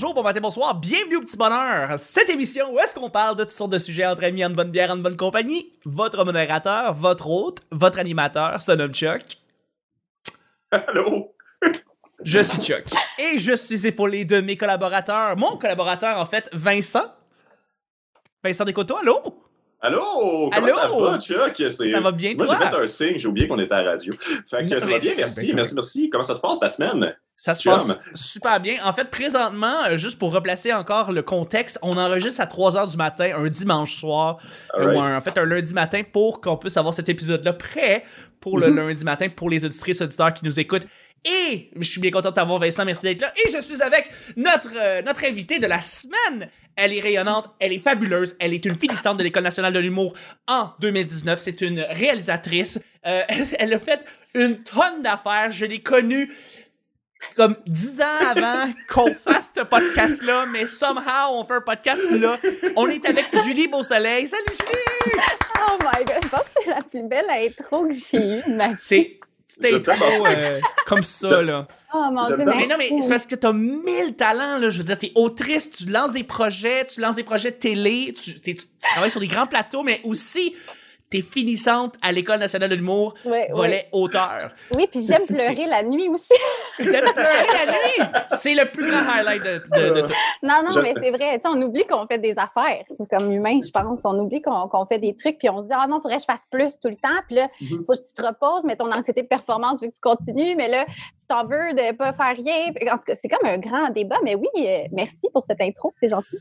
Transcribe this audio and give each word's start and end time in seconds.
bonjour, 0.00 0.14
bon 0.14 0.22
matin, 0.22 0.40
bonsoir, 0.40 0.74
bienvenue 0.80 1.16
au 1.16 1.20
Petit 1.20 1.36
Bonheur. 1.36 1.98
Cette 1.98 2.30
émission 2.30 2.72
où 2.72 2.78
est-ce 2.78 2.94
qu'on 2.94 3.10
parle 3.10 3.36
de 3.36 3.42
toutes 3.42 3.50
sortes 3.52 3.72
de 3.72 3.76
sujets 3.76 4.06
entre 4.06 4.24
amis, 4.24 4.42
en 4.42 4.48
bonne 4.48 4.70
bière, 4.70 4.90
en 4.90 4.96
bonne 4.96 5.16
compagnie? 5.16 5.74
Votre 5.84 6.24
modérateur, 6.24 6.94
votre 6.94 7.28
hôte, 7.28 7.58
votre 7.70 7.98
animateur 7.98 8.62
se 8.62 8.72
nomme 8.72 8.94
Chuck. 8.94 9.20
Allô? 10.70 11.34
Je 12.24 12.40
suis 12.40 12.62
Chuck. 12.62 12.84
Et 13.18 13.36
je 13.36 13.54
suis 13.54 13.86
épaulé 13.86 14.24
de 14.24 14.40
mes 14.40 14.56
collaborateurs. 14.56 15.36
Mon 15.36 15.58
collaborateur, 15.58 16.18
en 16.18 16.24
fait, 16.24 16.48
Vincent. 16.54 17.04
Vincent 18.42 18.64
Descoteaux, 18.64 18.96
allô? 18.96 19.20
Allô? 19.82 20.48
Comment 20.50 20.66
ça 20.68 20.84
Allô? 20.84 21.00
va, 21.10 21.18
Chuck? 21.20 21.50
Ça 21.50 22.00
va 22.00 22.12
bien, 22.12 22.32
Moi, 22.38 22.46
j'ai 22.46 22.56
fait 22.56 22.74
un 22.74 22.86
signe, 22.86 23.18
j'ai 23.18 23.28
oublié 23.28 23.46
qu'on 23.46 23.58
était 23.58 23.74
à 23.74 23.82
la 23.82 23.90
radio. 23.90 24.14
Fait 24.48 24.64
que 24.66 24.72
Non, 24.74 24.80
ça 24.80 24.86
va 24.86 24.98
bien, 24.98 25.12
merci, 25.18 25.52
merci, 25.52 25.74
merci. 25.74 26.08
Comment 26.08 26.24
ça 26.24 26.34
se 26.34 26.40
passe 26.40 26.58
ta 26.58 26.70
semaine? 26.70 27.14
Ça 27.42 27.54
se 27.54 27.66
passe 27.66 27.98
super 28.12 28.60
bien. 28.60 28.76
En 28.84 28.92
fait, 28.92 29.10
présentement, 29.10 29.84
euh, 29.86 29.96
juste 29.96 30.18
pour 30.18 30.30
replacer 30.30 30.74
encore 30.74 31.10
le 31.10 31.22
contexte, 31.22 31.78
on 31.80 31.96
enregistre 31.96 32.42
à 32.42 32.46
3h 32.46 32.86
du 32.90 32.98
matin, 32.98 33.30
un 33.34 33.46
dimanche 33.48 33.94
soir, 33.94 34.36
ou 34.78 35.00
un- 35.00 35.16
en 35.16 35.20
fait 35.22 35.38
un 35.38 35.46
lundi 35.46 35.72
matin, 35.72 36.02
pour 36.12 36.42
qu'on 36.42 36.58
puisse 36.58 36.76
avoir 36.76 36.92
cet 36.92 37.08
épisode-là 37.08 37.54
prêt 37.54 38.04
pour 38.40 38.58
le 38.58 38.68
Mhm. 38.68 38.76
lundi 38.76 39.04
matin 39.04 39.28
pour 39.34 39.48
les 39.48 39.64
auditrices 39.64 40.02
auditeurs 40.02 40.34
qui 40.34 40.44
nous 40.44 40.60
écoutent. 40.60 40.86
Et 41.24 41.70
je 41.76 41.82
suis 41.82 42.00
bien 42.00 42.10
content 42.10 42.28
de 42.30 42.34
t'avoir, 42.34 42.58
Vincent. 42.60 42.84
Merci 42.84 43.02
d'être 43.04 43.20
là. 43.22 43.32
Et 43.42 43.50
je 43.50 43.60
suis 43.60 43.80
avec 43.82 44.10
notre, 44.36 44.70
euh, 44.76 45.00
notre 45.02 45.24
invitée 45.24 45.58
de 45.58 45.66
la 45.66 45.80
semaine. 45.80 46.48
Elle 46.76 46.92
est 46.94 47.00
rayonnante, 47.00 47.48
elle 47.58 47.72
est 47.72 47.78
fabuleuse, 47.78 48.36
elle 48.40 48.52
est 48.54 48.64
une 48.66 48.76
finissante 48.78 49.16
de 49.18 49.22
l'École 49.22 49.42
nationale 49.44 49.72
de 49.74 49.78
l'humour 49.80 50.14
en 50.46 50.70
2019. 50.80 51.38
C'est 51.40 51.60
une 51.62 51.80
réalisatrice. 51.80 52.80
Euh, 53.06 53.22
elle 53.58 53.72
a 53.74 53.78
fait 53.78 54.00
une 54.34 54.62
tonne 54.62 55.02
d'affaires. 55.02 55.50
Je 55.50 55.66
l'ai 55.66 55.80
connue 55.82 56.32
comme 57.36 57.56
dix 57.66 58.00
ans 58.00 58.30
avant 58.30 58.72
qu'on 58.88 59.12
fasse 59.24 59.52
ce 59.56 59.62
podcast-là, 59.62 60.46
mais 60.52 60.66
somehow 60.66 61.30
on 61.32 61.44
fait 61.44 61.54
un 61.54 61.60
podcast 61.60 62.10
là. 62.10 62.38
On 62.76 62.88
est 62.88 63.04
avec 63.04 63.26
Julie 63.44 63.68
Beausoleil. 63.68 64.26
Salut 64.26 64.44
Julie! 64.48 65.12
Oh 65.68 65.76
my 65.80 66.04
god, 66.04 66.16
je 66.22 66.28
pense 66.28 66.40
que 66.40 66.62
c'est 66.64 66.70
la 66.70 66.82
plus 66.82 67.02
belle 67.02 67.30
intro 67.30 67.86
que 67.86 67.92
j'ai 67.92 68.16
eue. 68.16 68.42
de 68.50 68.54
ma 68.56 68.68
vie. 68.68 68.74
C'est 68.78 69.20
c'était 69.50 69.82
trop 69.82 70.26
euh, 70.26 70.60
comme 70.86 71.02
ça 71.02 71.42
là. 71.42 71.66
Oh 71.92 72.06
mon 72.12 72.28
dieu, 72.28 72.36
Mais 72.36 72.68
non, 72.68 72.76
mais 72.78 72.90
c'est 73.02 73.08
parce 73.08 73.26
que 73.26 73.34
t'as 73.34 73.52
mille 73.52 74.14
talents, 74.16 74.58
là. 74.58 74.68
Je 74.68 74.78
veux 74.78 74.84
dire, 74.84 74.96
t'es 74.96 75.10
autrice, 75.16 75.72
tu 75.72 75.86
lances 75.86 76.12
des 76.12 76.22
projets, 76.22 76.84
tu 76.86 77.00
lances 77.00 77.16
des 77.16 77.24
projets 77.24 77.50
de 77.50 77.56
télé, 77.56 78.14
tu 78.14 78.56
travailles 78.80 79.10
sur 79.10 79.18
des 79.18 79.26
grands 79.26 79.48
plateaux, 79.48 79.82
mais 79.82 80.00
aussi, 80.04 80.54
t'es 81.10 81.20
finissante 81.22 81.96
à 82.02 82.12
l'École 82.12 82.38
nationale 82.38 82.70
de 82.70 82.76
l'humour, 82.76 83.14
Ouais, 83.24 83.48
volet 83.50 83.88
auteur. 83.92 84.52
Oui, 84.76 84.86
puis 84.90 85.04
j'aime 85.06 85.26
pleurer 85.26 85.66
la 85.68 85.82
nuit 85.82 86.08
aussi. 86.08 86.32
T'aimes 86.78 87.12
pleurer 87.12 87.66
la 87.66 87.72
nuit! 87.72 88.22
C'est 88.28 88.54
le 88.54 88.70
plus 88.70 88.88
grand 88.88 89.12
highlight 89.12 89.42
de, 89.42 89.62
de, 89.74 89.94
de 89.94 90.00
tout. 90.06 90.12
Non, 90.42 90.62
non, 90.64 90.80
mais 90.82 90.94
c'est 91.02 91.10
vrai. 91.10 91.38
Tu 91.40 91.42
sais, 91.42 91.48
on 91.54 91.60
oublie 91.62 91.84
qu'on 91.86 92.06
fait 92.06 92.18
des 92.18 92.34
affaires. 92.36 92.84
Comme 93.10 93.30
humain, 93.32 93.58
je 93.64 93.70
pense. 93.70 94.00
On 94.04 94.18
oublie 94.20 94.40
qu'on 94.40 94.84
fait 94.86 94.98
des 94.98 95.16
trucs, 95.16 95.38
puis 95.38 95.50
on 95.50 95.62
se 95.62 95.66
dit, 95.68 95.74
ah 95.74 95.86
non, 95.88 96.00
faudrait 96.00 96.16
que 96.16 96.22
je 96.22 96.26
fasse 96.26 96.46
plus 96.50 96.78
tout 96.78 96.88
le 96.88 96.96
temps. 96.96 97.08
Puis 97.26 97.36
là, 97.36 97.48
Mhm. 97.60 97.84
faut 97.86 97.92
que 97.94 98.06
tu 98.06 98.14
te 98.14 98.22
reposes, 98.22 98.62
mais 98.64 98.76
ton 98.76 98.86
anxiété 98.86 99.22
de 99.22 99.26
performance 99.28 99.80
veut 99.82 99.88
que 99.88 99.94
tu 99.94 100.00
continues, 100.00 100.54
mais 100.56 100.68
là, 100.68 100.84
tu 100.86 101.26
t'en 101.28 101.42
veux 101.44 101.72
de 101.74 101.96
pas 101.96 102.12
faire 102.12 102.34
rien. 102.36 102.68
En 102.92 102.96
tout 102.98 103.04
cas, 103.06 103.14
c'est 103.16 103.28
comme 103.28 103.48
un 103.50 103.58
grand 103.58 103.90
débat, 103.90 104.18
mais 104.22 104.36
oui, 104.36 104.46
euh, 104.58 104.84
merci 104.92 105.18
pour 105.32 105.44
cette 105.44 105.60
intro, 105.60 105.92
c'est 106.00 106.08
gentil. 106.08 106.38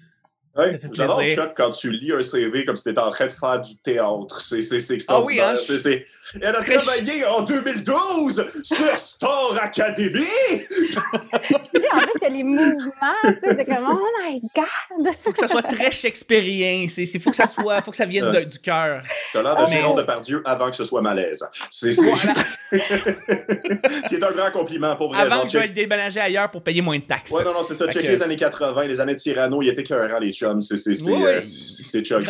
Fait 0.63 0.81
J'adore. 0.93 1.21
Chuck, 1.29 1.52
quand 1.55 1.71
tu 1.71 1.91
lis 1.91 2.11
un 2.11 2.21
CV 2.21 2.65
comme 2.65 2.75
si 2.75 2.83
tu 2.83 2.89
étais 2.89 2.99
en 2.99 3.11
train 3.11 3.27
de 3.27 3.31
faire 3.31 3.59
du 3.59 3.77
théâtre. 3.83 4.41
C'est 4.41 4.61
c'est- 4.61 4.79
c'est 4.79 4.97
Ah 5.07 5.21
oui, 5.21 5.39
hein, 5.39 5.53
extraordinaire. 5.53 5.57
C'est- 5.57 5.79
c'est- 5.79 6.05
Elle 6.41 6.55
a 6.55 6.61
Très- 6.61 6.77
travaillé 6.77 7.25
en 7.25 7.41
2012 7.41 8.45
sur 8.61 8.97
Star 8.99 9.57
Academy! 9.63 10.19
En 10.22 11.59
plus, 11.59 11.72
il 11.73 12.22
y 12.22 12.25
a 12.25 12.29
les 12.29 12.44
mouvements, 12.44 13.16
tu 13.23 13.29
sais, 13.41 13.56
c'est 13.57 13.66
comme, 13.66 13.88
oh 14.00 14.06
my 14.23 14.39
God! 14.56 15.13
Faut 15.23 15.31
que 15.31 15.39
ça 15.39 15.47
soit 15.47 15.63
très 15.63 15.89
shakespearien. 15.89 16.85
C'est, 16.88 17.07
c'est- 17.07 17.17
faut 17.17 17.31
que 17.31 17.35
ça 17.35 17.47
soit, 17.47 17.81
faut 17.81 17.89
que 17.89 17.97
ça 17.97 18.05
vienne 18.05 18.29
de- 18.29 18.41
du 18.44 18.59
cœur. 18.59 19.01
T'as 19.34 19.41
l'air 19.41 19.55
de 19.55 19.72
Gérard 19.72 19.95
mais- 19.95 20.01
Depardieu 20.03 20.44
avant 20.45 20.69
que 20.69 20.75
ce 20.75 20.84
soit 20.84 21.01
malaise. 21.01 21.44
C'est 21.72 21.94
c'est- 21.94 22.11
c'est 24.07 24.23
un 24.23 24.31
grand 24.31 24.51
compliment 24.51 24.95
pour 24.95 25.11
vrai. 25.11 25.22
Avant 25.22 25.35
genre, 25.38 25.45
que 25.45 25.51
je 25.51 25.57
vais 25.57 25.63
check- 25.66 25.69
le 25.69 25.81
déménager 25.81 26.19
ailleurs 26.19 26.50
pour 26.51 26.61
payer 26.61 26.81
moins 26.81 26.97
de 26.97 27.03
taxes. 27.03 27.31
Ouais, 27.31 27.44
non, 27.44 27.53
non, 27.53 27.63
c'est 27.63 27.73
ça. 27.75 27.85
Fait 27.85 27.94
Checker 27.94 28.07
que- 28.07 28.11
les 28.13 28.23
années 28.23 28.38
80, 28.38 28.84
les 28.85 29.01
années 29.01 29.13
de 29.13 29.19
Cyrano, 29.19 29.61
il 29.61 29.69
était 29.69 29.81
écœurant, 29.81 30.19
les 30.19 30.31
chums. 30.31 30.48
C'est 30.61 30.77
c'est- 30.77 30.95
c'est, 30.95 31.11
Oui, 31.11 31.23
euh, 31.25 31.37
oui. 31.37 31.43
c'est- 31.43 31.83
Chuck. 32.03 32.21
C'est 32.23 32.27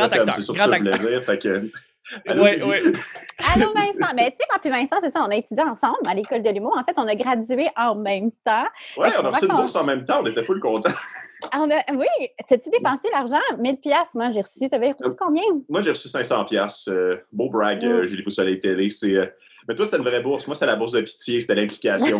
voulais 0.79 0.91
acteur. 0.93 1.09
dire. 1.09 1.23
Fait 1.25 1.39
que. 1.41 1.69
Allô, 2.27 2.45
Julie? 2.47 2.63
ouais. 2.63 2.79
Allô 3.53 3.71
Vincent, 3.73 4.15
ben 4.15 4.31
tu 4.31 4.37
sais, 4.37 4.45
moi 4.49 4.59
puis 4.59 4.69
Vincent, 4.71 4.95
c'est 5.03 5.11
ça, 5.15 5.23
on 5.27 5.29
a 5.29 5.35
étudié 5.35 5.63
ensemble 5.63 5.99
à 6.07 6.15
l'école 6.15 6.41
de 6.41 6.49
l'humour. 6.49 6.75
En 6.75 6.83
fait, 6.83 6.93
on 6.97 7.07
a 7.07 7.15
gradué 7.15 7.67
en 7.77 7.93
même 7.95 8.31
temps. 8.43 8.65
Que 8.95 9.21
on 9.21 9.25
a 9.25 9.29
reçu 9.29 9.45
une 9.45 9.51
bourse 9.55 9.75
en 9.75 9.83
même 9.83 10.05
temps, 10.05 10.21
on 10.23 10.25
était 10.25 10.43
full 10.43 10.59
contents. 10.59 10.89
On 11.53 11.71
a, 11.71 11.77
oui, 11.95 12.05
t'as-tu 12.49 12.69
dépensé 12.69 13.03
l'argent? 13.13 13.39
1000 13.57 13.77
piastres, 13.77 14.11
moi 14.13 14.29
j'ai 14.29 14.41
reçu. 14.41 14.67
T'avais 14.69 14.91
reçu 14.91 15.11
Euh, 15.11 15.13
combien? 15.17 15.41
Moi, 15.69 15.81
j'ai 15.81 15.91
reçu 15.91 16.09
500 16.09 16.43
pièces. 16.43 16.89
beau 17.31 17.49
brag, 17.49 17.81
Mm. 17.81 17.87
euh, 17.87 18.05
Julie 18.05 18.23
Poussoleil 18.23 18.59
Télé. 18.59 18.89
C'est, 18.89 19.15
euh, 19.15 19.25
Mais 19.67 19.75
toi, 19.75 19.85
c'était 19.85 19.97
une 19.97 20.03
vraie 20.03 20.21
bourse. 20.21 20.47
Moi, 20.47 20.55
c'était 20.55 20.65
la 20.67 20.75
bourse 20.75 20.91
de 20.93 21.01
pitié, 21.01 21.41
c'était 21.41 21.55
l'implication. 21.55 22.19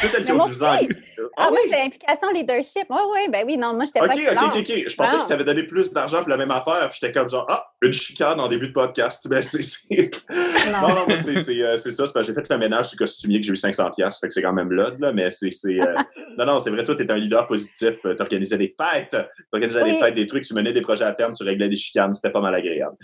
Tu 0.00 0.06
divisé 0.22 0.30
en- 0.32 0.38
aussi. 0.48 0.88
Ah 1.36 1.44
Ah, 1.46 1.48
oui? 1.52 1.58
c'est 1.70 1.78
l'implication 1.82 2.30
leadership. 2.32 2.86
Oui, 2.90 3.00
oui, 3.12 3.20
ben 3.30 3.44
oui, 3.46 3.56
non, 3.56 3.74
moi, 3.74 3.84
j'étais 3.84 4.00
Ok, 4.00 4.08
pas 4.08 4.14
ok, 4.14 4.54
ok, 4.56 4.56
ok. 4.60 4.84
Je 4.88 4.96
pensais 4.96 5.16
Non. 5.16 5.22
que 5.22 5.28
tu 5.28 5.32
avais 5.32 5.44
donné 5.44 5.62
plus 5.64 5.90
d'argent 5.92 6.20
pour 6.20 6.28
la 6.28 6.36
même 6.36 6.50
affaire, 6.50 6.88
puis 6.90 6.98
j'étais 7.00 7.12
comme 7.12 7.28
genre, 7.28 7.46
ah, 7.48 7.66
une 7.82 7.92
chicane 7.92 8.40
en 8.40 8.48
début 8.48 8.68
de 8.68 8.72
podcast. 8.72 9.26
Ben, 9.28 9.42
c'est. 9.42 9.62
c'est- 9.62 9.88
Non. 10.72 10.88
Non, 10.88 10.94
non, 10.94 11.16
c'est 11.16 11.42
c'est, 11.42 11.62
euh, 11.62 11.76
c'est 11.76 11.92
ça. 11.92 12.06
c'est 12.06 12.22
j'ai 12.22 12.34
fait 12.34 12.48
le 12.48 12.58
ménage 12.58 12.90
du 12.90 12.96
costumier 12.96 13.40
que 13.40 13.46
j'ai 13.46 13.52
eu 13.52 13.56
500 13.56 13.90
pièces, 13.90 14.18
fait 14.20 14.28
que 14.28 14.34
c'est 14.34 14.42
quand 14.42 14.52
même 14.52 14.72
là, 14.72 14.90
là 14.98 15.12
mais 15.12 15.30
c'est... 15.30 15.50
c'est, 15.50 15.80
euh, 15.80 15.94
Non, 16.38 16.46
non, 16.46 16.58
c'est 16.58 16.70
vrai, 16.70 16.84
toi, 16.84 16.94
t'es 16.94 17.10
un 17.10 17.16
leader 17.16 17.46
positif. 17.46 17.94
euh, 18.04 18.14
T'organisais 18.14 18.58
des 18.58 18.74
fêtes, 18.80 19.16
t'organisais 19.52 19.84
des 19.84 19.92
Oui. 19.92 20.00
fêtes, 20.00 20.14
des 20.14 20.26
trucs, 20.26 20.44
tu 20.44 20.54
menais 20.54 20.72
des 20.72 20.82
projets 20.82 21.04
à 21.04 21.12
terme, 21.12 21.32
tu 21.34 21.44
réglais 21.44 21.68
des 21.68 21.76
chicanes, 21.76 22.12
c'était 22.14 22.30
pas 22.30 22.40
mal 22.40 22.54
agréable. 22.54 22.96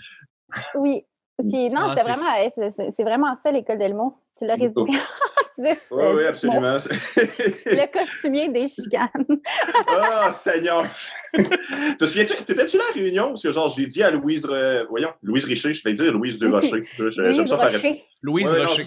Oui. 0.75 1.03
Puis 1.37 1.69
non, 1.69 1.81
Ah, 1.83 1.95
c'est 1.97 2.03
vraiment, 2.03 2.91
c'est 2.95 3.03
vraiment 3.03 3.35
ça, 3.43 3.51
l'école 3.51 3.77
de 3.77 3.85
l'humour. 3.85 4.19
Tu 4.37 4.45
l'as 4.45 4.55
résumé. 4.55 4.99
Oui, 5.59 5.71
oui, 5.91 6.25
absolument. 6.25 6.59
Le 7.15 7.91
costumier 7.91 8.49
des 8.49 8.67
chicanes. 8.67 9.25
Ah, 9.87 10.29
Seigneur! 10.29 10.85
Te 11.99 12.05
souviens-tu, 12.05 12.35
t'étais-tu 12.43 12.77
à 12.77 12.83
la 12.83 12.93
réunion? 13.01 13.29
Parce 13.29 13.41
que, 13.41 13.49
genre, 13.51 13.67
j'ai 13.75 13.87
dit 13.87 14.03
à 14.03 14.11
Louise, 14.11 14.45
euh, 14.51 14.85
voyons, 14.87 15.09
Louise 15.23 15.45
Richer, 15.45 15.73
je 15.73 15.81
vais 15.83 15.93
dire 15.93 16.11
Louise 16.13 16.37
Durocher. 16.37 16.83
J'aime 17.09 17.31
Louise 17.31 17.45
ça 17.49 17.57
faire 17.57 17.71
Rocher. 17.71 18.03
Louise 18.21 18.53
Ouais, 18.53 18.65
Rocher. 18.65 18.83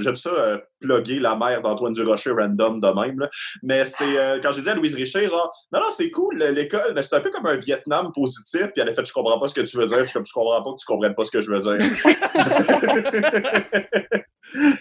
j'aime 0.00 0.14
ça 0.14 0.30
euh, 0.30 0.56
plugger 0.80 1.18
la 1.18 1.36
mère 1.36 1.60
d'Antoine 1.60 1.92
Durocher 1.92 2.30
random 2.30 2.80
de 2.80 3.00
même. 3.02 3.20
là. 3.20 3.28
Mais 3.62 3.84
c'est 3.84 4.16
euh, 4.18 4.38
quand 4.42 4.52
j'ai 4.52 4.62
dit 4.62 4.70
à 4.70 4.74
Louise 4.74 4.94
Richer, 4.94 5.28
genre, 5.28 5.52
non, 5.72 5.80
non, 5.80 5.90
c'est 5.90 6.10
cool, 6.10 6.38
l'école, 6.38 6.92
mais 6.94 7.02
c'est 7.02 7.16
un 7.16 7.20
peu 7.20 7.28
comme 7.30 7.44
un 7.46 7.56
Vietnam 7.56 8.12
positif. 8.14 8.62
Puis 8.68 8.72
elle 8.80 8.88
a 8.88 8.94
fait, 8.94 9.04
je 9.04 9.12
comprends 9.12 9.38
pas 9.38 9.48
ce 9.48 9.54
que 9.54 9.60
tu 9.60 9.76
veux 9.76 9.84
dire. 9.84 10.00
Je 10.00 10.04
suis 10.06 10.14
comme, 10.14 10.24
je 10.26 10.32
comprends 10.32 10.62
pas 10.62 10.70
que 10.72 10.78
tu 10.80 10.86
comprennes 10.86 11.14
pas 11.14 11.24
ce 11.24 11.32
que 11.32 11.42
je 11.42 11.50
veux 11.50 11.60
dire. 11.60 11.76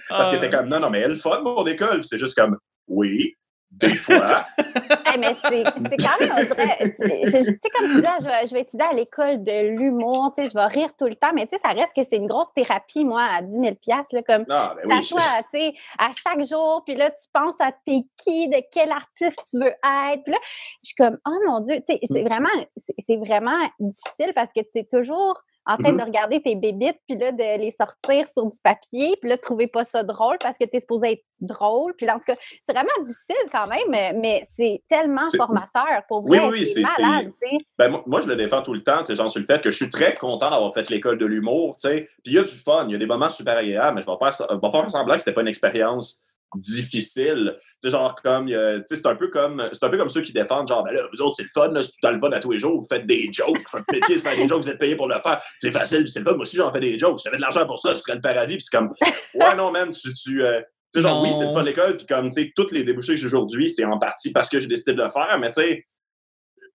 Parce 0.09 0.29
qu'elle 0.29 0.43
était 0.43 0.55
Ah. 0.55 0.59
comme, 0.59 0.69
non, 0.69 0.79
non, 0.79 0.89
mais 0.89 0.99
elle, 0.99 1.17
fun, 1.17 1.41
mon 1.41 1.65
école. 1.65 2.03
C'est 2.05 2.17
juste 2.19 2.35
comme, 2.37 2.57
oui, 2.87 3.35
des 3.69 3.93
fois. 3.95 4.45
Mais 5.19 5.33
c'est 5.33 5.63
quand 5.63 6.19
même, 6.19 6.31
on 6.37 6.43
dirait, 6.55 6.95
je- 6.99 7.31
je- 7.31 7.37
tu 7.37 7.59
sais, 7.63 7.69
comme 7.75 7.87
tu 7.87 7.95
dis, 7.95 8.01
là, 8.01 8.17
je 8.21 8.25
vais, 8.25 8.47
je 8.47 8.53
vais 8.53 8.61
étudier 8.61 8.85
à 8.87 8.93
l'école 8.93 9.43
de 9.43 9.69
l'humour, 9.77 10.31
tu 10.35 10.43
sais, 10.43 10.49
je 10.49 10.53
vais 10.53 10.65
rire 10.67 10.91
tout 10.97 11.05
le 11.05 11.15
temps, 11.15 11.31
mais 11.33 11.47
tu 11.47 11.55
sais, 11.55 11.61
ça 11.65 11.71
reste 11.73 11.91
que 11.95 12.01
c'est 12.09 12.17
une 12.17 12.27
grosse 12.27 12.53
thérapie, 12.53 13.03
moi, 13.03 13.23
à 13.23 13.41
10 13.41 13.51
000 13.51 13.75
là, 13.87 14.03
comme 14.23 14.45
Non, 14.47 14.69
ben 14.87 14.97
oui. 14.99 15.03
tu 15.05 15.15
sais, 15.51 15.73
à 15.97 16.11
chaque 16.13 16.45
jour, 16.45 16.83
puis 16.85 16.95
là, 16.95 17.09
tu 17.09 17.25
penses 17.33 17.55
à 17.59 17.71
t'es 17.71 18.01
qui, 18.23 18.47
de 18.47 18.57
quel 18.71 18.91
artiste 18.91 19.39
tu 19.49 19.57
veux 19.57 19.65
être. 20.11 20.23
Puis 20.23 20.33
là, 20.33 20.39
je 20.83 20.87
suis 20.87 20.95
comme, 20.95 21.17
oh 21.27 21.37
mon 21.47 21.59
Dieu, 21.61 21.77
tu 21.77 21.93
sais, 21.95 21.99
c'est 22.03 22.21
Mm. 22.21 22.27
vraiment, 22.27 22.49
c'est 22.77 22.95
c'est 23.05 23.17
vraiment 23.17 23.69
difficile 23.79 24.33
parce 24.35 24.51
que 24.53 24.61
tu 24.61 24.79
es 24.79 24.83
toujours 24.83 25.41
en 25.67 25.77
train 25.77 25.91
Mhm. 25.91 25.97
de 25.99 26.03
regarder 26.03 26.41
tes 26.41 26.55
bébites, 26.55 26.97
puis 27.07 27.17
là, 27.17 27.31
de 27.31 27.59
les 27.59 27.71
sortir 27.71 28.25
sur 28.33 28.45
du 28.45 28.57
papier, 28.63 29.15
puis 29.19 29.29
là, 29.29 29.35
de 29.35 29.41
trouver 29.41 29.67
pas 29.67 29.83
ça 29.83 30.01
drôle 30.03 30.37
parce 30.41 30.57
que 30.57 30.63
tu 30.63 30.77
es 30.77 30.79
supposé 30.79 31.11
être 31.11 31.23
drôle. 31.41 31.93
Puis 31.97 32.05
là, 32.05 32.15
en 32.15 32.19
tout 32.19 32.25
cas, 32.25 32.35
c'est 32.65 32.73
vraiment 32.73 32.89
difficile 33.05 33.35
quand 33.51 33.67
même, 33.67 34.15
mais, 34.17 34.47
c'est 34.55 34.81
tellement 34.89 35.27
formateur 35.35 36.03
pour 36.07 36.25
Oui, 36.25 36.37
vrai. 36.39 36.47
oui, 36.49 36.65
c'est 36.65 36.83
c'est- 36.83 37.01
malade. 37.03 37.31
Ben, 37.77 37.89
moi, 37.89 38.03
moi, 38.05 38.21
je 38.21 38.27
le 38.27 38.35
défends 38.35 38.61
tout 38.61 38.73
le 38.73 38.81
temps, 38.81 38.99
tu 38.99 39.07
sais, 39.07 39.15
genre 39.15 39.29
sur 39.29 39.39
le 39.41 39.45
fait 39.45 39.61
que 39.61 39.69
je 39.69 39.75
suis 39.75 39.89
très 39.89 40.13
content 40.15 40.49
d'avoir 40.49 40.73
fait 40.73 40.89
l'école 40.89 41.17
de 41.17 41.25
l'humour, 41.25 41.75
tu 41.75 41.87
sais. 41.89 42.01
Puis 42.23 42.31
il 42.31 42.33
y 42.33 42.39
a 42.39 42.43
du 42.43 42.47
fun, 42.55 42.85
il 42.87 42.93
y 42.93 42.95
a 42.95 42.97
des 42.97 43.05
moments 43.05 43.29
super 43.29 43.57
agréables, 43.57 43.95
mais 43.95 44.01
je 44.01 44.07
ne 44.09 44.13
vais 44.13 44.17
pas, 44.19 44.31
pas 44.59 44.71
faire 44.71 44.89
semblant 44.91 45.13
que 45.15 45.19
c'était 45.19 45.33
pas 45.33 45.41
une 45.41 45.47
expérience 45.47 46.23
difficile. 46.59 47.55
Tu 47.59 47.63
sais, 47.83 47.89
genre, 47.89 48.15
comme, 48.23 48.47
tu 48.47 48.53
sais, 48.53 48.95
c'est 48.95 49.05
un 49.07 49.15
peu 49.15 49.27
comme, 49.29 49.67
c'est 49.71 49.83
un 49.83 49.89
peu 49.89 49.97
comme 49.97 50.09
ceux 50.09 50.21
qui 50.21 50.33
défendent, 50.33 50.67
genre, 50.67 50.83
ben 50.83 50.93
là, 50.93 51.01
vous 51.13 51.21
autres, 51.21 51.35
c'est 51.37 51.43
le 51.43 51.49
fun, 51.53 51.69
là, 51.69 51.81
c'est 51.81 51.91
tout 52.01 52.09
le 52.11 52.19
fun 52.19 52.31
à 52.31 52.39
tous 52.39 52.51
les 52.51 52.59
jours, 52.59 52.79
vous 52.79 52.87
faites 52.89 53.05
des 53.05 53.29
jokes, 53.31 53.57
votre 53.71 53.85
métier, 53.91 54.17
c'est 54.17 54.21
faire 54.21 54.35
des 54.37 54.47
jokes, 54.47 54.63
vous 54.63 54.69
êtes 54.69 54.77
payé 54.79 54.95
pour 54.95 55.07
le 55.07 55.19
faire. 55.21 55.41
C'est 55.59 55.71
facile, 55.71 56.07
c'est 56.09 56.19
le 56.19 56.25
fun. 56.25 56.31
Moi 56.33 56.41
aussi, 56.41 56.57
j'en 56.57 56.71
fais 56.71 56.79
des 56.79 56.97
jokes. 56.99 57.19
Si 57.19 57.25
j'avais 57.25 57.37
de 57.37 57.41
l'argent 57.41 57.65
pour 57.65 57.79
ça, 57.79 57.95
ce 57.95 58.01
serait 58.01 58.15
le 58.15 58.21
paradis. 58.21 58.55
Puis 58.57 58.65
c'est 58.69 58.77
comme, 58.77 58.93
ouais, 59.35 59.55
non, 59.55 59.71
man, 59.71 59.91
tu, 59.91 60.13
tu, 60.13 60.43
euh, 60.45 60.59
tu 60.61 60.65
sais, 60.95 61.01
genre, 61.01 61.21
Non. 61.23 61.29
oui, 61.29 61.35
c'est 61.37 61.45
le 61.45 61.53
fun 61.53 61.61
l'école, 61.63 61.97
puis 61.97 62.05
comme, 62.05 62.29
tu 62.29 62.41
sais, 62.43 62.51
tous 62.55 62.71
les 62.71 62.83
débouchés 62.83 63.13
que 63.13 63.17
j'ai 63.19 63.27
aujourd'hui, 63.27 63.69
c'est 63.69 63.85
en 63.85 63.97
partie 63.99 64.31
parce 64.31 64.49
que 64.49 64.59
j'ai 64.59 64.67
décidé 64.67 64.93
de 64.93 65.01
le 65.03 65.09
faire, 65.09 65.37
mais 65.39 65.49
tu 65.51 65.61
sais, 65.61 65.85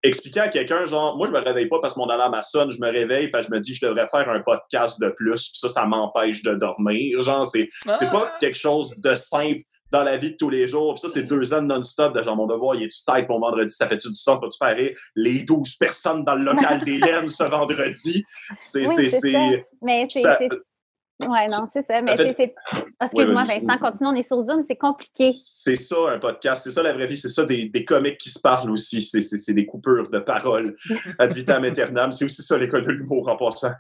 expliquer 0.05 0.41
à 0.41 0.49
quelqu'un, 0.49 0.85
genre, 0.87 1.17
moi, 1.17 1.29
je 1.29 1.33
me 1.33 1.39
réveille 1.39 1.67
pas 1.67 1.79
parce 1.81 1.95
que 1.95 2.01
mon 2.01 2.09
alarme 2.09 2.37
sonne, 2.43 2.73
je 2.73 2.79
me 2.81 2.91
réveille 2.91 3.29
parce 3.29 3.47
que 3.47 3.53
je 3.53 3.57
me 3.57 3.61
dis, 3.61 3.73
je 3.75 3.87
devrais 3.87 4.09
faire 4.09 4.29
un 4.29 4.41
podcast 4.41 5.01
de 5.01 5.09
plus, 5.11 5.51
puis 5.51 5.59
ça, 5.61 5.69
ça 5.69 5.87
m'empêche 5.87 6.43
de 6.43 6.55
dormir. 6.55 7.23
Genre, 7.23 7.47
c'est 7.47 7.69
c'est 7.99 8.07
Ah. 8.07 8.11
pas 8.11 8.29
quelque 8.41 8.59
chose 8.59 8.97
de 8.97 9.15
simple 9.15 9.61
dans 9.93 10.03
la 10.03 10.17
vie 10.17 10.33
de 10.33 10.37
tous 10.37 10.49
les 10.51 10.67
jours. 10.67 10.95
Puis 10.95 11.03
ça, 11.03 11.09
c'est 11.09 11.25
deux 11.25 11.53
ans 11.55 11.63
non-stop 11.63 12.17
de 12.17 12.23
genre, 12.23 12.35
mon 12.35 12.47
devoir, 12.47 12.75
il 12.75 12.85
est-tu 12.85 13.05
tête 13.05 13.29
mon 13.29 13.39
vendredi? 13.39 13.73
Ça 13.73 13.87
fait-tu 13.87 14.09
du 14.09 14.15
sens? 14.15 14.41
Peux-tu 14.41 14.57
faire 14.59 14.75
rire? 14.75 14.99
Les 15.15 15.45
12 15.45 15.77
personnes 15.77 16.25
dans 16.25 16.35
le 16.35 16.45
local 16.45 16.83
d'Hélène 16.83 17.29
ce 17.29 17.45
vendredi? 17.45 18.25
C'est, 18.59 18.89
Oui, 18.89 19.11
c'est. 19.11 19.65
Mais 19.83 20.07
c'est. 20.11 20.23
ça- 20.23 20.39
Ouais, 21.29 21.47
non, 21.49 21.69
c'est 21.73 21.87
ça. 21.87 22.01
Mais 22.03 22.17
fait- 22.17 22.35
c'est. 22.37 22.55
c'est- 22.71 22.85
Excuse-moi, 23.01 23.45
vas-y. 23.45 23.65
Vincent, 23.65 23.79
continue, 23.79 24.09
on 24.11 24.15
est 24.15 24.23
sur 24.23 24.41
Zoom, 24.41 24.63
c'est 24.67 24.77
compliqué. 24.77 25.31
C'est 25.33 25.77
ça 25.77 25.97
un 26.11 26.19
podcast, 26.19 26.63
c'est 26.65 26.71
ça 26.71 26.83
la 26.83 26.93
vraie 26.93 27.07
vie, 27.07 27.17
c'est 27.17 27.29
ça 27.29 27.45
des, 27.45 27.67
des 27.69 27.85
comiques 27.85 28.19
qui 28.19 28.31
se 28.31 28.41
parlent 28.41 28.71
aussi, 28.71 29.03
c'est, 29.03 29.53
des 29.53 29.67
coupures 29.67 30.09
de 30.11 30.19
paroles 30.21 30.75
ad 31.19 31.33
vitam 31.33 31.65
aeternam. 31.65 32.13
C'est 32.13 32.25
aussi 32.25 32.43
ça 32.43 32.59
l'école 32.59 32.85
de 32.85 32.93
l'humour 32.93 33.29
en 33.29 33.37
passant. 33.37 33.73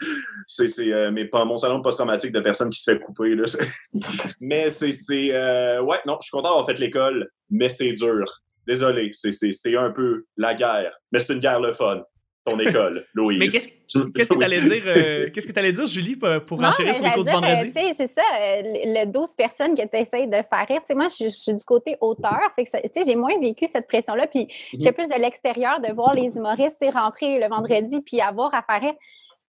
C'est, 0.46 0.68
euh, 0.92 1.10
mais 1.12 1.26
pas 1.26 1.44
mon 1.44 1.56
salon 1.56 1.80
post-traumatique 1.82 2.32
de 2.32 2.40
personne 2.40 2.70
qui 2.70 2.80
se 2.80 2.90
fait 2.90 2.98
couper. 2.98 3.34
Là, 3.34 3.44
mais 4.40 4.70
c'est, 4.70 4.92
euh, 5.32 5.80
ouais, 5.82 5.98
non, 6.06 6.18
je 6.20 6.26
suis 6.26 6.30
content 6.32 6.48
d'avoir 6.50 6.66
fait 6.66 6.78
l'école, 6.78 7.28
mais 7.50 7.68
c'est 7.68 7.92
dur. 7.92 8.24
Désolé, 8.66 9.10
c'est 9.12 9.76
un 9.76 9.90
peu 9.90 10.24
la 10.36 10.54
guerre, 10.54 10.96
mais 11.10 11.18
c'est 11.18 11.32
une 11.32 11.40
guerre 11.40 11.58
le 11.60 11.72
fun. 11.72 12.02
Ton 12.44 12.58
école, 12.58 13.06
Louise. 13.14 13.38
Mais 13.38 13.46
qu'est-ce 13.48 14.28
que 14.30 14.34
Oui. 14.34 14.40
t'allais 14.40 14.60
dire, 14.60 14.82
euh, 14.86 15.30
qu'est-ce 15.30 15.46
que 15.46 15.52
t'allais 15.52 15.72
dire, 15.72 15.86
Julie, 15.86 16.16
pour, 16.16 16.28
pour 16.44 16.60
Non, 16.60 16.68
enchérir 16.68 16.94
sur 16.94 17.04
les 17.04 17.10
cours 17.12 17.24
du 17.24 17.30
vendredi? 17.30 17.72
euh, 17.76 17.80
tu 17.90 17.94
c'est 17.96 18.12
ça, 18.14 18.22
euh, 18.40 18.62
le 18.64 19.00
le 19.04 19.06
12 19.12 19.34
personnes 19.36 19.76
que 19.76 19.82
tu 19.82 19.96
essaies 19.96 20.26
de 20.26 20.32
faire 20.32 20.66
rire. 20.68 20.80
Tu 20.88 20.96
moi, 20.96 21.08
je, 21.08 21.28
suis 21.28 21.54
du 21.54 21.64
côté 21.64 21.96
auteur. 22.00 22.40
Fait 22.56 22.64
que 22.64 22.70
ça- 22.72 22.80
tu 22.80 22.88
sais, 22.94 23.02
j'ai 23.06 23.14
moins 23.16 23.38
vécu 23.40 23.66
cette 23.66 23.86
pression-là. 23.86 24.26
Puis, 24.26 24.48
Mhm. 24.72 24.80
j'ai 24.80 24.92
plus 24.92 25.08
de 25.08 25.14
l'extérieur 25.20 25.80
de 25.80 25.92
voir 25.92 26.12
les 26.14 26.30
humoristes 26.36 26.76
tu 26.80 26.88
rentrer 26.88 27.38
le 27.38 27.48
vendredi 27.48 28.00
puis 28.00 28.20
avoir 28.20 28.52
à 28.54 28.62
faire 28.62 28.80
rire. 28.80 28.94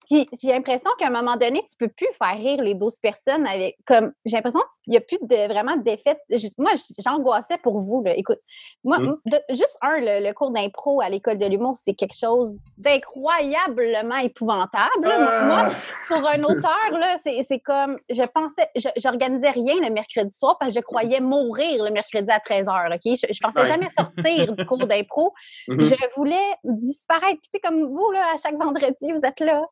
Puis, 0.06 0.28
j'ai 0.42 0.48
l'impression 0.48 0.90
qu'à 0.98 1.06
un 1.06 1.10
moment 1.10 1.36
donné, 1.36 1.64
tu 1.70 1.76
peux 1.78 1.88
plus 1.88 2.08
faire 2.20 2.36
rire 2.36 2.62
les 2.62 2.74
12 2.74 2.98
personnes 3.00 3.46
avec. 3.46 3.76
comme 3.86 4.12
J'ai 4.24 4.36
l'impression 4.36 4.60
qu'il 4.84 4.92
n'y 4.92 4.96
a 4.96 5.00
plus 5.00 5.18
de, 5.22 5.48
vraiment 5.52 5.76
d'effet. 5.76 6.18
Moi, 6.58 6.72
j'angoissais 7.04 7.58
pour 7.58 7.80
vous. 7.80 8.02
Là. 8.04 8.16
Écoute, 8.16 8.40
moi, 8.84 8.98
de- 8.98 9.40
juste 9.50 9.76
un, 9.80 10.00
le, 10.00 10.26
le 10.26 10.32
cours 10.32 10.50
d'impro 10.50 11.00
à 11.00 11.08
l'école 11.08 11.38
de 11.38 11.46
l'humour, 11.46 11.76
c'est 11.76 11.94
quelque 11.94 12.16
chose 12.18 12.56
d'incroyablement 12.78 14.16
épouvantable. 14.16 15.02
là. 15.04 15.44
Moi, 15.44 15.68
Ah! 15.68 15.70
pour 16.08 16.26
un 16.28 16.42
auteur, 16.42 16.90
là, 16.92 17.16
c'est 17.22 17.60
comme, 17.60 17.98
je 18.10 18.22
pensais, 18.24 18.68
je- 18.76 18.88
j'organisais 18.96 19.50
rien 19.50 19.74
le 19.76 19.90
mercredi 19.90 20.36
soir 20.36 20.56
parce 20.58 20.72
que 20.72 20.80
je 20.80 20.82
croyais 20.84 21.20
mourir 21.20 21.84
le 21.84 21.90
mercredi 21.90 22.30
à 22.30 22.38
13h, 22.38 22.94
OK? 22.94 23.00
Je, 23.04 23.32
je 23.32 23.40
pensais 23.40 23.60
Ouais. 23.60 23.66
jamais 23.66 23.88
sortir 23.96 24.52
du 24.52 24.66
cours 24.66 24.86
d'impro. 24.86 25.32
Mhm. 25.68 25.80
Je 25.80 25.94
voulais 26.16 26.54
disparaître. 26.64 27.40
Puis, 27.40 27.50
tu 27.52 27.58
sais, 27.58 27.60
comme 27.60 27.84
vous, 27.84 28.10
là, 28.10 28.32
à 28.34 28.36
chaque 28.36 28.60
vendredi, 28.60 29.12
vous 29.12 29.24
êtes 29.24 29.40
là, 29.40 29.62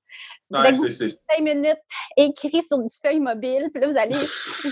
Ouais, 0.50 0.74
cinq 0.74 1.40
minutes 1.40 1.78
écrit 2.16 2.62
sur 2.66 2.80
une 2.80 2.88
feuille 3.04 3.20
mobile. 3.20 3.68
Puis 3.72 3.80
là, 3.80 3.88
vous 3.88 3.96
allez, 3.96 4.16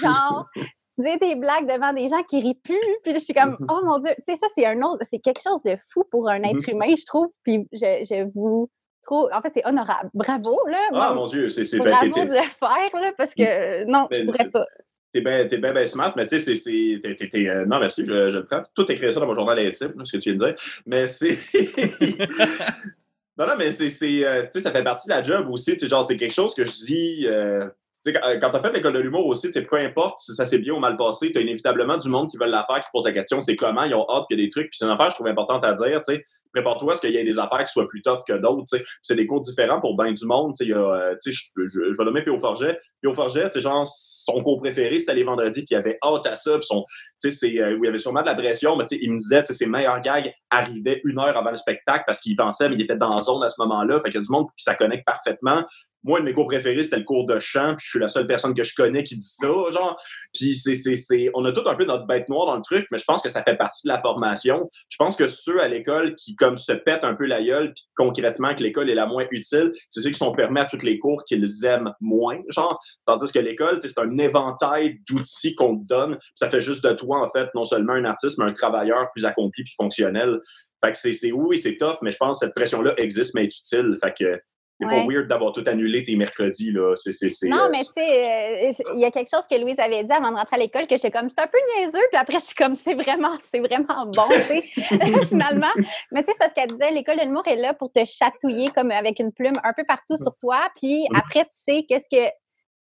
genre, 0.00 0.46
dire 0.98 1.18
des 1.20 1.36
blagues 1.36 1.66
devant 1.72 1.92
des 1.92 2.08
gens 2.08 2.22
qui 2.24 2.40
rient 2.40 2.58
plus. 2.64 2.80
Puis 3.04 3.12
là, 3.12 3.18
je 3.20 3.24
suis 3.24 3.34
comme, 3.34 3.56
Mhm. 3.60 3.66
oh 3.70 3.80
mon 3.84 3.98
Dieu, 4.00 4.10
tu 4.26 4.34
sais, 4.34 4.38
ça, 4.40 4.48
c'est 4.56 4.66
un 4.66 4.82
autre, 4.82 5.04
c'est 5.08 5.20
quelque 5.20 5.40
chose 5.40 5.60
de 5.64 5.76
fou 5.92 6.02
pour 6.10 6.28
un 6.28 6.42
être 6.42 6.66
Mhm. 6.66 6.74
humain, 6.74 6.94
je 6.98 7.06
trouve. 7.06 7.28
Puis 7.44 7.68
je, 7.72 7.78
je 7.78 8.28
vous 8.34 8.68
trouve, 9.06 9.28
en 9.32 9.40
fait, 9.40 9.52
c'est 9.54 9.66
honorable. 9.66 10.10
Bravo, 10.14 10.58
là. 10.66 10.78
ah 10.92 11.14
mon 11.14 11.26
Dieu, 11.26 11.48
c'est, 11.48 11.62
ben, 11.78 11.84
Bravo 11.92 12.06
de 12.06 12.28
le 12.28 12.42
faire, 12.42 13.00
là, 13.00 13.12
parce 13.16 13.30
que 13.30 13.84
non, 13.84 14.08
je 14.10 14.18
Ben, 14.18 14.26
pourrais 14.26 14.50
pas. 14.50 14.66
T'es 15.12 15.22
bien 15.22 15.46
ben, 15.46 15.72
ben 15.72 15.86
smart, 15.86 16.12
mais 16.16 16.26
tu 16.26 16.38
sais, 16.38 16.54
c'est- 16.54 17.00
euh, 17.48 17.64
non, 17.64 17.78
merci, 17.78 18.04
je, 18.04 18.28
je 18.28 18.38
le 18.38 18.44
prends. 18.44 18.62
Tout 18.74 18.90
écrit 18.92 19.10
ça 19.10 19.20
dans 19.20 19.26
mon 19.26 19.34
journal 19.34 19.58
intime, 19.60 19.94
ce 20.04 20.12
que 20.16 20.20
tu 20.22 20.30
viens 20.34 20.38
de 20.38 20.52
dire. 20.52 20.82
Mais 20.84 21.06
c'est. 21.06 21.38
non, 23.38 23.46
non, 23.46 23.54
mais 23.56 23.70
c'est. 23.70 23.88
c'est, 23.90 24.26
euh, 24.26 24.44
ça 24.50 24.72
fait 24.72 24.82
partie 24.82 25.08
de 25.08 25.12
la 25.12 25.22
job 25.22 25.48
aussi. 25.50 25.78
Genre, 25.78 26.04
c'est 26.04 26.16
quelque 26.16 26.34
chose 26.34 26.54
que 26.54 26.64
je 26.64 26.72
dis. 26.72 27.26
euh, 27.28 27.68
quand, 28.12 28.50
t'as 28.50 28.62
fait 28.62 28.72
l'école 28.72 28.92
de 28.92 28.98
l'humour 28.98 29.26
aussi, 29.26 29.50
peu 29.50 29.76
importe 29.76 30.18
si 30.18 30.34
ça 30.34 30.44
s'est 30.44 30.58
bien 30.58 30.74
ou 30.74 30.78
mal 30.78 30.96
passé, 30.96 31.32
t'as 31.32 31.40
inévitablement 31.40 31.96
du 31.96 32.08
monde 32.08 32.30
qui 32.30 32.36
veulent 32.36 32.50
la 32.50 32.66
faire, 32.68 32.82
qui 32.82 32.90
pose 32.92 33.04
la 33.04 33.12
question, 33.12 33.40
c'est 33.40 33.56
comment, 33.56 33.84
ils 33.84 33.94
ont 33.94 34.06
hâte 34.08 34.24
qu'il 34.28 34.38
y 34.38 34.42
ait 34.42 34.46
des 34.46 34.50
trucs. 34.50 34.70
Puis 34.70 34.78
c'est 34.78 34.84
une 34.84 34.90
affaire, 34.90 35.10
je 35.10 35.14
trouve 35.14 35.26
importante 35.26 35.64
à 35.64 35.74
dire, 35.74 36.00
tu 36.00 36.14
sais. 36.14 36.24
Prépare-toi 36.52 36.94
à 36.94 36.96
ce 36.96 37.00
qu'il 37.02 37.10
y 37.10 37.16
ait 37.18 37.24
des 37.24 37.38
affaires 37.38 37.62
qui 37.62 37.72
soient 37.72 37.86
plus 37.88 38.02
tough 38.02 38.20
que 38.26 38.32
d'autres, 38.38 38.64
tu 38.70 38.78
sais. 38.78 38.84
C'est 39.02 39.16
des 39.16 39.26
cours 39.26 39.40
différents 39.40 39.80
pour 39.80 39.96
bien 39.96 40.12
du 40.12 40.26
monde, 40.26 40.54
tu 40.58 40.64
sais. 40.64 40.70
il 40.70 40.74
a, 40.74 40.78
euh, 40.78 41.14
je, 41.24 41.30
je, 41.30 41.66
je 41.66 41.96
vais 41.96 42.04
nommer 42.04 42.22
P.O. 42.22 42.38
Forget. 42.40 42.78
Au 43.04 43.14
Forget, 43.14 43.50
tu 43.50 43.60
genre, 43.60 43.86
son 43.86 44.42
cours 44.42 44.60
préféré, 44.60 44.98
c'était 44.98 45.14
les 45.14 45.24
vendredis, 45.24 45.60
puis 45.60 45.68
il 45.72 45.76
avait 45.76 45.98
hâte 46.02 46.26
à 46.26 46.36
ça, 46.36 46.58
puis 46.58 46.66
son, 46.66 46.84
tu 47.22 47.30
sais, 47.30 47.36
c'est, 47.36 47.60
euh, 47.60 47.76
où 47.76 47.84
il 47.84 47.86
y 47.86 47.88
avait 47.88 47.98
sûrement 47.98 48.22
de 48.22 48.26
la 48.26 48.34
pression, 48.34 48.76
mais 48.76 48.84
tu 48.84 48.96
sais, 48.96 49.02
il 49.02 49.12
me 49.12 49.18
disait, 49.18 49.42
tu 49.42 49.48
sais, 49.48 49.64
ses 49.64 49.66
meilleurs 49.66 50.00
gags 50.00 50.32
arrivaient 50.50 51.00
une 51.04 51.18
heure 51.18 51.36
avant 51.36 51.50
le 51.50 51.56
spectacle 51.56 52.04
parce 52.06 52.20
qu'il 52.20 52.36
pensait, 52.36 52.68
mais 52.68 52.76
il 52.76 52.82
était 52.82 52.96
dans 52.96 53.14
la 53.14 53.20
zone 53.20 53.42
à 53.42 53.48
ce 53.48 53.60
moment-là, 53.60 54.00
fait 54.00 54.10
qu'il 54.10 54.14
y 54.14 54.18
a 54.18 54.22
du 54.22 54.30
monde 54.30 54.46
qui 54.56 54.64
ça 54.64 54.74
connecte 54.74 55.04
parfaitement. 55.04 55.64
Moi, 56.04 56.20
de 56.20 56.24
mes 56.24 56.32
cours 56.32 56.46
préférés, 56.46 56.82
c'était 56.82 56.98
le 56.98 57.04
cours 57.04 57.26
de 57.26 57.38
chant, 57.40 57.74
puis 57.76 57.84
je 57.84 57.90
suis 57.90 57.98
la 57.98 58.08
seule 58.08 58.26
personne 58.26 58.54
que 58.54 58.62
je 58.62 58.72
connais 58.74 59.02
qui 59.02 59.16
dit 59.16 59.26
ça, 59.26 59.46
genre. 59.46 59.96
Puis 60.32 60.54
c'est, 60.54 60.74
c'est, 60.74 60.96
c'est, 60.96 61.30
on 61.34 61.44
a 61.44 61.52
tout 61.52 61.66
un 61.66 61.74
peu 61.74 61.84
notre 61.84 62.06
bête 62.06 62.28
noire 62.28 62.46
dans 62.46 62.56
le 62.56 62.62
truc, 62.62 62.86
mais 62.90 62.98
je 62.98 63.04
pense 63.04 63.22
que 63.22 63.28
ça 63.28 63.42
fait 63.42 63.56
partie 63.56 63.86
de 63.86 63.92
la 63.92 64.00
formation. 64.00 64.70
Je 64.88 64.96
pense 64.96 65.16
que 65.16 65.26
ceux 65.26 65.60
à 65.60 65.68
l'école 65.68 66.14
qui, 66.14 66.36
comme, 66.36 66.56
se 66.56 66.72
pètent 66.72 67.04
un 67.04 67.14
peu 67.14 67.26
la 67.26 67.42
gueule, 67.42 67.72
puis 67.74 67.84
concrètement 67.96 68.54
que 68.54 68.62
l'école 68.62 68.90
est 68.90 68.94
la 68.94 69.06
moins 69.06 69.26
utile, 69.30 69.72
c'est 69.90 70.00
ceux 70.00 70.10
qui 70.10 70.18
sont 70.18 70.34
fermés 70.34 70.60
à 70.60 70.66
tous 70.66 70.82
les 70.82 70.98
cours 70.98 71.22
qu'ils 71.24 71.64
aiment 71.64 71.92
moins, 72.00 72.38
genre. 72.48 72.80
Tandis 73.06 73.32
que 73.32 73.38
l'école, 73.38 73.78
c'est 73.82 73.98
un 73.98 74.18
éventail 74.18 74.98
d'outils 75.08 75.54
qu'on 75.54 75.78
te 75.78 75.86
donne. 75.86 76.16
Puis 76.16 76.30
ça 76.36 76.50
fait 76.50 76.60
juste 76.60 76.84
de 76.84 76.92
toi, 76.92 77.20
en 77.20 77.30
fait, 77.36 77.48
non 77.54 77.64
seulement 77.64 77.94
un 77.94 78.04
artiste, 78.04 78.38
mais 78.38 78.46
un 78.46 78.52
travailleur 78.52 79.08
plus 79.12 79.24
accompli 79.24 79.64
puis 79.64 79.74
fonctionnel. 79.76 80.38
Fait 80.84 80.92
que 80.92 80.96
c'est, 80.96 81.12
c'est 81.12 81.32
oui, 81.32 81.58
c'est 81.58 81.76
tough, 81.76 81.98
mais 82.02 82.12
je 82.12 82.18
pense 82.18 82.38
que 82.38 82.46
cette 82.46 82.54
pression-là 82.54 82.94
existe, 82.98 83.34
mais 83.34 83.44
est 83.44 83.58
utile. 83.58 83.96
Fait 84.00 84.14
que 84.16 84.40
c'est 84.80 84.86
Ouais. 84.86 85.00
pas 85.02 85.06
weird 85.12 85.28
d'avoir 85.28 85.52
tout 85.52 85.64
annulé 85.66 86.04
tes 86.04 86.14
mercredis, 86.16 86.70
là. 86.72 86.94
C'est, 86.96 87.12
c'est, 87.12 87.30
c'est, 87.30 87.48
Non, 87.48 87.64
euh, 87.64 87.68
mais 87.72 87.78
tu 87.80 87.92
sais, 87.96 88.68
euh, 88.68 88.92
il 88.94 89.00
y 89.00 89.04
a 89.04 89.10
quelque 89.10 89.28
chose 89.30 89.42
que 89.50 89.56
Louise 89.60 89.74
avait 89.78 90.04
dit 90.04 90.12
avant 90.12 90.30
de 90.30 90.36
rentrer 90.36 90.56
à 90.56 90.58
l'école 90.58 90.86
que 90.86 90.96
j'étais 90.96 91.10
comme, 91.10 91.28
c'est 91.28 91.40
un 91.40 91.46
peu 91.48 91.58
niaiseux, 91.78 92.04
puis 92.12 92.18
après, 92.20 92.38
je 92.38 92.44
suis 92.44 92.54
comme, 92.54 92.74
c'est 92.74 92.94
vraiment, 92.94 93.36
c'est 93.52 93.60
vraiment 93.60 94.06
bon, 94.06 94.24
tu 94.30 94.40
sais, 94.42 94.62
finalement. 95.28 95.66
Mais 96.12 96.22
tu 96.22 96.26
sais, 96.26 96.32
c'est 96.32 96.38
parce 96.38 96.52
qu'elle 96.54 96.68
disait, 96.70 96.90
l'école 96.92 97.16
de 97.18 97.22
l'humour 97.22 97.42
est 97.46 97.56
là 97.56 97.74
pour 97.74 97.92
te 97.92 98.04
chatouiller 98.04 98.68
comme 98.74 98.90
avec 98.90 99.18
une 99.18 99.32
plume 99.32 99.54
un 99.64 99.72
peu 99.72 99.84
partout 99.84 100.16
sur 100.16 100.36
toi, 100.40 100.68
puis 100.76 101.06
après, 101.14 101.40
tu 101.44 101.50
sais, 101.50 101.84
qu'est-ce 101.88 102.08
que, 102.10 102.30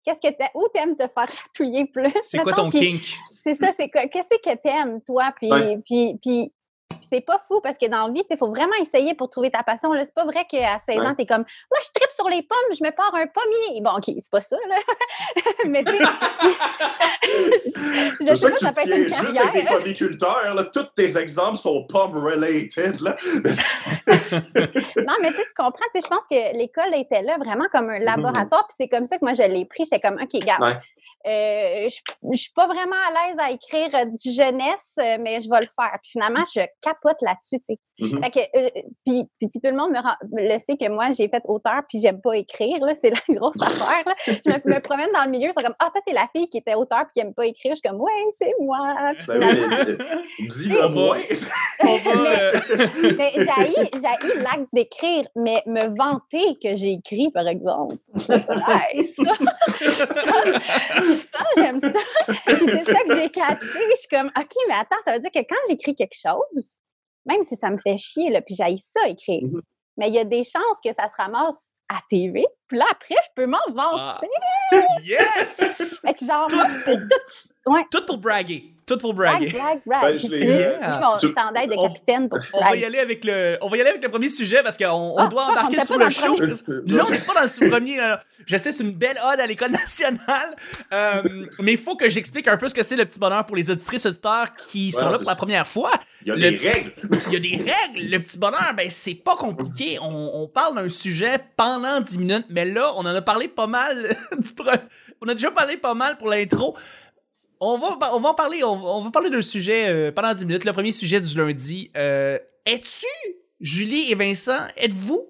qu'est-ce 0.06 0.20
que 0.30 0.36
t'a- 0.38 0.52
où 0.54 0.68
t'aimes 0.74 0.96
te 0.96 1.04
faire 1.08 1.28
chatouiller 1.32 1.86
plus? 1.86 2.12
C'est 2.22 2.40
quoi 2.40 2.54
ton 2.54 2.70
kink? 2.70 3.02
C'est 3.46 3.54
ça, 3.56 3.72
c'est 3.80 3.90
quoi? 3.90 4.08
Qu'est-ce 4.08 4.38
que 4.44 4.56
t'aimes, 4.58 5.02
toi? 5.06 5.34
Puis, 5.38 5.50
Ouais. 5.52 5.78
puis, 5.86 6.18
puis, 6.20 6.20
puis 6.22 6.54
c'est 7.10 7.22
pas 7.22 7.42
fou 7.48 7.62
parce 7.62 7.78
que 7.78 7.86
dans 7.88 8.08
la 8.08 8.14
vie, 8.14 8.24
il 8.30 8.38
faut 8.38 8.50
vraiment 8.50 8.74
essayer 8.82 9.14
pour 9.16 9.30
trouver 9.30 9.50
ta 9.50 9.64
passion. 9.64 9.90
C'est 9.98 10.14
pas 10.14 10.26
vrai 10.26 10.46
qu'à 10.50 10.78
16 10.86 10.98
ans, 11.00 11.02
Ouais. 11.10 11.16
t'es 11.16 11.26
comme 11.26 11.46
Moi, 11.72 11.80
je 11.82 11.90
tripe 11.98 12.12
sur 12.12 12.28
les 12.28 12.42
pommes, 12.44 12.76
je 12.78 12.84
me 12.84 12.92
pars 12.92 13.14
un 13.16 13.28
pommier. 13.28 13.82
Bon, 13.82 13.92
OK, 13.92 14.04
c'est 14.20 14.30
pas 14.32 14.42
ça, 14.42 14.58
là. 14.70 14.76
Mais 15.68 15.84
tu 15.86 15.98
sais, 15.98 16.04
je 18.22 18.26
C'est 18.26 18.36
sais 18.36 18.50
pas, 18.50 18.56
tu 18.58 18.66
ça 18.66 18.72
peut 18.74 18.82
être 18.82 18.88
une 18.98 19.04
juste 19.08 19.20
avec 19.22 19.34
carrière. 19.36 19.54
des 19.54 19.66
pomiculteurs, 19.66 20.54
là. 20.56 20.64
Tous 20.66 20.84
tes 20.96 21.18
exemples 21.18 21.58
sont 21.58 21.86
pomme-related, 21.88 23.00
là. 23.00 23.16
Non, 24.98 25.14
mais 25.22 25.30
tu 25.32 25.38
tu 25.38 25.54
comprends, 25.56 25.86
tu 25.96 26.02
je 26.02 26.08
pense 26.08 26.28
que 26.30 26.58
l'école 26.58 26.94
était 26.94 27.22
là 27.22 27.38
vraiment 27.38 27.66
comme 27.72 27.90
un 27.90 28.00
laboratoire, 28.00 28.68
puis 28.68 28.76
c'est 28.78 28.88
comme 28.90 29.06
ça 29.06 29.18
que 29.18 29.24
moi 29.24 29.34
je 29.34 29.44
l'ai 29.44 29.66
pris. 29.66 29.86
J'étais 29.86 30.00
comme, 30.00 30.20
OK, 30.22 30.30
regarde, 30.34 30.62
Ouais. 30.64 30.78
Euh, 31.26 31.90
je 31.90 32.00
je 32.34 32.40
suis 32.40 32.52
pas 32.54 32.68
vraiment 32.68 32.96
à 33.08 33.12
l'aise 33.12 33.36
à 33.40 33.52
écrire 33.52 33.90
euh, 33.94 34.06
du 34.06 34.32
jeunesse, 34.32 34.94
euh, 35.00 35.18
mais 35.20 35.42
je 35.42 35.50
vais 35.50 35.62
le 35.62 35.68
faire. 35.76 35.98
Puis 36.02 36.12
finalement, 36.12 36.44
je 36.54 36.62
capote 36.82 37.22
là-dessus. 37.22 37.62
Mhm. 38.00 38.24
Euh, 38.24 38.70
puis, 39.06 39.28
puis, 39.38 39.48
puis 39.50 39.60
tout 39.62 39.70
le 39.70 39.76
monde 39.76 39.92
me, 39.92 40.00
rend- 40.00 40.16
le 40.34 40.58
sait 40.60 40.78
que 40.78 40.88
moi, 40.90 41.12
j'ai 41.14 41.28
fait 41.30 41.42
auteur, 41.46 41.82
puis 41.90 42.00
j'aime 42.00 42.22
pas 42.22 42.38
écrire, 42.38 42.78
là, 42.82 42.94
c'est 43.02 43.10
la 43.10 43.20
grosse 43.36 43.62
affaire, 43.62 44.04
là. 44.06 44.16
Je 44.28 44.50
me, 44.50 44.76
me 44.76 44.80
promène 44.82 45.10
dans 45.14 45.24
le 45.24 45.32
milieu, 45.32 45.50
c'est 45.56 45.64
comme, 45.64 45.76
ah, 45.80 45.90
toi, 45.92 46.02
t'es 46.06 46.14
la 46.14 46.28
fille 46.36 46.48
qui 46.48 46.60
était 46.60 46.76
auteur, 46.76 47.06
puis 47.06 47.14
qui 47.16 47.20
aime 47.22 47.34
pas 47.34 47.46
écrire. 47.46 47.74
Je 47.76 47.80
suis 47.82 47.90
comme, 47.90 48.00
ouais, 48.00 48.12
c'est 48.38 48.54
moi. 48.60 48.78
Ben 49.28 49.40
oui, 49.42 50.48
Dis-le 50.48 50.88
moi. 50.90 51.18
On 51.84 51.98
va. 51.98 52.14
mais 53.18 53.32
j'ai 53.36 54.40
l'acte 54.42 54.68
d'écrire, 54.74 55.28
mais 55.36 55.64
me 55.66 55.88
vanter 55.98 56.58
que 56.62 56.76
j'ai 56.76 56.94
écrit, 56.94 57.32
par 57.32 57.48
exemple. 57.48 57.96
Ça, 58.18 58.36
ça, 61.16 61.40
j'aime 61.56 61.80
ça. 61.80 61.92
C'est 62.48 62.86
ça 62.86 63.04
que 63.04 63.16
j'ai 63.16 63.30
catché. 63.30 63.68
Je 63.92 63.96
suis 63.98 64.08
comme, 64.10 64.28
OK, 64.38 64.52
mais 64.68 64.74
attends, 64.76 64.98
ça 65.06 65.14
veut 65.14 65.20
dire 65.20 65.32
que 65.32 65.40
quand 65.40 65.56
j'écris 65.70 65.96
quelque 65.96 66.16
chose, 66.16 66.78
même 67.26 67.44
si 67.44 67.56
ça 67.56 67.70
me 67.70 67.78
fait 67.80 67.98
chier, 67.98 68.30
là, 68.30 68.42
puis 68.42 68.56
j'aille 68.56 68.80
ça 68.94 69.08
écrire, 69.08 69.44
Mhm. 69.44 69.62
mais 69.98 70.08
il 70.10 70.14
y 70.16 70.20
a 70.20 70.24
des 70.26 70.44
chances 70.44 70.80
que 70.84 70.92
ça 70.98 71.08
se 71.08 71.14
ramasse 71.22 71.70
à 71.90 72.00
TV, 72.10 72.44
puis 72.68 72.78
là, 72.78 72.86
après, 72.92 73.16
je 73.24 73.30
peux 73.36 73.46
m'en 73.46 73.58
Ah. 73.78 74.20
vanter. 74.22 74.28
Yes! 75.04 76.00
Fait 76.02 76.14
que 76.14 76.26
genre, 76.26 76.48
Tout 76.48 76.58
pour, 76.86 76.96
tout, 76.98 77.54
ouais, 77.68 77.84
tout 77.92 78.06
pour 78.06 78.18
braguer. 78.18 78.72
Tout 78.86 78.98
pour 78.98 79.14
brag, 79.14 79.40
braguer. 79.40 79.52
brag, 79.52 79.80
brag. 79.86 80.02
Ben, 80.14 80.18
je 80.18 80.28
Yeah. 80.28 81.02
mon 81.04 81.18
Tu- 81.18 81.28
de 81.28 81.34
On- 81.76 81.88
capitaine 81.90 82.30
pour 82.30 82.40
On 82.54 82.60
va 82.60 82.66
brag. 82.68 82.80
y 82.80 82.86
aller 82.86 83.00
avec 83.00 83.26
le, 83.26 83.58
on 83.62 83.68
va 83.68 83.76
y 83.76 83.82
aller 83.82 83.90
avec 83.90 84.02
le 84.02 84.08
premier 84.08 84.30
sujet 84.30 84.64
parce 84.64 84.78
qu'on 84.78 84.86
on 84.88 85.18
Ah, 85.18 85.28
doit 85.28 85.46
on 85.46 85.52
embarquer 85.52 85.76
était 85.76 85.86
sur 85.86 85.96
le 85.96 86.00
dans 86.00 86.06
le 86.06 86.12
show. 86.12 86.40
Là, 86.40 87.04
on 87.06 87.12
n'est 87.12 87.20
pas 87.20 87.34
dans 87.34 87.42
le 87.42 87.70
premier. 87.70 87.98
là. 87.98 88.24
Je 88.46 88.56
sais, 88.56 88.72
c'est 88.72 88.84
une 88.84 88.94
belle 88.94 89.18
ode 89.34 89.42
à 89.42 89.46
l'école 89.46 89.72
nationale. 89.72 90.56
Euh, 90.94 91.22
mais 91.60 91.74
il 91.74 91.78
faut 91.78 91.98
que 91.98 92.10
j'explique 92.10 92.48
un 92.48 92.56
peu 92.56 92.70
ce 92.70 92.74
que 92.74 92.82
c'est 92.82 92.96
le 92.96 93.04
petit 93.04 93.20
bonheur 93.20 93.46
pour 93.46 93.58
les 93.58 93.70
auditrices 93.70 94.06
auditeurs 94.06 94.56
qui 94.56 94.94
sont 94.94 95.10
là 95.10 95.18
pour 95.18 95.28
la 95.28 95.36
première 95.36 95.68
fois. 95.68 95.92
Il 96.22 96.30
y 96.30 96.32
a 96.32 96.36
Le 96.36 96.42
des 96.52 96.52
petit- 96.58 96.68
règles. 96.70 96.94
Il 97.28 97.34
y 97.34 97.36
a 97.36 97.40
des 97.40 97.58
règles. 97.72 98.10
Le 98.10 98.20
petit 98.20 98.38
bonheur, 98.40 98.74
ben, 98.74 98.88
c'est 98.90 99.16
pas 99.16 99.36
compliqué. 99.36 99.98
On, 100.02 100.32
on 100.34 100.48
parle 100.48 100.76
d'un 100.76 100.88
sujet 100.88 101.40
pendant 101.58 102.00
10 102.00 102.18
minutes, 102.20 102.46
mais 102.50 102.64
là, 102.64 102.94
on 102.96 103.02
en 103.02 103.08
a 103.08 103.22
parlé 103.22 103.50
pas 103.50 103.68
mal. 103.68 104.16
du 104.40 104.50
pre- 104.52 104.80
On 105.22 105.28
a 105.28 105.34
déjà 105.34 105.52
parlé 105.52 105.76
pas 105.76 105.94
mal 105.94 106.18
pour 106.18 106.30
l'intro. 106.30 106.78
On 107.60 107.78
va, 107.78 108.16
on 108.16 108.20
va 108.20 108.30
en 108.30 108.34
parler, 108.34 108.64
on, 108.64 109.02
va 109.02 109.12
parler 109.12 109.30
d'un 109.30 109.42
sujet 109.42 109.88
euh, 109.88 110.12
pendant 110.12 110.34
10 110.34 110.46
minutes. 110.46 110.66
Le 110.66 110.74
premier 110.74 110.92
sujet 110.92 111.22
du 111.22 111.38
lundi. 111.38 111.92
Euh, 111.98 112.38
es-tu, 112.66 113.06
Julie 113.60 114.12
et 114.12 114.16
Vincent, 114.16 114.68
êtes-vous 114.78 115.28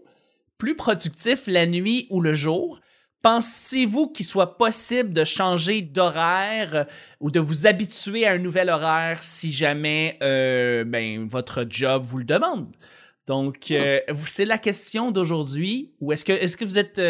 plus 0.58 0.76
productif 0.76 1.48
la 1.48 1.66
nuit 1.66 2.08
ou 2.10 2.22
le 2.22 2.34
jour? 2.34 2.80
Pensez-vous 3.22 4.10
qu'il 4.10 4.26
soit 4.26 4.58
possible 4.58 5.12
de 5.12 5.24
changer 5.24 5.82
d'horaire 5.82 6.76
euh, 6.76 6.84
ou 7.20 7.32
de 7.32 7.40
vous 7.40 7.68
habituer 7.68 8.26
à 8.26 8.34
un 8.34 8.38
nouvel 8.38 8.70
horaire 8.70 9.24
si 9.24 9.52
jamais 9.52 10.18
ben, 10.20 11.28
votre 11.28 11.66
job 11.70 12.04
vous 12.04 12.20
le 12.20 12.26
demande? 12.26 12.68
Donc, 13.28 13.72
ah. 13.72 14.14
c'est 14.26 14.46
la 14.46 14.58
question 14.58 15.12
d'aujourd'hui. 15.12 15.92
Ou 16.00 16.14
est-ce 16.14 16.24
que, 16.24 16.32
est 16.32 16.56
que 16.56 16.64
vous 16.64 16.78
êtes 16.78 17.02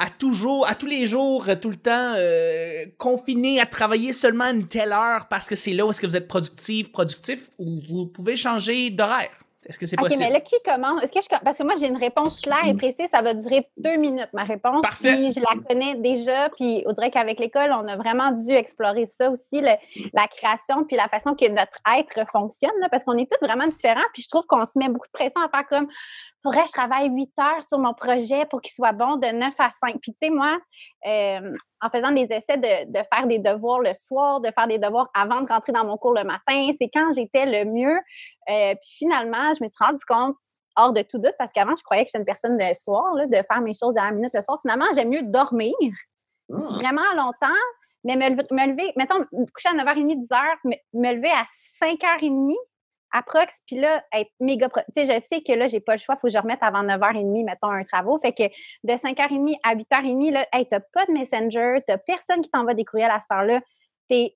à 0.00 0.08
toujours, 0.08 0.66
à 0.66 0.74
tous 0.74 0.86
les 0.86 1.04
jours, 1.04 1.44
tout 1.60 1.68
le 1.68 1.76
temps, 1.76 2.14
euh, 2.16 2.86
confiné 2.96 3.60
à 3.60 3.66
travailler 3.66 4.14
seulement 4.14 4.44
à 4.44 4.50
une 4.50 4.66
telle 4.66 4.92
heure 4.92 5.26
parce 5.28 5.46
que 5.46 5.54
c'est 5.54 5.74
là 5.74 5.84
où 5.84 5.90
est-ce 5.90 6.00
que 6.00 6.06
vous 6.06 6.16
êtes 6.16 6.26
productif, 6.26 6.90
productif, 6.90 7.50
ou 7.58 7.80
vous 7.86 8.06
pouvez 8.06 8.34
changer 8.34 8.88
d'horaire? 8.88 9.30
Est-ce 9.66 9.78
que 9.78 9.84
c'est 9.84 9.96
possible? 9.96 10.22
OK, 10.22 10.26
mais 10.26 10.32
là, 10.32 10.40
qui 10.40 10.54
commence? 10.64 11.02
Est-ce 11.02 11.12
que 11.12 11.20
je... 11.20 11.44
Parce 11.44 11.58
que 11.58 11.62
moi, 11.64 11.74
j'ai 11.78 11.86
une 11.86 11.98
réponse 11.98 12.40
claire 12.40 12.64
et 12.66 12.72
précise. 12.72 13.08
Ça 13.12 13.20
va 13.20 13.34
durer 13.34 13.68
deux 13.76 13.96
minutes, 13.96 14.30
ma 14.32 14.44
réponse. 14.44 14.80
Parfait. 14.80 15.16
Puis 15.16 15.32
je 15.32 15.40
la 15.40 15.62
connais 15.68 15.96
déjà. 15.96 16.48
Puis 16.56 16.82
on 16.86 16.92
dirait 16.94 17.10
qu'avec 17.10 17.38
l'école, 17.38 17.70
on 17.72 17.86
a 17.86 17.96
vraiment 17.96 18.32
dû 18.32 18.52
explorer 18.52 19.06
ça 19.18 19.30
aussi, 19.30 19.60
la 19.60 20.26
création, 20.28 20.84
puis 20.84 20.96
la 20.96 21.08
façon 21.08 21.34
que 21.34 21.46
notre 21.46 21.78
être 21.98 22.26
fonctionne, 22.32 22.70
parce 22.90 23.04
qu'on 23.04 23.18
est 23.18 23.30
tous 23.30 23.46
vraiment 23.46 23.66
différents. 23.66 24.00
Puis 24.14 24.22
je 24.22 24.28
trouve 24.30 24.46
qu'on 24.46 24.64
se 24.64 24.78
met 24.78 24.88
beaucoup 24.88 25.08
de 25.08 25.12
pression 25.12 25.42
à 25.42 25.50
faire 25.50 25.66
comme 25.68 25.88
que 26.42 26.66
je 26.66 26.72
travaille 26.72 27.08
huit 27.10 27.32
heures 27.38 27.62
sur 27.62 27.78
mon 27.78 27.92
projet 27.92 28.46
pour 28.46 28.60
qu'il 28.60 28.72
soit 28.72 28.92
bon 28.92 29.16
de 29.16 29.26
9 29.26 29.52
à 29.58 29.70
5. 29.70 29.96
Puis, 30.00 30.12
tu 30.12 30.26
sais, 30.26 30.30
moi, 30.30 30.58
euh, 31.06 31.54
en 31.82 31.90
faisant 31.90 32.10
des 32.10 32.26
essais 32.30 32.56
de, 32.56 32.90
de, 32.90 33.00
faire 33.12 33.26
des 33.26 33.38
devoirs 33.38 33.80
le 33.80 33.92
soir, 33.94 34.40
de 34.40 34.50
faire 34.50 34.66
des 34.66 34.78
devoirs 34.78 35.08
avant 35.14 35.42
de 35.42 35.50
rentrer 35.50 35.72
dans 35.72 35.84
mon 35.84 35.96
cours 35.96 36.14
le 36.14 36.24
matin, 36.24 36.70
c'est 36.78 36.88
quand 36.92 37.12
j'étais 37.12 37.46
le 37.46 37.70
mieux. 37.70 37.96
Euh, 38.50 38.74
puis 38.74 38.90
finalement, 38.98 39.52
je 39.58 39.62
me 39.62 39.68
suis 39.68 39.84
rendu 39.84 40.04
compte, 40.06 40.36
hors 40.76 40.92
de 40.92 41.02
tout 41.02 41.18
doute, 41.18 41.34
parce 41.38 41.52
qu'avant, 41.52 41.76
je 41.76 41.82
croyais 41.82 42.04
que 42.04 42.08
j'étais 42.08 42.18
une 42.18 42.24
personne 42.24 42.56
de 42.56 42.74
soir, 42.74 43.14
là, 43.14 43.26
de 43.26 43.36
faire 43.46 43.60
mes 43.60 43.74
choses 43.74 43.94
à 43.98 44.06
la 44.06 44.12
minute 44.12 44.32
le 44.34 44.42
soir. 44.42 44.58
Finalement, 44.62 44.86
j'aime 44.94 45.08
mieux 45.10 45.22
dormir 45.24 45.74
mmh. 46.48 46.58
vraiment 46.76 47.14
longtemps, 47.16 47.60
mais 48.04 48.16
me, 48.16 48.30
me 48.30 48.70
lever, 48.70 48.92
mettons, 48.96 49.18
me 49.32 49.46
coucher 49.52 49.68
à 49.68 49.74
9h30, 49.74 50.26
10h, 50.26 50.42
me, 50.64 50.74
me 50.94 51.14
lever 51.14 51.30
à 51.30 51.44
5h30, 51.84 52.54
approx, 53.12 53.60
puis 53.66 53.76
là, 53.76 54.04
être 54.12 54.30
méga. 54.40 54.68
Tu 54.68 54.82
sais, 54.94 55.06
je 55.06 55.20
sais 55.32 55.42
que 55.42 55.52
là, 55.52 55.66
j'ai 55.66 55.80
pas 55.80 55.94
le 55.94 55.98
choix, 55.98 56.16
il 56.16 56.20
faut 56.20 56.26
que 56.28 56.32
je 56.32 56.38
remette 56.38 56.62
avant 56.62 56.82
9h30, 56.82 57.44
mettons, 57.44 57.70
un 57.70 57.84
travaux. 57.84 58.18
Fait 58.20 58.32
que 58.32 58.44
de 58.84 58.92
5h30 58.92 59.56
à 59.62 59.74
8h30, 59.74 60.32
là, 60.32 60.46
hey, 60.52 60.66
t'as 60.66 60.80
pas 60.80 61.06
de 61.06 61.12
Messenger, 61.12 61.82
t'as 61.86 61.98
personne 61.98 62.40
qui 62.40 62.50
t'envoie 62.50 62.74
des 62.74 62.84
courriels 62.84 63.10
à 63.10 63.20
cette 63.20 63.30
heure-là. 63.32 63.60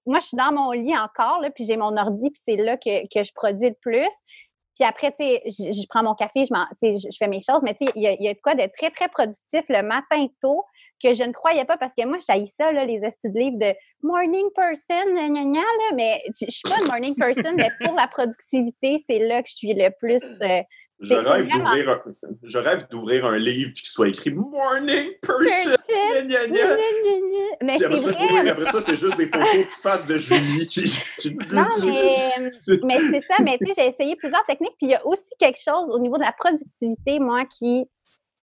Moi, 0.07 0.21
je 0.21 0.26
suis 0.26 0.37
dans 0.37 0.52
mon 0.52 0.71
lit 0.71 0.97
encore, 0.97 1.43
puis 1.54 1.64
j'ai 1.64 1.76
mon 1.76 1.97
ordi, 1.97 2.31
puis 2.31 2.43
c'est 2.47 2.57
là 2.57 2.76
que 2.76 2.88
je 3.12 3.33
produis 3.35 3.71
le 3.71 3.75
plus. 3.81 4.12
Puis 4.75 4.85
après, 4.85 5.12
tu 5.12 5.25
sais, 5.25 5.43
je, 5.73 5.87
prends 5.88 6.02
mon 6.02 6.14
café, 6.14 6.45
je, 6.47 7.16
fais 7.19 7.28
mes 7.28 7.40
choses, 7.40 7.62
mais 7.62 7.75
tu 7.75 7.87
sais, 7.87 7.93
il 7.95 8.02
y, 8.02 8.25
y, 8.25 8.28
a 8.28 8.35
de 8.35 8.40
quoi 8.40 8.54
d'être 8.54 8.75
très, 8.76 8.90
très 8.90 9.09
productif 9.09 9.62
le 9.69 9.83
matin 9.83 10.26
tôt 10.43 10.64
que 11.02 11.12
je 11.12 11.23
ne 11.23 11.33
croyais 11.33 11.64
pas 11.64 11.76
parce 11.76 11.93
que 11.97 12.04
moi, 12.07 12.19
je 12.19 12.47
ça, 12.59 12.73
là, 12.73 12.85
les 12.85 13.04
astuces 13.04 13.33
de 13.33 13.38
livres 13.38 13.59
de 13.59 13.75
morning 14.02 14.47
person, 14.54 15.14
gna, 15.14 15.28
gna, 15.28 15.61
là, 15.61 15.95
mais 15.95 16.21
je 16.40 16.50
suis 16.50 16.62
pas 16.62 16.81
une 16.81 16.88
morning 16.88 17.14
person, 17.14 17.54
mais 17.57 17.71
pour 17.85 17.95
la 17.95 18.09
productivité, 18.09 19.04
c'est 19.09 19.19
là 19.19 19.43
que 19.43 19.49
je 19.49 19.54
suis 19.54 19.75
le 19.75 19.90
plus. 19.99 20.25
Euh, 20.43 20.62
je 21.04 21.14
rêve, 21.14 21.49
d'ouvrir 21.49 21.90
un, 21.90 22.02
je 22.42 22.58
rêve 22.58 22.87
d'ouvrir 22.90 23.26
un 23.26 23.38
livre 23.38 23.75
qui 23.75 23.88
soit 23.88 24.08
écrit 24.08 24.30
Morning 24.32 25.12
Person. 25.20 25.76
Gna, 26.26 26.46
gna, 26.46 26.76
mais 27.62 27.78
c'est 27.78 27.87
vrai. 27.87 28.49
après 28.49 28.73
ça, 28.73 28.80
c'est 28.80 28.96
juste 28.96 29.16
des 29.16 29.26
photos 29.26 29.54
de 29.54 29.73
face 29.82 30.06
de 30.06 30.16
Julie 30.16 30.66
qui. 30.66 30.84
non, 31.52 31.66
mais, 31.84 32.78
mais 32.84 32.99
c'est 32.99 33.23
ça. 33.23 33.37
Mais 33.42 33.58
tu 33.58 33.66
sais, 33.66 33.73
j'ai 33.76 33.88
essayé 33.88 34.16
plusieurs 34.16 34.44
techniques. 34.46 34.75
Puis 34.78 34.88
il 34.88 34.90
y 34.90 34.94
a 34.94 35.06
aussi 35.06 35.30
quelque 35.38 35.61
chose 35.62 35.88
au 35.90 35.99
niveau 35.99 36.16
de 36.16 36.23
la 36.23 36.32
productivité, 36.32 37.18
moi, 37.18 37.44
qui, 37.46 37.84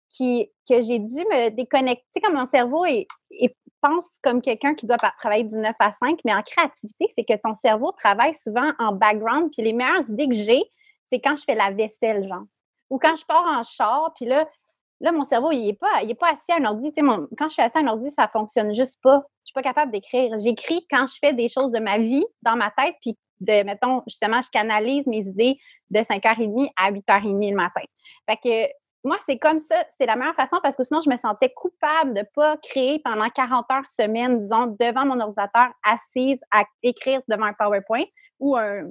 qui 0.08 0.50
que 0.68 0.82
j'ai 0.82 0.98
dû 0.98 1.20
me 1.32 1.50
déconnecter. 1.50 2.20
Comme 2.22 2.34
mon 2.34 2.46
cerveau 2.46 2.84
et 2.84 3.06
pense 3.80 4.06
comme 4.22 4.42
quelqu'un 4.42 4.74
qui 4.74 4.86
doit 4.86 4.96
travailler 4.96 5.44
du 5.44 5.56
9 5.56 5.74
à 5.78 5.92
5, 5.92 6.18
mais 6.24 6.34
en 6.34 6.42
créativité, 6.42 7.06
c'est 7.14 7.24
que 7.24 7.40
ton 7.42 7.54
cerveau 7.54 7.92
travaille 7.92 8.34
souvent 8.34 8.72
en 8.78 8.92
background. 8.92 9.50
Puis 9.52 9.62
les 9.62 9.72
meilleures 9.72 10.08
idées 10.08 10.28
que 10.28 10.34
j'ai, 10.34 10.62
c'est 11.10 11.20
quand 11.20 11.36
je 11.36 11.44
fais 11.44 11.54
la 11.54 11.70
vaisselle, 11.70 12.26
genre. 12.28 12.44
Ou 12.90 12.98
quand 12.98 13.16
je 13.16 13.24
pars 13.24 13.44
en 13.46 13.62
char, 13.62 14.12
puis 14.16 14.26
là, 14.26 14.48
là 15.00 15.12
mon 15.12 15.24
cerveau, 15.24 15.52
il 15.52 15.66
n'est 15.66 15.74
pas, 15.74 16.00
pas 16.18 16.32
assis 16.32 16.42
à 16.50 16.56
un 16.56 16.64
ordi. 16.64 16.92
quand 16.94 17.48
je 17.48 17.52
suis 17.52 17.62
assis 17.62 17.78
à 17.78 17.80
un 17.80 17.88
ordi, 17.88 18.10
ça 18.10 18.28
fonctionne 18.28 18.74
juste 18.74 18.98
pas. 19.02 19.24
Je 19.44 19.48
suis 19.48 19.54
pas 19.54 19.62
capable 19.62 19.92
d'écrire. 19.92 20.38
J'écris 20.38 20.86
quand 20.90 21.06
je 21.06 21.18
fais 21.20 21.32
des 21.32 21.48
choses 21.48 21.70
de 21.72 21.78
ma 21.78 21.98
vie 21.98 22.24
dans 22.42 22.56
ma 22.56 22.70
tête, 22.70 22.94
puis 23.00 23.16
de, 23.40 23.62
mettons, 23.64 24.02
justement, 24.06 24.40
je 24.42 24.50
canalise 24.50 25.06
mes 25.06 25.18
idées 25.20 25.58
de 25.90 26.00
5h30 26.00 26.70
à 26.76 26.90
8h30 26.90 27.50
le 27.50 27.56
matin. 27.56 27.82
Fait 28.28 28.36
que 28.36 28.72
moi, 29.04 29.16
c'est 29.24 29.38
comme 29.38 29.58
ça, 29.58 29.84
c'est 29.98 30.06
la 30.06 30.16
meilleure 30.16 30.34
façon 30.34 30.58
parce 30.62 30.74
que 30.74 30.82
sinon, 30.82 31.00
je 31.00 31.08
me 31.08 31.16
sentais 31.16 31.52
coupable 31.54 32.14
de 32.14 32.20
ne 32.20 32.24
pas 32.34 32.56
créer 32.56 33.00
pendant 33.04 33.28
40 33.30 33.70
heures 33.70 33.86
semaine, 33.86 34.40
disons, 34.40 34.76
devant 34.78 35.06
mon 35.06 35.20
ordinateur, 35.20 35.68
assise 35.84 36.40
à 36.50 36.64
écrire 36.82 37.20
devant 37.28 37.44
un 37.44 37.52
PowerPoint 37.52 38.04
ou 38.38 38.56
un 38.56 38.88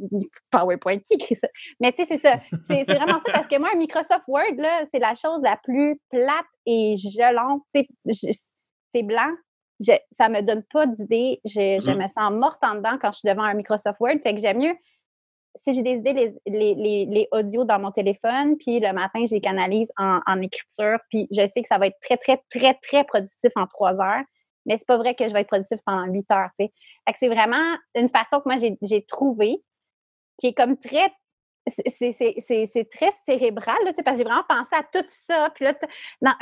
PowerPoint. 0.52 1.00
Qui 1.00 1.16
écrit 1.16 1.36
ça? 1.36 1.48
Mais 1.80 1.92
tu 1.92 2.06
sais, 2.06 2.18
c'est 2.18 2.28
ça. 2.28 2.40
C'est 2.68 2.84
vraiment 2.84 3.20
ça 3.26 3.34
parce 3.34 3.48
que 3.48 3.58
moi, 3.58 3.70
un 3.74 3.78
Microsoft 3.78 4.24
Word, 4.28 4.56
là, 4.58 4.84
c'est 4.92 5.00
la 5.00 5.14
chose 5.14 5.42
la 5.44 5.58
plus 5.64 6.00
plate 6.10 6.46
et 6.66 6.96
gelante. 6.98 7.64
Tu 7.74 7.86
sais, 8.12 8.32
c'est 8.94 9.04
blanc. 9.04 9.32
ça 9.80 10.30
me 10.30 10.42
donne 10.42 10.64
pas 10.72 10.86
d'idée. 10.86 11.40
Je, 11.46 11.52
je, 11.52 11.92
mm-hmm. 11.92 12.04
me 12.04 12.08
sens 12.08 12.32
morte 12.34 12.64
en 12.64 12.76
dedans 12.76 12.98
quand 13.00 13.12
je 13.12 13.20
suis 13.20 13.30
devant 13.30 13.44
un 13.44 13.54
Microsoft 13.54 14.00
Word. 14.00 14.20
Fait 14.24 14.34
que 14.34 14.42
j'aime 14.42 14.60
mieux 14.60 14.76
si 15.58 15.74
j'ai 15.74 15.82
des 15.82 15.98
idées, 15.98 16.14
les, 16.46 16.76
les, 16.76 17.06
les, 17.06 17.28
audios 17.32 17.64
dans 17.64 17.80
mon 17.80 17.92
téléphone, 17.92 18.58
puis 18.58 18.80
le 18.80 18.94
matin, 18.94 19.26
je 19.26 19.34
les 19.34 19.42
canalise 19.42 19.88
en, 19.98 20.20
en, 20.26 20.42
écriture, 20.42 21.00
puis 21.10 21.28
je 21.32 21.42
sais 21.48 21.62
que 21.62 21.68
ça 21.68 21.78
va 21.78 21.88
être 21.88 21.98
très, 22.02 22.18
très, 22.18 22.42
très, 22.50 22.76
très 22.76 23.04
productif 23.04 23.52
en 23.56 23.66
trois 23.68 23.94
heures, 23.94 24.24
mais 24.68 24.78
c'est 24.78 24.86
pas 24.86 24.98
vrai 24.98 25.16
que 25.16 25.28
je 25.28 25.34
vais 25.34 25.42
être 25.42 25.48
productif 25.48 25.80
pendant 25.86 26.06
huit 26.12 26.30
heures, 26.32 26.50
tu 26.60 26.66
sais. 26.66 26.74
Fait 27.08 27.14
que 27.14 27.20
c'est 27.20 27.30
vraiment 27.30 27.78
une 27.96 28.10
façon 28.10 28.40
que 28.40 28.50
moi, 28.50 28.58
j'ai 28.82 29.06
trouvé 29.06 29.64
qui 30.40 30.48
est 30.48 30.54
comme 30.54 30.78
très 30.78 31.12
c'est 31.70 32.90
très 32.90 33.10
cérébral, 33.26 33.76
là, 33.84 33.92
parce 33.94 34.18
que 34.18 34.18
j'ai 34.18 34.24
vraiment 34.24 34.46
pensé 34.48 34.70
à 34.72 34.84
tout 34.84 35.06
ça, 35.08 35.50
puis 35.54 35.66
là, 35.66 35.74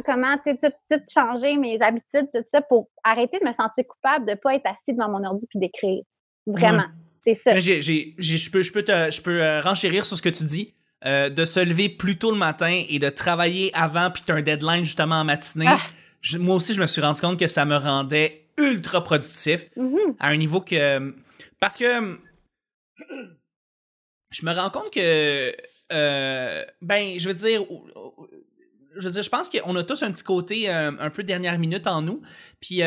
comment 0.05 0.37
tout, 0.37 0.55
tout 0.61 1.01
changer 1.11 1.57
mes 1.57 1.81
habitudes, 1.81 2.27
tout 2.33 2.43
ça, 2.45 2.61
pour 2.61 2.89
arrêter 3.03 3.39
de 3.39 3.45
me 3.45 3.51
sentir 3.51 3.85
coupable 3.87 4.25
de 4.25 4.31
ne 4.31 4.35
pas 4.35 4.55
être 4.55 4.67
assis 4.67 4.93
devant 4.93 5.09
mon 5.09 5.23
ordi 5.23 5.47
puis 5.49 5.57
d'écrire. 5.57 6.03
Vraiment. 6.45 6.85
C'est 7.25 7.35
ça. 7.35 7.57
Je 7.57 8.51
peux, 8.51 8.61
je 8.61 8.71
peux, 8.71 8.83
je 8.83 9.21
peux 9.21 9.41
euh, 9.41 9.61
renchérir 9.61 10.05
sur 10.05 10.15
ce 10.15 10.21
que 10.21 10.29
tu 10.29 10.43
dis. 10.43 10.75
Euh, 11.05 11.29
de 11.29 11.45
se 11.45 11.59
lever 11.59 11.89
plus 11.89 12.17
tôt 12.17 12.31
le 12.31 12.37
matin 12.37 12.83
et 12.87 12.97
de 12.97 13.09
travailler 13.09 13.69
avant, 13.75 14.09
puis 14.09 14.23
tu 14.25 14.31
as 14.31 14.35
un 14.35 14.41
deadline 14.41 14.85
justement 14.85 15.15
en 15.15 15.23
matinée. 15.23 15.67
Ah. 15.67 15.77
Moi 16.39 16.55
aussi, 16.55 16.73
je 16.73 16.81
me 16.81 16.85
suis 16.85 17.01
rendu 17.01 17.21
compte 17.21 17.39
que 17.39 17.47
ça 17.47 17.65
me 17.65 17.77
rendait 17.77 18.47
ultra 18.57 19.03
productif 19.03 19.65
mm-hmm. 19.77 20.15
à 20.19 20.27
un 20.27 20.37
niveau 20.37 20.61
que. 20.61 21.13
Parce 21.59 21.77
que. 21.77 22.19
Je 24.31 24.45
me 24.45 24.53
rends 24.53 24.69
compte 24.69 24.91
que. 24.91 25.55
Euh, 25.93 26.65
ben, 26.81 27.19
je 27.19 27.27
veux 27.27 27.33
dire. 27.33 27.61
Je 28.97 29.05
veux 29.05 29.11
dire, 29.11 29.23
je 29.23 29.29
pense 29.29 29.49
qu'on 29.49 29.75
a 29.75 29.83
tous 29.83 30.03
un 30.03 30.11
petit 30.11 30.23
côté 30.23 30.69
un 30.69 31.09
peu 31.09 31.23
dernière 31.23 31.59
minute 31.59 31.85
en 31.85 32.01
nous. 32.01 32.21
Puis 32.61 32.81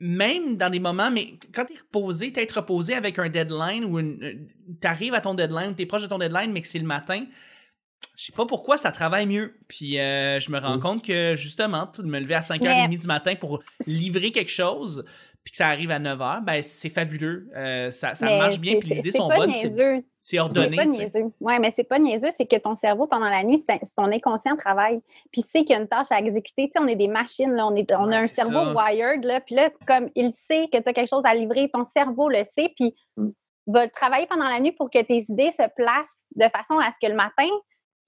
même 0.00 0.56
dans 0.56 0.70
des 0.70 0.78
moments, 0.78 1.10
mais 1.10 1.38
quand 1.52 1.64
tu 1.64 1.74
es 1.74 1.78
reposé, 1.78 2.32
être 2.36 2.52
reposé 2.52 2.94
avec 2.94 3.18
un 3.18 3.28
deadline 3.28 3.84
ou 3.84 3.98
euh, 3.98 4.34
tu 4.80 4.86
arrives 4.86 5.14
à 5.14 5.20
ton 5.20 5.34
deadline, 5.34 5.74
tu 5.74 5.82
es 5.82 5.86
proche 5.86 6.02
de 6.02 6.06
ton 6.06 6.18
deadline, 6.18 6.52
mais 6.52 6.62
que 6.62 6.68
c'est 6.68 6.78
le 6.78 6.86
matin, 6.86 7.24
je 8.18 8.24
sais 8.24 8.32
pas 8.32 8.46
pourquoi 8.46 8.76
ça 8.76 8.90
travaille 8.90 9.26
mieux. 9.26 9.54
Puis 9.68 10.00
euh, 10.00 10.40
je 10.40 10.50
me 10.50 10.58
rends 10.58 10.80
compte 10.80 11.04
que 11.04 11.36
justement, 11.36 11.88
de 11.96 12.02
me 12.02 12.18
lever 12.18 12.34
à 12.34 12.40
5h30 12.40 12.98
du 12.98 13.06
matin 13.06 13.36
pour 13.36 13.60
livrer 13.86 14.32
quelque 14.32 14.50
chose, 14.50 15.04
puis 15.44 15.52
que 15.52 15.56
ça 15.56 15.68
arrive 15.68 15.92
à 15.92 16.00
9 16.00 16.18
h, 16.18 16.44
ben 16.44 16.60
c'est 16.62 16.90
fabuleux. 16.90 17.48
Euh, 17.56 17.92
ça, 17.92 18.16
ça 18.16 18.26
marche 18.36 18.58
bien, 18.58 18.80
puis 18.80 18.90
les 18.90 18.98
idées 18.98 19.12
sont 19.12 19.28
bonnes. 19.28 19.54
C'est 20.18 20.40
ordonné. 20.40 20.70
C'est 20.70 20.76
pas 20.76 20.84
niaiseux. 20.84 21.32
Oui, 21.40 21.54
mais 21.60 21.72
c'est 21.74 21.84
pas 21.84 22.00
niaiseux, 22.00 22.30
c'est 22.36 22.46
que 22.46 22.56
ton 22.56 22.74
cerveau, 22.74 23.06
pendant 23.06 23.28
la 23.28 23.44
nuit, 23.44 23.64
ton 23.96 24.10
inconscient 24.10 24.56
travaille. 24.56 25.00
Puis 25.30 25.42
sait 25.42 25.60
qu'il 25.60 25.70
y 25.70 25.74
a 25.74 25.80
une 25.80 25.86
tâche 25.86 26.08
à 26.10 26.18
exécuter. 26.18 26.66
Tu 26.66 26.72
sais, 26.72 26.80
on 26.80 26.88
est 26.88 26.96
des 26.96 27.08
machines, 27.08 27.52
là, 27.52 27.68
on, 27.68 27.76
est, 27.76 27.90
on 27.92 28.10
a 28.10 28.18
un 28.18 28.26
cerveau 28.26 28.76
wired, 28.76 29.24
là, 29.24 29.40
puis 29.40 29.54
là, 29.54 29.70
comme 29.86 30.10
il 30.16 30.32
sait 30.32 30.68
que 30.72 30.78
tu 30.78 30.88
as 30.88 30.92
quelque 30.92 31.08
chose 31.08 31.22
à 31.24 31.34
livrer, 31.34 31.70
ton 31.72 31.84
cerveau 31.84 32.28
le 32.28 32.42
sait, 32.56 32.72
puis 32.74 32.96
mm. 33.16 33.28
va 33.68 33.88
travailler 33.88 34.26
pendant 34.26 34.48
la 34.48 34.58
nuit 34.58 34.72
pour 34.72 34.90
que 34.90 35.00
tes 35.02 35.24
idées 35.28 35.52
se 35.52 35.66
placent 35.76 36.08
de 36.34 36.48
façon 36.54 36.78
à 36.78 36.90
ce 36.92 36.98
que 37.00 37.10
le 37.10 37.16
matin, 37.16 37.48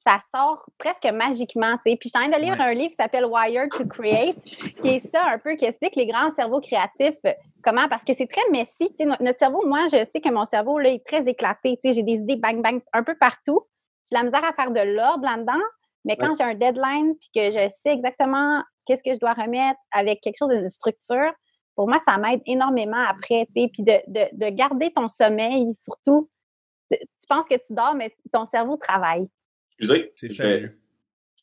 ça 0.00 0.18
sort 0.34 0.64
presque 0.78 1.04
magiquement. 1.04 1.76
Puis 1.84 1.98
je 2.02 2.08
suis 2.08 2.18
en 2.18 2.28
train 2.28 2.38
de 2.38 2.42
lire 2.42 2.60
un 2.60 2.72
livre 2.72 2.90
qui 2.90 2.96
s'appelle 2.98 3.26
Wired 3.26 3.70
to 3.70 3.86
Create, 3.86 4.42
qui 4.44 4.88
est 4.88 5.10
ça 5.12 5.26
un 5.26 5.38
peu, 5.38 5.54
qui 5.54 5.66
explique 5.66 5.94
les 5.94 6.06
grands 6.06 6.34
cerveaux 6.34 6.60
créatifs. 6.60 7.18
Euh, 7.26 7.32
comment? 7.62 7.86
Parce 7.88 8.04
que 8.04 8.14
c'est 8.14 8.26
très 8.26 8.48
messy. 8.50 8.90
notre 8.98 9.38
cerveau, 9.38 9.66
moi, 9.66 9.86
je 9.92 10.04
sais 10.10 10.20
que 10.20 10.30
mon 10.30 10.46
cerveau 10.46 10.78
là, 10.78 10.90
est 10.90 11.04
très 11.04 11.28
éclaté. 11.28 11.78
J'ai 11.84 12.02
des 12.02 12.14
idées 12.14 12.36
bang 12.36 12.62
bang 12.62 12.80
un 12.92 13.02
peu 13.02 13.14
partout. 13.14 13.60
J'ai 14.10 14.16
la 14.16 14.24
misère 14.24 14.44
à 14.44 14.54
faire 14.54 14.70
de 14.70 14.96
l'ordre 14.96 15.24
là-dedans. 15.24 15.62
Mais 16.06 16.16
quand 16.16 16.32
j'ai 16.34 16.44
un 16.44 16.54
deadline 16.54 17.14
puis 17.18 17.28
que 17.34 17.50
je 17.50 17.68
sais 17.82 17.92
exactement 17.92 18.62
qu'est-ce 18.86 19.02
que 19.02 19.12
je 19.12 19.18
dois 19.18 19.34
remettre 19.34 19.78
avec 19.92 20.22
quelque 20.22 20.38
chose 20.38 20.48
de 20.48 20.70
structure, 20.70 21.30
pour 21.76 21.88
moi, 21.88 21.98
ça 22.06 22.16
m'aide 22.16 22.40
énormément 22.46 23.04
après, 23.08 23.46
puis 23.52 23.70
de, 23.78 24.00
de, 24.08 24.28
de, 24.32 24.50
garder 24.50 24.92
ton 24.92 25.08
sommeil, 25.08 25.74
surtout. 25.74 26.26
Tu, 26.90 26.98
tu, 26.98 27.26
penses 27.28 27.46
que 27.48 27.54
tu 27.54 27.74
dors, 27.74 27.94
mais 27.94 28.14
ton 28.32 28.46
cerveau 28.46 28.76
travaille. 28.76 29.28
Excusez, 29.80 30.12
c'est 30.16 30.28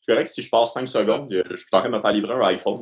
c'est 0.08 0.14
correct 0.14 0.28
si 0.28 0.40
je 0.40 0.48
passe 0.48 0.72
5 0.72 0.88
secondes, 0.88 1.28
je 1.30 1.56
suis 1.56 1.66
en 1.70 1.80
train 1.80 1.90
de 1.90 1.94
me 1.94 2.00
faire 2.00 2.12
livrer 2.12 2.32
un 2.32 2.46
iPhone. 2.46 2.80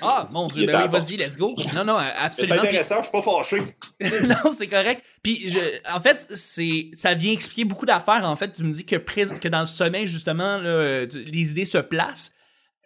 Ah, 0.00 0.28
mon 0.30 0.46
Dieu, 0.46 0.64
ben 0.66 0.82
oui, 0.84 0.88
vas-y, 0.88 1.16
let's 1.16 1.36
go. 1.36 1.56
Non, 1.74 1.84
non, 1.84 1.96
absolument. 1.96 2.60
C'est 2.60 2.68
intéressant, 2.68 2.96
je 2.98 3.08
suis 3.08 3.10
pas 3.10 3.22
fâché. 3.22 3.58
non, 4.28 4.52
c'est 4.52 4.68
correct. 4.68 5.02
Puis, 5.24 5.48
je, 5.48 5.58
en 5.92 5.98
fait, 5.98 6.24
c'est, 6.30 6.92
ça 6.92 7.14
vient 7.14 7.32
expliquer 7.32 7.64
beaucoup 7.64 7.84
d'affaires. 7.84 8.22
En 8.24 8.36
fait, 8.36 8.52
tu 8.52 8.62
me 8.62 8.72
dis 8.72 8.86
que, 8.86 8.94
que 8.94 9.48
dans 9.48 9.58
le 9.58 9.66
sommeil, 9.66 10.06
justement, 10.06 10.58
là, 10.58 11.04
les 11.06 11.50
idées 11.50 11.64
se 11.64 11.78
placent. 11.78 12.32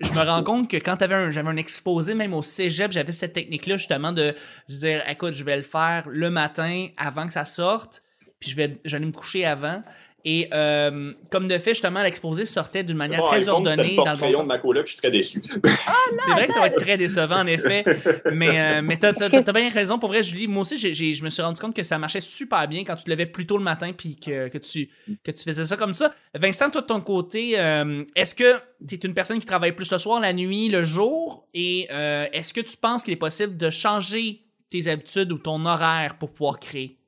Je 0.00 0.10
me 0.12 0.20
rends 0.20 0.42
compte 0.42 0.70
que 0.70 0.78
quand 0.78 0.96
j'avais 0.98 1.48
un 1.48 1.56
exposé, 1.56 2.14
même 2.14 2.32
au 2.32 2.42
cégep, 2.42 2.92
j'avais 2.92 3.12
cette 3.12 3.34
technique-là, 3.34 3.76
justement, 3.76 4.12
de 4.12 4.34
dire, 4.70 5.02
écoute, 5.06 5.34
je 5.34 5.44
vais 5.44 5.56
le 5.56 5.62
faire 5.62 6.04
le 6.08 6.30
matin 6.30 6.88
avant 6.96 7.26
que 7.26 7.32
ça 7.34 7.44
sorte, 7.44 8.02
puis 8.40 8.50
je 8.50 8.56
vais, 8.56 8.78
j'allais 8.86 9.06
me 9.06 9.12
coucher 9.12 9.44
avant. 9.44 9.82
Et 10.28 10.48
euh, 10.52 11.12
comme 11.30 11.46
de 11.46 11.56
fait, 11.56 11.70
justement, 11.70 12.02
l'exposé 12.02 12.46
sortait 12.46 12.82
d'une 12.82 12.96
manière 12.96 13.22
très 13.26 13.48
ordonnée 13.48 13.94
dans 13.94 14.12
le 14.12 14.18
bon 14.18 14.42
de 14.42 14.48
ma 14.48 14.58
coloc, 14.58 14.88
je 14.88 14.92
suis 14.92 15.00
très 15.00 15.12
déçu. 15.12 15.40
Ah, 15.88 15.92
c'est 16.24 16.30
vrai 16.32 16.46
que 16.48 16.52
ça 16.52 16.60
va 16.60 16.66
être 16.66 16.78
très 16.78 16.96
décevant, 16.96 17.40
en 17.40 17.46
effet. 17.46 17.84
Mais, 18.32 18.60
euh, 18.60 18.82
mais 18.82 18.96
t'as, 18.98 19.12
as, 19.12 19.52
bien 19.52 19.68
raison. 19.70 19.98
Pour 19.98 20.08
vrai, 20.08 20.22
Julie, 20.22 20.48
moi 20.48 20.62
aussi, 20.62 20.76
j'ai, 20.76 21.12
je 21.12 21.24
me 21.24 21.30
suis 21.30 21.42
rendu 21.42 21.60
compte 21.60 21.74
que 21.74 21.82
ça 21.82 21.96
marchait 21.98 22.20
super 22.20 22.66
bien 22.66 22.82
quand 22.84 22.96
tu 22.96 23.04
te 23.04 23.10
levais 23.10 23.26
plus 23.26 23.46
tôt 23.46 23.56
le 23.56 23.62
matin 23.62 23.92
puis 23.96 24.16
que, 24.16 24.48
que, 24.48 24.58
tu, 24.58 24.88
que 25.22 25.30
tu 25.30 25.44
faisais 25.44 25.64
ça 25.64 25.76
comme 25.76 25.94
ça. 25.94 26.12
Vincent, 26.34 26.70
toi, 26.70 26.80
de 26.80 26.86
ton 26.86 27.00
côté, 27.00 27.58
euh, 27.58 28.04
est-ce 28.16 28.34
que 28.34 28.56
tu 28.86 28.96
es 28.96 28.98
une 28.98 29.14
personne 29.14 29.38
qui 29.38 29.46
travaille 29.46 29.72
plus 29.72 29.90
le 29.92 29.98
soir, 29.98 30.18
la 30.20 30.32
nuit, 30.32 30.68
le 30.68 30.82
jour? 30.82 31.46
Et 31.54 31.86
euh, 31.92 32.26
est-ce 32.32 32.52
que 32.52 32.60
tu 32.60 32.76
penses 32.76 33.04
qu'il 33.04 33.12
est 33.12 33.16
possible 33.16 33.56
de 33.56 33.70
changer 33.70 34.40
tes 34.70 34.88
habitudes 34.88 35.30
ou 35.30 35.38
ton 35.38 35.64
horaire 35.66 36.16
pour 36.18 36.32
pouvoir 36.32 36.58
créer? 36.58 36.98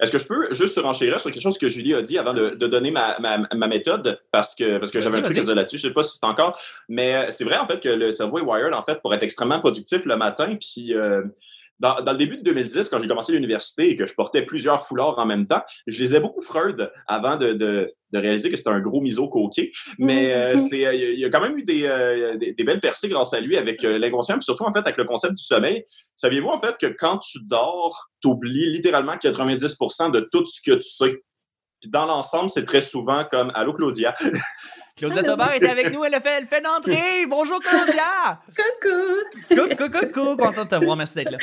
Est-ce 0.00 0.10
que 0.10 0.18
je 0.18 0.26
peux 0.26 0.52
juste 0.52 0.74
surenchérir 0.74 1.20
sur 1.20 1.30
quelque 1.30 1.42
chose 1.42 1.58
que 1.58 1.68
Julie 1.68 1.94
a 1.94 2.02
dit 2.02 2.18
avant 2.18 2.34
de, 2.34 2.50
donner 2.66 2.90
ma, 2.90 3.68
méthode? 3.68 4.20
Parce 4.30 4.54
que, 4.54 4.78
parce 4.78 4.90
que 4.90 5.00
j'avais 5.00 5.18
un 5.18 5.22
truc 5.22 5.38
à 5.38 5.42
dire 5.42 5.54
là-dessus. 5.54 5.78
Je 5.78 5.86
ne 5.86 5.90
sais 5.90 5.94
pas 5.94 6.02
si 6.02 6.18
c'est 6.18 6.26
encore. 6.26 6.58
Mais 6.88 7.30
c'est 7.30 7.44
vrai, 7.44 7.58
en 7.58 7.66
fait, 7.66 7.80
que 7.80 7.88
le 7.88 8.10
cerveau 8.10 8.38
est 8.38 8.42
wired, 8.42 8.74
en 8.74 8.82
fait, 8.82 9.00
pour 9.00 9.14
être 9.14 9.22
extrêmement 9.22 9.60
productif 9.60 10.04
le 10.04 10.16
matin. 10.16 10.56
Puis. 10.60 10.94
Euh, 10.94 11.22
dans, 11.82 12.12
le 12.12 12.16
début 12.16 12.36
de 12.36 12.42
2010, 12.42 12.88
quand 12.88 13.00
j'ai 13.02 13.08
commencé 13.08 13.32
l'université 13.32 13.90
et 13.90 13.96
que 13.96 14.06
je 14.06 14.14
portais 14.14 14.42
plusieurs 14.42 14.86
foulards 14.86 15.18
en 15.18 15.26
même 15.26 15.48
temps, 15.48 15.62
je 15.88 15.98
lisais 15.98 16.20
beaucoup 16.20 16.40
Freud 16.40 16.92
avant 17.08 17.36
de, 17.36 17.92
réaliser 18.14 18.50
que 18.50 18.56
c'était 18.56 18.70
un 18.70 18.80
gros 18.80 19.00
miso 19.00 19.28
coqué. 19.28 19.72
Mais 19.98 20.32
euh, 20.32 20.56
c'est, 20.56 20.86
euh, 20.86 20.94
il 20.94 21.18
y 21.18 21.24
a 21.24 21.30
quand 21.30 21.40
même 21.40 21.58
eu 21.58 21.64
des, 21.64 21.84
euh, 21.86 22.36
belles 22.64 22.80
percées 22.80 23.08
grâce 23.08 23.34
à 23.34 23.40
lui 23.40 23.56
avec 23.56 23.82
l'inconscient, 23.82 24.36
puis 24.36 24.44
surtout 24.44 24.64
en 24.64 24.72
fait 24.72 24.80
avec 24.80 24.96
le 24.96 25.04
concept 25.04 25.34
du 25.34 25.42
sommeil. 25.42 25.84
Saviez-vous 26.14 26.48
en 26.48 26.60
fait 26.60 26.76
que 26.78 26.86
quand 26.86 27.18
tu 27.18 27.38
dors, 27.46 28.10
tu 28.20 28.28
oublies 28.28 28.70
littéralement 28.72 29.16
90% 29.16 30.12
de 30.12 30.20
tout 30.30 30.46
ce 30.46 30.60
que 30.64 30.76
tu 30.76 30.88
sais? 30.88 31.20
Puis 31.80 31.90
dans 31.90 32.06
l'ensemble, 32.06 32.48
c'est 32.48 32.64
très 32.64 32.82
souvent 32.82 33.24
comme 33.28 33.50
Allô 33.54 33.72
Claudia? 33.72 34.14
Claudia 34.96 35.24
Taubert 35.24 35.54
est 35.54 35.68
avec 35.68 35.92
nous, 35.92 36.04
elle 36.04 36.12
fait, 36.22 36.38
elle 36.38 36.46
fait 36.46 36.60
d'entrée. 36.60 37.26
Bonjour 37.28 37.58
Claudia! 37.58 38.40
Coucou! 38.46 39.60
Coucou, 39.60 39.90
coucou, 39.90 40.36
content 40.36 40.64
de 40.64 40.68
te 40.68 40.84
voir, 40.84 40.96
merci 40.96 41.16
d'être 41.16 41.32
là. 41.32 41.38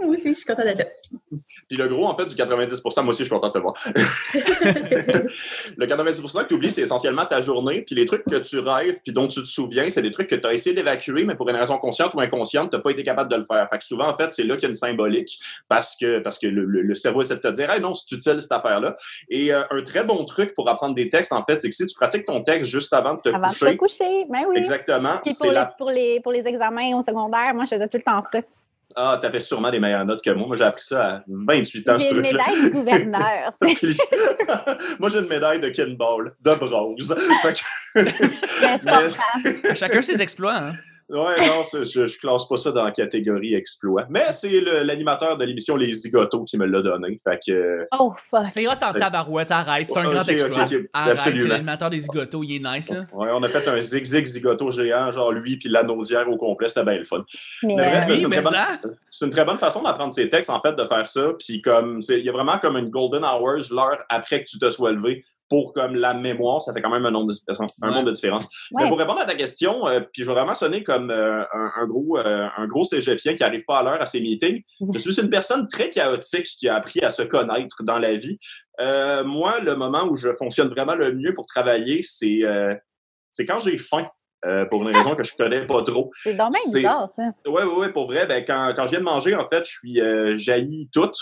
Moi 0.00 0.16
aussi, 0.16 0.28
je 0.28 0.34
suis 0.34 0.44
contente 0.44 0.66
d'être 0.66 0.78
là. 0.78 1.38
Puis 1.68 1.76
le 1.76 1.88
gros, 1.88 2.06
en 2.06 2.14
fait, 2.16 2.26
du 2.26 2.34
90% 2.36 3.02
moi 3.02 3.10
aussi, 3.10 3.24
je 3.24 3.24
suis 3.24 3.30
content 3.30 3.48
de 3.48 3.52
te 3.52 3.58
voir. 3.58 3.74
le 5.76 5.86
90% 5.86 6.42
que 6.42 6.48
tu 6.48 6.54
oublies, 6.54 6.70
c'est 6.70 6.82
essentiellement 6.82 7.26
ta 7.26 7.40
journée. 7.40 7.82
Puis 7.82 7.96
les 7.96 8.06
trucs 8.06 8.24
que 8.24 8.36
tu 8.36 8.60
rêves, 8.60 9.00
puis 9.02 9.12
dont 9.12 9.26
tu 9.26 9.40
te 9.40 9.46
souviens, 9.46 9.88
c'est 9.90 10.02
des 10.02 10.12
trucs 10.12 10.28
que 10.28 10.36
tu 10.36 10.46
as 10.46 10.52
essayé 10.52 10.76
d'évacuer, 10.76 11.24
mais 11.24 11.34
pour 11.34 11.48
une 11.48 11.56
raison 11.56 11.78
consciente 11.78 12.14
ou 12.14 12.20
inconsciente, 12.20 12.70
tu 12.70 12.76
n'as 12.76 12.82
pas 12.82 12.90
été 12.90 13.02
capable 13.02 13.30
de 13.30 13.36
le 13.36 13.44
faire. 13.44 13.68
Fait 13.68 13.78
que 13.78 13.84
souvent, 13.84 14.08
en 14.08 14.16
fait, 14.16 14.32
c'est 14.32 14.44
là 14.44 14.54
qu'il 14.54 14.64
y 14.64 14.66
a 14.66 14.68
une 14.68 14.74
symbolique 14.74 15.38
parce 15.68 15.96
que, 16.00 16.20
parce 16.20 16.38
que 16.38 16.46
le, 16.46 16.94
cerveau 16.94 17.22
essaie 17.22 17.36
de 17.36 17.40
te 17.40 17.48
dire, 17.48 17.70
hey, 17.70 17.80
non, 17.80 17.94
c'est 17.94 18.14
utile 18.14 18.40
cette 18.40 18.52
affaire-là. 18.52 18.96
Et 19.28 19.52
euh, 19.52 19.62
un 19.70 19.82
très 19.82 20.04
bon 20.04 20.24
truc 20.24 20.54
pour 20.54 20.68
apprendre 20.68 20.94
des 20.94 21.08
textes, 21.08 21.32
en 21.32 21.44
fait, 21.44 21.60
c'est 21.60 21.68
que 21.68 21.74
si 21.74 21.86
tu 21.86 21.94
pratiques 21.96 22.26
ton 22.26 22.42
texte 22.42 22.70
juste 22.70 22.92
avant 22.92 23.14
de 23.14 23.20
te 23.20 23.28
avant 23.28 23.48
coucher. 23.48 23.66
Avant 23.66 23.72
de 23.72 23.76
te 23.76 23.80
coucher, 23.80 24.24
ben 24.30 24.44
oui. 24.48 24.58
Exactement. 24.58 25.18
Puis 25.24 25.34
pour, 25.34 25.50
les, 25.50 25.64
pour, 25.76 25.90
les, 25.90 26.20
pour 26.20 26.32
les 26.32 26.46
examens 26.46 26.96
au 26.96 27.02
secondaire, 27.02 27.52
moi, 27.54 27.64
je 27.64 27.74
faisais 27.74 27.88
tout 27.88 27.96
le 27.96 28.02
temps 28.02 28.22
ça. 28.32 28.40
Ah, 28.98 29.18
t'avais 29.20 29.40
sûrement 29.40 29.70
des 29.70 29.78
meilleures 29.78 30.06
notes 30.06 30.24
que 30.24 30.30
moi. 30.30 30.46
Moi, 30.46 30.56
j'ai 30.56 30.64
appris 30.64 30.82
ça 30.82 31.06
à 31.06 31.22
28 31.28 31.88
ans. 31.90 31.98
J'ai 31.98 32.10
une 32.12 32.20
médaille 32.22 32.62
de 32.62 32.68
gouverneur. 32.70 33.52
moi, 34.98 35.10
j'ai 35.10 35.18
une 35.18 35.28
médaille 35.28 35.60
de 35.60 35.68
Kinball, 35.68 36.32
de 36.40 36.54
bronze. 36.54 37.14
Ben, 37.94 39.74
Chacun 39.74 40.02
ses 40.02 40.20
exploits. 40.22 40.56
Hein? 40.56 40.74
Ouais, 41.08 41.46
non, 41.46 41.62
je, 41.62 42.00
ne 42.00 42.18
classe 42.18 42.48
pas 42.48 42.56
ça 42.56 42.72
dans 42.72 42.82
la 42.82 42.90
catégorie 42.90 43.54
exploit. 43.54 44.06
Mais 44.10 44.32
c'est 44.32 44.60
l'animateur 44.60 45.36
de 45.36 45.44
l'émission 45.44 45.76
Les 45.76 45.92
Zigotos 45.92 46.44
qui 46.44 46.58
me 46.58 46.66
l'a 46.66 46.82
donné. 46.82 47.20
Fait 47.22 47.38
que... 47.46 47.86
Oh, 47.96 48.12
fuck. 48.28 48.44
C'est 48.46 48.66
hot 48.66 48.72
en 48.72 48.92
tabarouette, 48.92 49.52
arrête. 49.52 49.88
C'est 49.88 49.98
un 49.98 50.02
grand 50.02 50.28
exploit. 50.28 50.66
Arrête, 50.92 51.18
c'est 51.22 51.48
l'animateur 51.48 51.90
des 51.90 52.00
Zigotos, 52.00 52.42
il 52.42 52.56
est 52.56 52.74
nice, 52.74 52.90
là. 52.90 53.04
Ouais, 53.12 53.28
on 53.32 53.42
a 53.42 53.48
fait 53.48 53.68
un 53.68 53.80
zig-zig 53.80 54.26
Zigoto 54.26 54.72
géant, 54.72 55.12
genre 55.12 55.30
lui 55.30 55.58
puis 55.58 55.68
la 55.68 55.84
naudière 55.84 56.28
au 56.28 56.36
complet, 56.36 56.66
c'était 56.68 56.84
bien 56.84 56.98
le 56.98 57.04
fun. 57.04 57.24
Mais, 57.62 57.76
mais 57.76 58.06
oui, 58.08 58.26
mais 58.28 58.42
ça... 58.42 58.66
C'est 59.10 59.26
une 59.26 59.30
très 59.30 59.44
bonne 59.44 59.58
façon 59.58 59.82
d'apprendre 59.82 60.12
ses 60.12 60.28
textes, 60.28 60.50
en 60.50 60.60
fait, 60.60 60.74
de 60.74 60.84
faire 60.86 61.06
ça. 61.06 61.28
Puis 61.38 61.62
comme, 61.62 62.00
il 62.08 62.18
y 62.18 62.28
a 62.28 62.32
vraiment 62.32 62.58
comme 62.58 62.76
une 62.76 62.90
golden 62.90 63.24
hours, 63.24 63.70
l'heure 63.70 64.04
après 64.08 64.42
que 64.42 64.50
tu 64.50 64.58
te 64.58 64.68
sois 64.70 64.90
levé, 64.90 65.22
pour 65.48 65.72
comme 65.72 65.94
la 65.94 66.14
mémoire, 66.14 66.60
ça 66.60 66.72
fait 66.72 66.80
quand 66.80 66.90
même 66.90 67.06
un, 67.06 67.10
nombre 67.10 67.28
de, 67.28 67.82
un 67.82 67.90
monde 67.90 68.06
de 68.06 68.12
différence. 68.12 68.48
Mais 68.72 68.88
pour 68.88 68.98
répondre 68.98 69.20
à 69.20 69.24
ta 69.24 69.34
question, 69.34 69.86
euh, 69.86 70.00
puis 70.00 70.22
je 70.22 70.28
vais 70.28 70.34
vraiment 70.34 70.54
sonner 70.54 70.82
comme 70.82 71.10
euh, 71.10 71.42
un, 71.52 71.86
gros, 71.86 72.18
euh, 72.18 72.48
un 72.56 72.66
gros 72.66 72.84
cégepien 72.84 73.34
qui 73.34 73.42
n'arrive 73.42 73.64
pas 73.64 73.78
à 73.78 73.82
l'heure 73.82 74.02
à 74.02 74.06
ses 74.06 74.20
meetings. 74.20 74.62
Je 74.92 74.98
suis 74.98 75.20
une 75.20 75.30
personne 75.30 75.68
très 75.68 75.90
chaotique 75.90 76.46
qui 76.58 76.68
a 76.68 76.76
appris 76.76 77.00
à 77.00 77.10
se 77.10 77.22
connaître 77.22 77.82
dans 77.82 77.98
la 77.98 78.16
vie. 78.16 78.38
moi, 79.24 79.60
le 79.60 79.74
moment 79.74 80.04
où 80.04 80.16
je 80.16 80.28
fonctionne 80.34 80.68
vraiment 80.68 80.94
le 80.94 81.12
mieux 81.12 81.34
pour 81.34 81.46
travailler, 81.46 82.02
c'est 82.02 82.40
c'est 83.30 83.46
quand 83.46 83.58
j'ai 83.58 83.78
faim. 83.78 84.08
pour 84.70 84.82
une 84.82 84.96
raison 84.96 85.14
que 85.14 85.22
je 85.22 85.34
connais 85.36 85.66
pas 85.66 85.82
trop. 85.82 86.10
C'est 86.22 86.34
dommage 86.34 86.52
bizarre, 86.72 87.08
ça. 87.14 87.22
Oui, 87.46 87.62
oui, 87.64 87.74
oui, 87.78 87.92
pour 87.92 88.06
vrai, 88.06 88.26
ben, 88.26 88.44
quand, 88.46 88.72
quand 88.76 88.86
je 88.86 88.90
viens 88.90 89.00
de 89.00 89.04
manger, 89.04 89.34
en 89.34 89.48
fait, 89.48 89.64
je 89.64 89.70
suis 89.70 90.00
jailli 90.36 90.88
toute. 90.92 91.16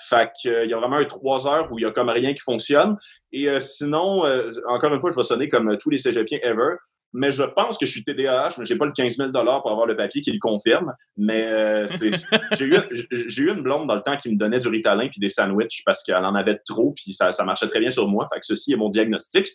Fait 0.00 0.30
qu'il 0.40 0.52
euh, 0.52 0.66
y 0.66 0.74
a 0.74 0.78
vraiment 0.78 0.96
un 0.96 1.04
trois 1.04 1.46
heures 1.46 1.70
où 1.70 1.78
il 1.78 1.82
y 1.82 1.86
a 1.86 1.90
comme 1.90 2.08
rien 2.08 2.32
qui 2.32 2.40
fonctionne. 2.40 2.96
Et 3.32 3.48
euh, 3.48 3.60
sinon, 3.60 4.24
euh, 4.24 4.50
encore 4.68 4.92
une 4.92 5.00
fois, 5.00 5.10
je 5.10 5.16
vais 5.16 5.22
sonner 5.22 5.48
comme 5.48 5.76
tous 5.78 5.90
les 5.90 5.98
cégepiens 5.98 6.38
ever. 6.42 6.76
Mais 7.12 7.32
je 7.32 7.42
pense 7.42 7.76
que 7.76 7.86
je 7.86 7.90
suis 7.90 8.04
TDAH, 8.04 8.50
mais 8.56 8.64
j'ai 8.64 8.76
pas 8.76 8.86
le 8.86 8.92
15 8.92 9.16
000 9.16 9.32
pour 9.32 9.40
avoir 9.40 9.84
le 9.84 9.96
papier 9.96 10.22
qui 10.22 10.30
le 10.30 10.38
confirme. 10.38 10.94
Mais 11.16 11.84
j'ai 12.52 12.66
eu, 12.66 12.76
eu 13.10 13.50
une 13.50 13.62
blonde 13.62 13.88
dans 13.88 13.96
le 13.96 14.02
temps 14.02 14.16
qui 14.16 14.28
me 14.28 14.36
donnait 14.36 14.60
du 14.60 14.68
Ritalin 14.68 15.08
puis 15.08 15.18
des 15.18 15.28
sandwichs 15.28 15.82
parce 15.84 16.04
qu'elle 16.04 16.24
en 16.24 16.36
avait 16.36 16.60
trop 16.64 16.92
puis 16.92 17.12
ça, 17.12 17.32
ça 17.32 17.44
marchait 17.44 17.66
très 17.66 17.80
bien 17.80 17.90
sur 17.90 18.06
moi. 18.06 18.28
Fait 18.32 18.38
que 18.38 18.46
ceci 18.46 18.74
est 18.74 18.76
mon 18.76 18.88
diagnostic. 18.88 19.48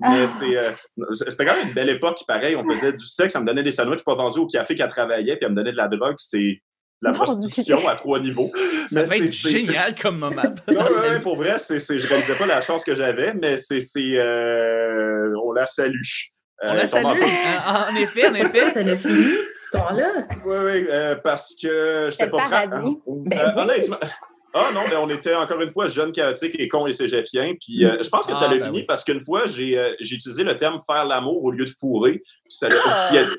Mais 0.00 0.24
ah. 0.24 1.12
c'était 1.12 1.44
quand 1.44 1.56
même 1.56 1.68
une 1.68 1.74
belle 1.74 1.90
époque. 1.90 2.24
Pareil, 2.26 2.56
on 2.56 2.66
faisait 2.72 2.94
du 2.94 3.06
sexe, 3.06 3.36
elle 3.36 3.42
me 3.42 3.48
donnait 3.48 3.62
des 3.62 3.72
sandwichs 3.72 4.02
pas 4.02 4.14
vendus 4.14 4.38
au 4.38 4.46
café 4.46 4.74
qu'elle 4.74 4.88
travaillait 4.88 5.36
puis 5.36 5.44
elle 5.44 5.50
me 5.50 5.56
donnait 5.56 5.72
de 5.72 5.76
la 5.76 5.88
drogue. 5.88 6.14
C'est 6.16 6.62
la 7.04 7.12
prostitution 7.12 7.86
à 7.86 7.94
trois 7.94 8.18
niveaux. 8.18 8.50
Ça 8.88 9.00
mais 9.00 9.04
va 9.04 9.16
être 9.18 9.32
génial 9.32 9.94
comme 9.94 10.18
moment. 10.18 10.42
non, 10.68 11.20
pour 11.22 11.36
vrai, 11.36 11.58
c'est, 11.58 11.78
c'est, 11.78 11.98
je 11.98 12.08
réalisais 12.08 12.36
pas 12.36 12.46
la 12.46 12.60
chance 12.60 12.84
que 12.84 12.94
j'avais, 12.94 13.34
mais 13.34 13.58
c'est, 13.58 13.80
c'est 13.80 14.16
euh, 14.16 15.34
on 15.42 15.52
la 15.52 15.66
salue. 15.66 16.00
Euh, 16.62 16.70
on 16.70 16.74
la 16.74 16.86
salue, 16.86 17.06
en, 17.06 17.96
effet, 17.96 18.28
en 18.28 18.34
effet. 18.34 18.72
Ça 18.72 18.82
l'a 18.82 18.96
fini, 18.96 19.12
ce 19.12 19.70
temps-là. 19.72 20.26
Oui, 20.46 20.56
oui, 20.64 20.86
euh, 20.88 21.16
parce 21.22 21.54
que 21.60 22.08
j'étais 22.10 22.30
pas 22.30 22.46
prêt. 22.46 22.68
Hein. 22.72 22.94
Ben 23.06 23.54
honnêtement. 23.56 23.98
Ah 24.56 24.70
non, 24.72 24.82
mais 24.88 24.96
on 24.96 25.10
était 25.10 25.34
encore 25.34 25.60
une 25.60 25.72
fois 25.72 25.88
jeunes, 25.88 26.12
chaotiques 26.12 26.54
et 26.60 26.68
cons 26.68 26.86
et 26.86 26.92
cégepiens. 26.92 27.54
Puis 27.60 27.80
je 27.80 28.08
pense 28.08 28.26
que 28.26 28.34
ça 28.34 28.46
l'a 28.46 28.54
ah, 28.54 28.58
ben 28.58 28.64
fini 28.66 28.84
parce 28.84 29.02
qu'une 29.02 29.24
fois, 29.24 29.46
j'ai, 29.46 29.94
j'ai 30.00 30.14
utilisé 30.14 30.44
le 30.44 30.56
terme 30.56 30.80
faire 30.88 31.04
l'amour 31.04 31.42
au 31.42 31.50
lieu 31.50 31.64
de 31.64 31.72
fourrer. 31.78 32.22
Puis 32.22 32.50
ça 32.50 32.68
l'a 32.68 32.76
ah. 32.84 32.88
officialisé 32.88 33.36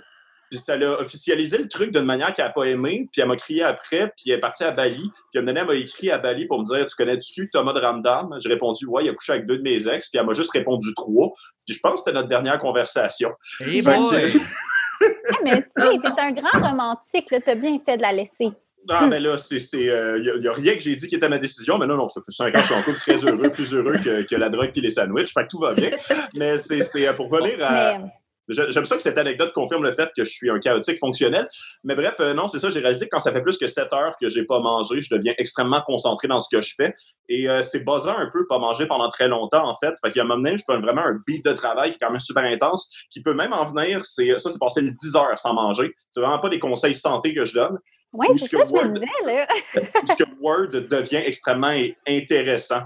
puis 0.56 0.64
ça 0.64 0.78
l'a 0.78 1.00
officialisé 1.00 1.58
le 1.58 1.68
truc 1.68 1.92
d'une 1.92 2.06
manière 2.06 2.34
qu'elle 2.34 2.46
n'a 2.46 2.52
pas 2.52 2.66
aimé. 2.66 3.08
Puis 3.12 3.22
elle 3.22 3.28
m'a 3.28 3.36
crié 3.36 3.64
après, 3.64 4.12
puis 4.16 4.32
elle 4.32 4.38
est 4.38 4.40
partie 4.40 4.64
à 4.64 4.72
Bali. 4.72 5.10
Puis 5.32 5.44
elle 5.46 5.66
m'a 5.66 5.76
écrit 5.76 6.12
à 6.12 6.18
Bali 6.18 6.48
pour 6.48 6.60
me 6.60 6.64
dire 6.64 6.86
Tu 6.88 6.96
connais-tu 6.96 7.50
Thomas 7.50 7.74
de 7.74 7.80
Ramdam? 7.80 8.38
J'ai 8.40 8.50
répondu 8.50 8.86
Ouais, 8.88 9.04
il 9.06 9.10
a 9.10 9.14
couché 9.14 9.34
avec 9.34 9.46
deux 9.46 9.58
de 9.58 9.64
mes 9.64 9.88
ex. 9.88 10.10
Puis 10.10 10.20
elle 10.20 10.26
m'a 10.26 10.34
juste 10.34 10.52
répondu 10.52 10.94
trois. 10.96 11.34
Puis 11.66 11.76
je 11.76 11.80
pense 11.80 11.94
que 11.94 12.00
c'était 12.00 12.14
notre 12.14 12.30
dernière 12.30 12.60
conversation. 12.60 13.32
Hey 13.60 13.82
boy. 13.82 13.94
mais 15.44 15.62
tu 15.62 15.82
sais, 15.82 16.00
t'es 16.02 16.22
un 16.22 16.32
grand 16.32 16.70
romantique, 16.70 17.28
t'as 17.46 17.56
bien 17.56 17.78
fait 17.86 17.98
de 17.98 18.02
la 18.02 18.14
laisser. 18.14 18.50
Non, 18.88 19.08
mais 19.08 19.20
là, 19.20 19.38
c'est. 19.38 19.58
Il 19.74 19.90
euh, 19.90 20.40
n'y 20.40 20.48
a, 20.48 20.54
rien 20.54 20.76
que 20.76 20.82
j'ai 20.82 20.96
dit 20.96 21.08
qui 21.08 21.16
était 21.16 21.28
ma 21.28 21.40
décision, 21.40 21.80
mais 21.80 21.88
non, 21.88 21.98
non, 21.98 22.08
ça 22.08 22.22
fait 22.22 22.32
cinq 22.32 22.50
ans 22.50 22.52
que 22.52 22.60
je 22.60 22.66
suis 22.66 22.76
en 22.76 22.84
couple 22.84 23.00
très 23.00 23.16
heureux, 23.16 23.50
plus 23.50 23.74
heureux 23.74 23.98
que, 23.98 24.22
que 24.22 24.36
la 24.36 24.50
drogue 24.50 24.72
et 24.76 24.82
les 24.82 24.92
sandwichs. 24.92 25.34
Fait 25.34 25.44
que 25.44 25.48
tout 25.50 25.60
va 25.60 25.74
bien. 25.74 25.90
Mais 26.36 26.58
c'est 26.58 27.14
pour 27.16 27.30
venir 27.30 27.58
à. 27.62 27.98
J'aime 28.48 28.86
ça 28.86 28.96
que 28.96 29.02
cette 29.02 29.18
anecdote 29.18 29.54
confirme 29.54 29.84
le 29.84 29.94
fait 29.96 30.10
que 30.16 30.24
je 30.24 30.30
suis 30.30 30.50
un 30.50 30.60
chaotique 30.60 31.00
fonctionnel. 31.00 31.48
Mais 31.84 31.96
bref, 31.96 32.16
euh, 32.20 32.34
non, 32.34 32.46
c'est 32.48 32.60
ça, 32.60 32.70
j'ai 32.70 32.80
réalisé 32.80 33.06
que 33.06 33.10
quand 33.12 33.20
ça 33.20 33.32
fait 33.32 33.42
plus 33.42 33.58
que 33.58 33.66
7 33.68 33.92
heures 33.94 34.16
que 34.22 34.30
j'ai 34.30 34.44
pas 34.46 34.60
mangé, 34.60 35.02
je 35.02 35.14
deviens 35.16 35.34
extrêmement 35.38 35.82
concentré 35.82 36.28
dans 36.28 36.40
ce 36.40 36.56
que 36.56 36.62
je 36.62 36.74
fais. 36.76 36.94
Et 37.28 37.50
euh, 37.50 37.62
c'est 37.64 37.84
buzzant 37.84 38.18
un 38.18 38.30
peu, 38.32 38.46
pas 38.48 38.60
manger 38.60 38.86
pendant 38.86 39.10
très 39.10 39.28
longtemps, 39.28 39.68
en 39.68 39.78
fait. 39.84 39.94
Fait 40.04 40.12
qu'il 40.12 40.18
y 40.18 40.20
a 40.20 40.24
un 40.24 40.28
moment 40.28 40.44
donné, 40.44 40.58
je 40.58 40.64
peux 40.68 40.78
vraiment 40.80 41.02
un 41.02 41.20
beat 41.26 41.44
de 41.44 41.54
travail 41.54 41.90
qui 41.90 41.96
est 41.96 42.00
quand 42.00 42.12
même 42.12 42.20
super 42.20 42.44
intense, 42.44 42.92
qui 43.12 43.22
peut 43.24 43.34
même 43.34 43.54
en 43.54 43.66
venir, 43.66 44.06
c'est 44.06 44.38
ça, 44.38 44.50
c'est 44.50 44.60
passer 44.60 44.82
10 44.84 45.16
heures 45.16 45.38
sans 45.38 45.54
manger. 45.54 45.94
C'est 46.12 46.20
vraiment 46.22 46.40
pas 46.40 46.50
des 46.50 46.60
conseils 46.60 46.94
santé 46.96 47.34
que 47.34 47.46
je 47.46 47.54
donne. 47.56 47.80
Oui, 48.14 48.28
Ou 48.30 48.38
c'est 48.38 48.46
ce 48.46 48.56
ça, 48.58 48.64
que 48.64 48.68
je 48.70 48.74
me 48.74 48.78
Word- 48.80 48.94
disais, 48.94 49.26
là. 49.26 49.48
puisque 50.06 50.24
Word 50.40 50.68
devient 50.70 51.22
extrêmement 51.26 51.76
intéressant. 52.08 52.80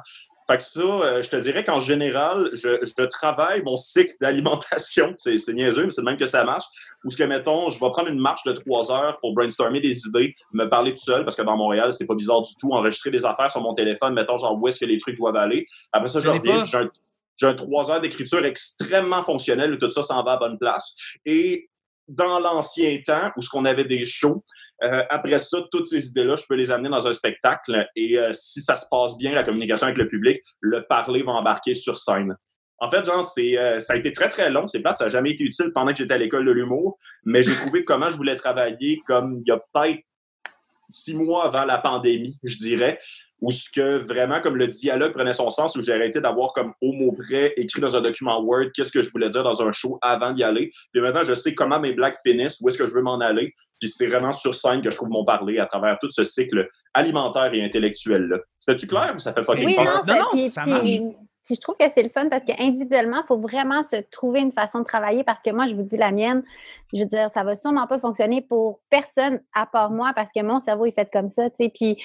Fait 0.49 0.57
que 0.57 0.63
ça, 0.63 0.81
euh, 0.81 1.21
je 1.21 1.29
te 1.29 1.35
dirais 1.35 1.63
qu'en 1.63 1.79
général, 1.79 2.49
je, 2.53 2.79
je 2.81 3.05
travaille 3.05 3.61
mon 3.61 3.75
cycle 3.75 4.15
d'alimentation. 4.19 5.13
C'est, 5.17 5.37
niaiseux, 5.53 5.83
mais 5.83 5.89
c'est 5.91 6.01
de 6.01 6.05
même 6.07 6.17
que 6.17 6.25
ça 6.25 6.43
marche. 6.43 6.65
Ou 7.03 7.11
ce 7.11 7.17
que, 7.17 7.23
mettons, 7.23 7.69
je 7.69 7.79
vais 7.79 7.91
prendre 7.91 8.07
une 8.07 8.19
marche 8.19 8.43
de 8.45 8.53
trois 8.53 8.91
heures 8.91 9.19
pour 9.19 9.35
brainstormer 9.35 9.79
des 9.79 10.07
idées, 10.07 10.33
me 10.53 10.65
parler 10.65 10.91
tout 10.91 11.03
seul, 11.03 11.23
parce 11.23 11.35
que 11.35 11.43
dans 11.43 11.55
Montréal, 11.55 11.93
c'est 11.93 12.07
pas 12.07 12.15
bizarre 12.15 12.41
du 12.41 12.51
tout, 12.59 12.71
enregistrer 12.71 13.11
des 13.11 13.25
affaires 13.25 13.51
sur 13.51 13.61
mon 13.61 13.75
téléphone, 13.75 14.15
mettons, 14.15 14.37
genre, 14.37 14.57
où 14.59 14.67
est-ce 14.67 14.79
que 14.79 14.85
les 14.85 14.97
trucs 14.97 15.17
doivent 15.17 15.35
aller. 15.35 15.67
Après 15.91 16.07
ça, 16.07 16.19
je 16.19 16.29
reviens, 16.29 16.63
j'ai 16.63 17.47
un, 17.47 17.53
trois 17.53 17.91
heures 17.91 18.01
d'écriture 18.01 18.43
extrêmement 18.43 19.23
fonctionnel, 19.23 19.73
où 19.73 19.77
tout 19.77 19.91
ça 19.91 20.01
s'en 20.01 20.23
va 20.23 20.31
à 20.31 20.37
bonne 20.37 20.57
place. 20.57 20.95
Et 21.25 21.69
dans 22.07 22.39
l'ancien 22.39 22.97
temps, 23.05 23.31
où 23.37 23.41
ce 23.41 23.49
qu'on 23.49 23.65
avait 23.65 23.85
des 23.85 24.03
shows, 24.03 24.43
euh, 24.83 25.03
après 25.09 25.37
ça, 25.37 25.59
toutes 25.71 25.87
ces 25.87 26.09
idées-là, 26.09 26.35
je 26.35 26.43
peux 26.47 26.55
les 26.55 26.71
amener 26.71 26.89
dans 26.89 27.07
un 27.07 27.13
spectacle 27.13 27.85
et 27.95 28.17
euh, 28.17 28.31
si 28.33 28.61
ça 28.61 28.75
se 28.75 28.85
passe 28.89 29.17
bien, 29.17 29.33
la 29.33 29.43
communication 29.43 29.87
avec 29.87 29.97
le 29.97 30.07
public, 30.07 30.41
le 30.61 30.83
parler 30.83 31.23
va 31.23 31.33
embarquer 31.33 31.73
sur 31.73 31.97
scène. 31.97 32.35
En 32.81 32.89
fait, 32.89 33.05
genre, 33.05 33.29
euh, 33.37 33.79
ça 33.79 33.93
a 33.93 33.95
été 33.97 34.11
très, 34.13 34.29
très 34.29 34.49
long. 34.49 34.65
C'est 34.67 34.81
plate, 34.81 34.97
ça 34.97 35.05
n'a 35.05 35.09
jamais 35.09 35.31
été 35.31 35.43
utile 35.43 35.71
pendant 35.73 35.91
que 35.91 35.97
j'étais 35.97 36.13
à 36.13 36.17
l'école 36.17 36.45
de 36.45 36.51
l'humour, 36.51 36.97
mais 37.25 37.43
j'ai 37.43 37.55
trouvé 37.55 37.83
comment 37.83 38.09
je 38.09 38.15
voulais 38.15 38.37
travailler 38.37 39.01
comme 39.05 39.41
il 39.45 39.49
y 39.49 39.51
a 39.51 39.61
peut-être 39.73 39.99
six 40.87 41.13
mois 41.13 41.45
avant 41.45 41.65
la 41.65 41.77
pandémie, 41.77 42.37
je 42.43 42.57
dirais, 42.57 42.99
où 43.41 43.51
ce 43.51 43.69
que 43.69 44.05
vraiment, 44.05 44.41
comme 44.41 44.55
le 44.55 44.67
dialogue 44.67 45.13
prenait 45.13 45.33
son 45.33 45.49
sens, 45.49 45.75
où 45.75 45.83
j'ai 45.83 45.93
arrêté 45.93 46.19
d'avoir 46.19 46.53
comme 46.53 46.73
au 46.81 46.93
mot 46.93 47.11
près 47.11 47.53
écrit 47.57 47.81
dans 47.81 47.95
un 47.95 48.01
document 48.01 48.41
Word 48.41 48.71
qu'est-ce 48.73 48.91
que 48.91 49.01
je 49.01 49.09
voulais 49.11 49.29
dire 49.29 49.43
dans 49.43 49.61
un 49.61 49.71
show 49.71 49.97
avant 50.01 50.31
d'y 50.31 50.43
aller. 50.43 50.71
Puis 50.91 51.01
maintenant, 51.01 51.23
je 51.23 51.33
sais 51.33 51.53
comment 51.55 51.79
mes 51.79 51.93
blagues 51.93 52.15
finissent, 52.25 52.59
où 52.61 52.67
est-ce 52.67 52.77
que 52.77 52.87
je 52.87 52.93
veux 52.93 53.01
m'en 53.01 53.19
aller. 53.19 53.53
Puis 53.79 53.89
c'est 53.89 54.07
vraiment 54.07 54.31
sur 54.31 54.53
scène 54.55 54.81
que 54.81 54.89
je 54.91 54.95
trouve 54.95 55.09
mon 55.09 55.23
parler 55.25 55.59
à 55.59 55.65
travers 55.65 55.97
tout 55.99 56.09
ce 56.11 56.23
cycle 56.23 56.67
alimentaire 56.93 57.53
et 57.53 57.63
intellectuel-là. 57.63 58.37
C'était-tu 58.59 58.87
clair 58.87 59.13
ou 59.15 59.19
ça 59.19 59.33
fait 59.33 59.45
pas 59.45 59.53
C'est- 59.53 59.65
Oui, 59.65 59.73
c'est- 59.73 59.83
non, 59.83 59.91
non, 60.15 60.19
non, 60.19 60.25
puis- 60.33 60.49
ça 60.49 60.65
marche. 60.65 60.83
puis 61.45 61.55
je 61.55 61.61
trouve 61.61 61.75
que 61.79 61.87
c'est 61.89 62.03
le 62.03 62.09
fun 62.09 62.27
parce 62.29 62.43
qu'individuellement, 62.43 63.21
il 63.23 63.27
faut 63.27 63.37
vraiment 63.37 63.81
se 63.83 63.95
trouver 64.11 64.41
une 64.41 64.51
façon 64.51 64.79
de 64.79 64.83
travailler 64.85 65.23
parce 65.23 65.41
que 65.41 65.49
moi, 65.51 65.67
je 65.67 65.75
vous 65.75 65.83
dis 65.83 65.97
la 65.97 66.11
mienne, 66.11 66.43
je 66.93 66.99
veux 67.01 67.05
dire, 67.07 67.29
ça 67.29 67.43
va 67.43 67.55
sûrement 67.55 67.87
pas 67.87 67.99
fonctionner 67.99 68.41
pour 68.41 68.81
personne 68.89 69.41
à 69.53 69.65
part 69.65 69.91
moi 69.91 70.11
parce 70.15 70.31
que 70.35 70.41
mon 70.43 70.59
cerveau 70.59 70.85
est 70.85 70.91
fait 70.91 71.09
comme 71.11 71.29
ça, 71.29 71.49
tu 71.49 71.55
sais. 71.65 71.71
Puis 71.73 71.97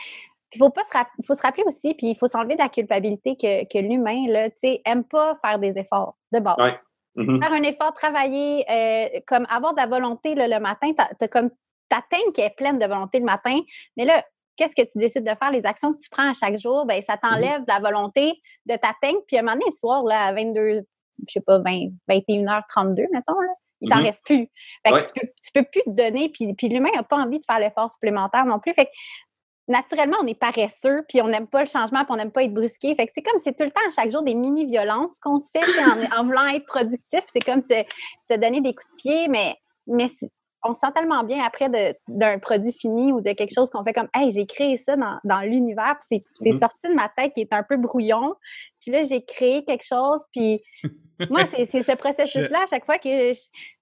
il 0.52 0.58
faut, 0.58 0.70
pas 0.70 0.84
se 0.84 0.92
rapp- 0.96 1.08
faut 1.26 1.34
se 1.34 1.42
rappeler 1.42 1.64
aussi, 1.66 1.94
puis 1.94 2.08
il 2.10 2.16
faut 2.16 2.28
s'enlever 2.28 2.54
de 2.54 2.60
la 2.62 2.68
culpabilité 2.68 3.34
que, 3.36 3.64
que 3.64 3.78
l'humain, 3.78 4.26
là, 4.28 4.48
tu 4.50 4.56
sais, 4.58 4.82
aime 4.84 5.02
pas 5.02 5.36
faire 5.44 5.58
des 5.58 5.72
efforts 5.76 6.16
de 6.32 6.38
base. 6.38 6.54
Ouais. 6.58 6.74
Mhm. 7.16 7.42
Faire 7.42 7.52
un 7.52 7.62
effort, 7.62 7.92
travailler, 7.94 8.64
euh, 8.70 9.20
comme 9.26 9.46
avoir 9.50 9.72
de 9.74 9.80
la 9.80 9.86
volonté 9.86 10.34
là, 10.36 10.46
le 10.48 10.58
matin, 10.60 10.92
t'as 10.96 11.08
as 11.20 11.28
comme 11.28 11.50
ta 11.94 12.02
tête 12.10 12.32
qui 12.34 12.40
est 12.40 12.54
pleine 12.56 12.78
de 12.78 12.86
volonté 12.86 13.18
le 13.18 13.24
matin, 13.24 13.58
mais 13.96 14.04
là, 14.04 14.24
qu'est-ce 14.56 14.74
que 14.76 14.82
tu 14.82 14.98
décides 14.98 15.24
de 15.24 15.34
faire, 15.36 15.50
les 15.50 15.66
actions 15.66 15.92
que 15.92 15.98
tu 15.98 16.08
prends 16.10 16.30
à 16.30 16.32
chaque 16.32 16.58
jour, 16.58 16.86
ben 16.86 17.02
ça 17.02 17.16
t'enlève 17.16 17.60
de 17.62 17.66
la 17.68 17.80
volonté 17.80 18.40
de 18.66 18.76
ta 18.76 18.94
tête. 19.02 19.16
Puis 19.26 19.36
à 19.36 19.40
un 19.40 19.42
moment 19.42 19.54
donné, 19.54 19.64
le 19.66 19.76
soir, 19.76 20.02
là, 20.04 20.26
à 20.26 20.32
22, 20.32 20.82
je 21.28 21.32
sais 21.32 21.40
pas, 21.40 21.58
20, 21.58 21.88
21h32, 22.08 23.06
mettons, 23.12 23.40
là, 23.40 23.52
il 23.80 23.90
t'en 23.90 23.98
Mhm. 23.98 24.04
reste 24.04 24.24
plus. 24.24 24.48
Fait 24.86 24.90
que 24.90 24.94
Ouais. 24.94 25.04
tu, 25.04 25.12
peux, 25.20 25.26
tu 25.42 25.52
peux 25.52 25.64
plus 25.64 25.82
te 25.82 25.90
donner, 25.96 26.28
puis, 26.28 26.54
puis 26.54 26.68
l'humain 26.68 26.90
n'a 26.94 27.02
pas 27.02 27.16
envie 27.16 27.38
de 27.38 27.44
faire 27.48 27.58
l'effort 27.58 27.90
supplémentaire 27.90 28.46
non 28.46 28.58
plus. 28.60 28.72
Fait 28.74 28.86
que 28.86 28.90
naturellement, 29.66 30.16
on 30.22 30.26
est 30.26 30.38
paresseux, 30.38 31.04
puis 31.08 31.20
on 31.22 31.28
n'aime 31.28 31.46
pas 31.48 31.62
le 31.62 31.68
changement, 31.68 32.04
puis 32.04 32.12
on 32.12 32.16
n'aime 32.16 32.30
pas 32.30 32.44
être 32.44 32.54
brusqué. 32.54 32.94
Fait 32.94 33.06
que 33.06 33.12
c'est 33.14 33.22
comme 33.22 33.38
c'est 33.38 33.56
tout 33.56 33.64
le 33.64 33.70
temps, 33.70 33.80
à 33.86 33.90
chaque 33.90 34.10
jour, 34.10 34.22
des 34.22 34.34
mini-violences 34.34 35.18
qu'on 35.20 35.38
se 35.38 35.50
fait 35.50 35.64
en, 35.82 36.20
en 36.20 36.24
voulant 36.24 36.46
être 36.46 36.66
productif. 36.66 37.20
C'est 37.32 37.44
comme 37.44 37.60
se, 37.62 37.82
se 38.30 38.34
donner 38.38 38.60
des 38.60 38.74
coups 38.74 38.90
de 38.92 38.96
pied, 38.96 39.28
mais, 39.28 39.56
mais 39.86 40.06
on 40.64 40.74
se 40.74 40.80
sent 40.80 40.92
tellement 40.94 41.22
bien 41.24 41.44
après 41.44 41.68
d'un 42.08 42.38
produit 42.38 42.72
fini 42.72 43.12
ou 43.12 43.20
de 43.20 43.32
quelque 43.32 43.54
chose 43.54 43.70
qu'on 43.70 43.84
fait 43.84 43.92
comme 43.92 44.08
Hey, 44.14 44.30
j'ai 44.32 44.46
créé 44.46 44.76
ça 44.78 44.96
dans, 44.96 45.18
dans 45.24 45.40
l'univers, 45.40 45.96
puis 46.08 46.24
c'est 46.34 46.52
Mhm. 46.52 46.58
sorti 46.58 46.88
de 46.88 46.94
ma 46.94 47.08
tête 47.08 47.32
qui 47.34 47.42
est 47.42 47.52
un 47.52 47.62
peu 47.62 47.76
brouillon. 47.76 48.34
Puis 48.80 48.90
là, 48.90 49.02
j'ai 49.02 49.22
créé 49.24 49.64
quelque 49.64 49.84
chose, 49.84 50.22
puis 50.32 50.62
moi, 51.30 51.46
c'est 51.50 51.66
ce 51.82 51.96
processus-là, 51.96 52.62
à 52.64 52.66
chaque 52.66 52.84
fois 52.86 52.98
que 52.98 53.08
je, 53.08 53.32
je 53.34 53.38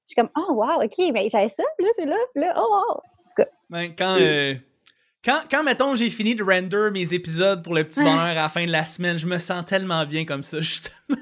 suis 0.06 0.14
comme 0.16 0.28
Oh, 0.36 0.52
wow, 0.54 0.82
OK, 0.84 0.98
mais 1.12 1.28
j'avais 1.28 1.48
ça, 1.48 1.62
puis 1.78 1.86
là, 1.86 1.92
c'est 1.96 2.06
là, 2.06 2.16
puis 2.34 2.42
là, 2.44 2.54
oh. 2.58 2.96
Ben, 3.70 3.94
quand, 3.96 4.16
euh, 4.20 4.54
quand, 5.24 5.40
quand, 5.50 5.62
mettons, 5.62 5.94
j'ai 5.94 6.10
fini 6.10 6.34
de 6.34 6.42
render 6.42 6.90
mes 6.92 7.14
épisodes 7.14 7.62
pour 7.62 7.74
le 7.74 7.84
petit 7.84 8.00
bonheur 8.00 8.18
à 8.20 8.34
la 8.34 8.48
fin 8.48 8.66
de 8.66 8.70
la 8.72 8.84
semaine, 8.84 9.18
je 9.18 9.26
me 9.26 9.38
sens 9.38 9.64
tellement 9.66 10.04
bien 10.04 10.24
comme 10.24 10.42
ça, 10.42 10.60
justement. 10.60 11.18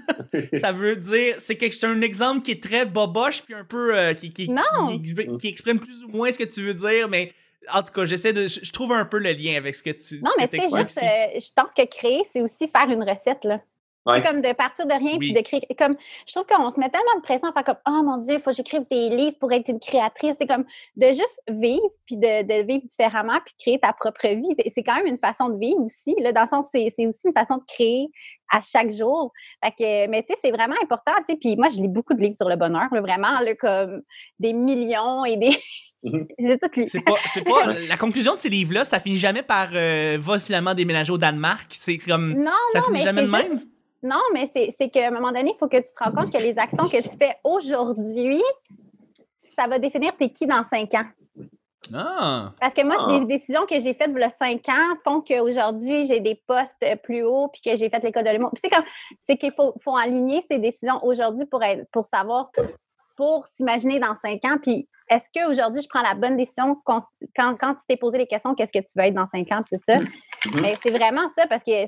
ça 0.54 0.72
veut 0.72 0.96
dire, 0.96 1.36
c'est 1.38 1.56
quelque 1.56 1.74
c'est 1.74 1.86
un 1.86 2.00
exemple 2.00 2.42
qui 2.42 2.52
est 2.52 2.62
très 2.62 2.86
boboche, 2.86 3.42
puis 3.42 3.54
un 3.54 3.64
peu, 3.64 3.94
euh, 3.96 4.14
qui, 4.14 4.32
qui, 4.32 4.48
Non. 4.48 4.62
qui, 5.02 5.14
qui- 5.14 5.36
qui 5.38 5.48
exprime 5.48 5.78
plus 5.78 6.02
ou 6.04 6.08
moins 6.08 6.30
ce 6.32 6.38
que 6.38 6.44
tu 6.44 6.62
veux 6.62 6.74
dire, 6.74 7.08
mais 7.08 7.32
en 7.72 7.82
tout 7.82 7.92
cas, 7.92 8.06
j'essaie 8.06 8.32
de, 8.32 8.46
je, 8.46 8.60
je 8.62 8.72
trouve 8.72 8.92
un 8.92 9.04
peu 9.04 9.18
le 9.18 9.32
lien 9.32 9.56
avec 9.56 9.74
ce 9.74 9.82
que 9.82 9.90
tu, 9.90 10.18
Non, 10.22 10.30
ce 10.34 10.40
mais 10.40 10.48
tu 10.48 10.58
sais, 10.58 10.64
juste, 10.64 10.98
euh, 11.02 11.38
je 11.38 11.48
pense 11.54 11.74
que 11.76 11.84
créer, 11.86 12.22
c'est 12.32 12.40
aussi 12.40 12.68
faire 12.68 12.88
une 12.90 13.02
recette, 13.02 13.44
là. 13.44 13.60
Ouais. 14.06 14.14
C'est 14.16 14.22
comme 14.30 14.40
de 14.40 14.52
partir 14.54 14.86
de 14.86 14.92
rien 14.94 15.12
Oui. 15.12 15.18
puis 15.18 15.32
de 15.34 15.40
créer. 15.40 15.60
Comme, 15.78 15.94
je 16.26 16.32
trouve 16.32 16.46
qu'on 16.46 16.70
se 16.70 16.80
met 16.80 16.88
tellement 16.88 17.16
de 17.16 17.22
pression 17.22 17.48
à 17.48 17.52
faire 17.52 17.64
comme 17.64 17.76
Oh 17.86 18.02
mon 18.02 18.16
Dieu, 18.16 18.36
il 18.36 18.40
faut 18.40 18.50
que 18.50 18.56
j'écrive 18.56 18.80
des 18.90 19.10
livres 19.10 19.36
pour 19.38 19.52
être 19.52 19.68
une 19.68 19.78
créatrice. 19.78 20.34
C'est 20.40 20.46
comme 20.46 20.64
de 20.96 21.06
juste 21.08 21.38
vivre 21.50 21.84
puis 22.06 22.16
de, 22.16 22.42
de 22.42 22.66
vivre 22.66 22.82
différemment 22.90 23.38
puis 23.44 23.54
de 23.58 23.62
créer 23.62 23.78
ta 23.78 23.92
propre 23.92 24.26
vie. 24.28 24.48
C'est- 24.58 24.70
C'est 24.74 24.82
quand 24.82 24.96
même 24.96 25.06
une 25.06 25.18
façon 25.18 25.50
de 25.50 25.58
vivre 25.58 25.80
aussi. 25.80 26.14
Là, 26.20 26.32
dans 26.32 26.42
le 26.42 26.48
sens, 26.48 26.66
c'est 26.72 26.92
c'est 26.98 27.06
aussi 27.06 27.20
une 27.26 27.34
façon 27.34 27.56
de 27.58 27.64
créer 27.68 28.08
à 28.50 28.60
chaque 28.62 28.90
jour. 28.90 29.32
Fait 29.62 29.70
que, 29.72 30.06
mais 30.08 30.22
tu 30.22 30.32
sais, 30.32 30.40
c'est 30.42 30.50
vraiment 30.50 30.76
important. 30.82 31.12
tu 31.18 31.32
sais. 31.34 31.38
Puis 31.38 31.56
moi, 31.56 31.68
je 31.68 31.76
lis 31.76 31.88
beaucoup 31.88 32.14
de 32.14 32.20
livres 32.22 32.36
sur 32.36 32.48
le 32.48 32.56
bonheur, 32.56 32.88
là, 32.92 33.00
vraiment, 33.02 33.38
là, 33.40 33.54
comme 33.54 34.00
des 34.38 34.52
millions 34.54 35.24
et 35.26 35.36
des. 35.36 35.50
Mhm. 36.02 36.26
C'est 36.86 37.02
pas, 37.04 37.12
c'est 37.26 37.44
pas, 37.44 37.66
la 37.88 37.98
conclusion 37.98 38.32
de 38.32 38.38
ces 38.38 38.48
livres-là, 38.48 38.84
ça 38.84 38.98
finit 39.00 39.18
jamais 39.18 39.42
par 39.42 39.68
euh, 39.74 40.16
va 40.18 40.38
finalement 40.38 40.72
déménager 40.72 41.12
au 41.12 41.18
Danemark. 41.18 41.66
C'est 41.72 41.98
comme, 41.98 42.32
Non, 42.32 42.50
ça 42.72 42.78
non, 42.78 42.84
finit 42.86 42.96
mais 43.00 43.04
jamais 43.04 43.22
de 43.24 43.28
même? 43.30 43.60
Non, 44.02 44.20
mais 44.32 44.48
c'est 44.54 44.74
c'est 44.78 44.88
qu'à 44.88 45.08
un 45.08 45.10
moment 45.10 45.32
donné, 45.32 45.52
il 45.54 45.58
faut 45.58 45.68
que 45.68 45.76
tu 45.76 45.92
te 45.94 46.02
rends 46.04 46.12
compte 46.12 46.32
que 46.32 46.38
les 46.38 46.58
actions 46.58 46.88
que 46.88 47.02
tu 47.02 47.16
fais 47.18 47.36
aujourd'hui, 47.44 48.42
ça 49.58 49.66
va 49.68 49.78
définir 49.78 50.16
t'es 50.16 50.30
qui 50.30 50.46
dans 50.46 50.64
cinq 50.64 50.94
ans. 50.94 51.04
Ah. 51.94 52.52
Parce 52.60 52.72
que 52.72 52.84
moi, 52.84 52.96
Ah. 52.98 53.06
c'est 53.10 53.20
des 53.20 53.38
décisions 53.38 53.66
que 53.66 53.78
j'ai 53.80 53.94
faites 53.94 54.10
il 54.14 54.18
y 54.20 54.22
a 54.22 54.30
cinq 54.30 54.68
ans 54.68 54.94
font 55.04 55.20
qu'aujourd'hui, 55.20 56.04
j'ai 56.04 56.20
des 56.20 56.40
postes 56.46 56.84
plus 57.02 57.22
hauts 57.24 57.48
puis 57.48 57.60
que 57.62 57.76
j'ai 57.76 57.90
fait 57.90 58.02
l'école 58.02 58.24
de 58.24 58.30
l'humour. 58.30 58.50
Puis 58.54 58.60
C'est 58.62 58.70
comme, 58.70 58.84
c'est 59.20 59.36
qu'il 59.36 59.52
faut, 59.52 59.74
faut 59.82 59.96
aligner 59.96 60.40
ces 60.42 60.58
décisions 60.58 61.04
aujourd'hui 61.04 61.46
pour, 61.46 61.62
être- 61.64 61.86
pour 61.92 62.06
savoir, 62.06 62.48
pour 63.16 63.44
s'imaginer 63.46 63.98
dans 63.98 64.14
cinq 64.16 64.44
ans. 64.44 64.56
Puis 64.62 64.88
est-ce 65.10 65.26
qu'aujourd'hui, 65.34 65.82
je 65.82 65.88
prends 65.88 66.02
la 66.02 66.14
bonne 66.14 66.36
décision 66.36 66.76
quand, 66.84 67.00
quand, 67.36 67.56
quand 67.58 67.74
tu 67.74 67.86
t'es 67.88 67.96
posé 67.96 68.18
les 68.18 68.26
questions, 68.28 68.54
qu'est-ce 68.54 68.72
que 68.72 68.78
tu 68.84 68.92
veux 68.96 69.04
être 69.04 69.14
dans 69.14 69.26
cinq 69.26 69.50
ans, 69.50 69.62
tout 69.68 69.78
ça? 69.84 69.98
Mhm. 69.98 70.62
Ben, 70.62 70.76
c'est 70.82 70.90
vraiment 70.90 71.28
ça 71.36 71.46
parce 71.48 71.64
que 71.64 71.86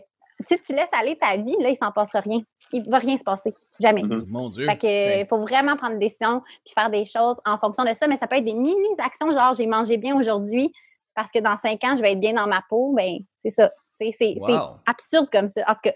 si 0.48 0.58
tu 0.60 0.72
laisses 0.72 0.88
aller 0.92 1.16
ta 1.16 1.36
vie, 1.36 1.56
là, 1.60 1.68
il 1.70 1.76
s'en 1.80 1.92
passera 1.92 2.20
rien. 2.20 2.40
Il 2.72 2.88
va 2.88 2.98
rien 2.98 3.16
se 3.16 3.22
passer. 3.22 3.52
Jamais. 3.80 4.02
Mhm. 4.02 4.24
Mon 4.30 4.48
Dieu. 4.48 4.66
Fait 4.66 4.76
que, 4.76 4.86
Ben, 4.86 5.20
il 5.20 5.26
faut 5.28 5.40
vraiment 5.42 5.76
prendre 5.76 5.98
des 5.98 6.08
décisions 6.08 6.42
puis 6.64 6.72
faire 6.74 6.88
des 6.90 7.04
choses 7.04 7.36
en 7.44 7.58
fonction 7.58 7.84
de 7.84 7.92
ça. 7.94 8.06
Mais 8.08 8.16
ça 8.16 8.26
peut 8.26 8.36
être 8.36 8.44
des 8.44 8.54
mini-actions, 8.54 9.30
genre 9.32 9.54
j'ai 9.54 9.66
mangé 9.66 9.96
bien 9.98 10.16
aujourd'hui 10.16 10.72
parce 11.14 11.30
que 11.30 11.38
dans 11.40 11.56
cinq 11.58 11.84
ans, 11.84 11.96
je 11.96 12.02
vais 12.02 12.12
être 12.12 12.20
bien 12.20 12.32
dans 12.32 12.46
ma 12.46 12.62
peau. 12.68 12.94
Ben, 12.96 13.18
c'est 13.44 13.50
ça. 13.50 13.70
C'est 14.00 14.12
c'est- 14.18 14.36
c'est 14.46 14.52
Wow. 14.52 14.76
absurde 14.86 15.28
comme 15.30 15.48
ça. 15.48 15.60
En 15.68 15.74
tout 15.74 15.80
cas, 15.84 15.92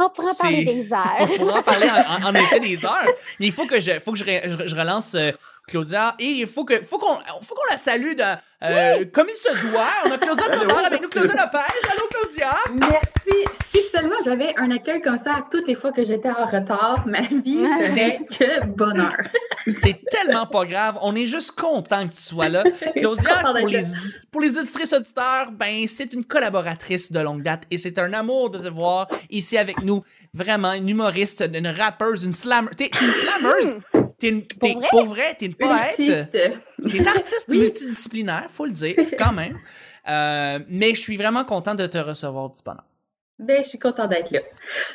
on 0.00 0.10
pourra 0.10 0.32
en 0.32 0.34
parler 0.34 0.64
C'est- 0.66 0.74
des 0.74 0.92
On 0.92 0.96
heures. 0.96 1.28
pourra 1.38 1.58
en 1.60 1.62
parler 1.62 1.88
en, 1.88 2.24
en- 2.26 2.30
en 2.30 2.34
effet 2.34 2.58
des 2.60 2.76
heures. 2.84 3.06
Mais 3.38 3.46
il 3.46 3.52
faut 3.52 3.66
que 3.66 3.78
je, 3.80 4.00
faut 4.00 4.12
que 4.12 4.18
je, 4.18 4.24
re- 4.24 4.48
je- 4.48 4.66
je 4.66 4.74
relance 4.76 5.14
euh, 5.14 5.30
Claudia 5.66 6.14
et 6.18 6.26
il 6.26 6.46
faut 6.46 6.64
que, 6.64 6.82
faut 6.82 6.98
qu'on, 6.98 7.14
faut 7.42 7.54
qu'on 7.54 7.70
la 7.70 7.78
salue 7.78 8.14
de, 8.14 8.22
euh, 8.64 9.04
comme 9.12 9.26
il 9.28 9.34
se 9.34 9.66
doit. 9.66 9.88
On 10.06 10.10
a 10.10 10.18
Claudia? 10.18 10.44
Tobar 10.54 10.84
avec 10.84 11.02
nous, 11.02 11.08
Claudia 11.08 11.32
Lepage. 11.32 11.62
Allô, 11.90 12.08
Claudia? 12.10 12.50
Merci. 12.80 13.44
Si 13.72 13.80
seulement 13.92 14.16
j'avais 14.24 14.54
un 14.56 14.70
accueil 14.70 15.00
comme 15.00 15.18
ça 15.18 15.36
à 15.36 15.44
toutes 15.50 15.66
les 15.66 15.74
fois 15.74 15.92
que 15.92 16.04
j'étais 16.04 16.30
en 16.30 16.46
retard, 16.46 17.04
ma 17.06 17.22
vie 17.22 17.66
serait 17.78 18.20
que 18.38 18.66
bonheur. 18.66 19.16
C'est 19.66 20.04
tellement 20.10 20.46
pas 20.46 20.64
grave. 20.64 20.98
On 21.02 21.14
est 21.16 21.26
juste 21.26 21.52
content 21.52 22.06
que 22.06 22.12
tu 22.12 22.20
sois 22.20 22.48
là. 22.48 22.62
Claudia, 22.96 23.42
pour 23.58 23.68
les, 23.68 23.82
pour 24.30 24.40
les 24.42 24.58
auditrices 24.58 24.92
auditeurs, 24.92 25.50
ben, 25.52 25.86
c'est 25.88 26.12
une 26.12 26.24
collaboratrice 26.24 27.10
de 27.10 27.20
longue 27.20 27.42
date 27.42 27.62
et 27.70 27.78
c'est 27.78 27.98
un 27.98 28.12
amour 28.12 28.50
de 28.50 28.58
te 28.58 28.68
voir 28.68 29.08
ici 29.30 29.56
avec 29.56 29.82
nous. 29.82 30.02
Vraiment, 30.34 30.72
une 30.74 30.88
humoriste, 30.88 31.48
une 31.52 31.68
rappeuse, 31.68 32.24
une 32.24 32.32
slammer. 32.32 32.70
T'es 32.76 32.90
t'es 32.90 33.04
une 33.06 33.12
slammeuse? 33.12 34.03
T'es 34.24 34.30
une, 34.30 34.46
t'es- 34.46 34.72
vrai? 34.74 34.88
pour 34.90 35.04
vrai, 35.04 35.34
t'es 35.38 35.46
une 35.46 35.54
poète. 35.54 35.96
T'es 35.96 36.96
une 36.96 37.06
artiste 37.08 37.46
Oui. 37.50 37.58
multidisciplinaire, 37.58 38.46
faut 38.48 38.64
le 38.64 38.72
dire, 38.72 38.94
quand 39.18 39.32
même. 39.32 39.58
Euh, 40.08 40.58
mais 40.68 40.94
je 40.94 41.00
suis 41.00 41.16
vraiment 41.16 41.44
content 41.44 41.74
de 41.74 41.86
te 41.86 41.98
recevoir, 41.98 42.50
Tipana. 42.52 42.84
Ben, 43.38 43.62
je 43.64 43.68
suis 43.70 43.78
contente 43.80 44.10
d'être 44.10 44.30
là. 44.30 44.40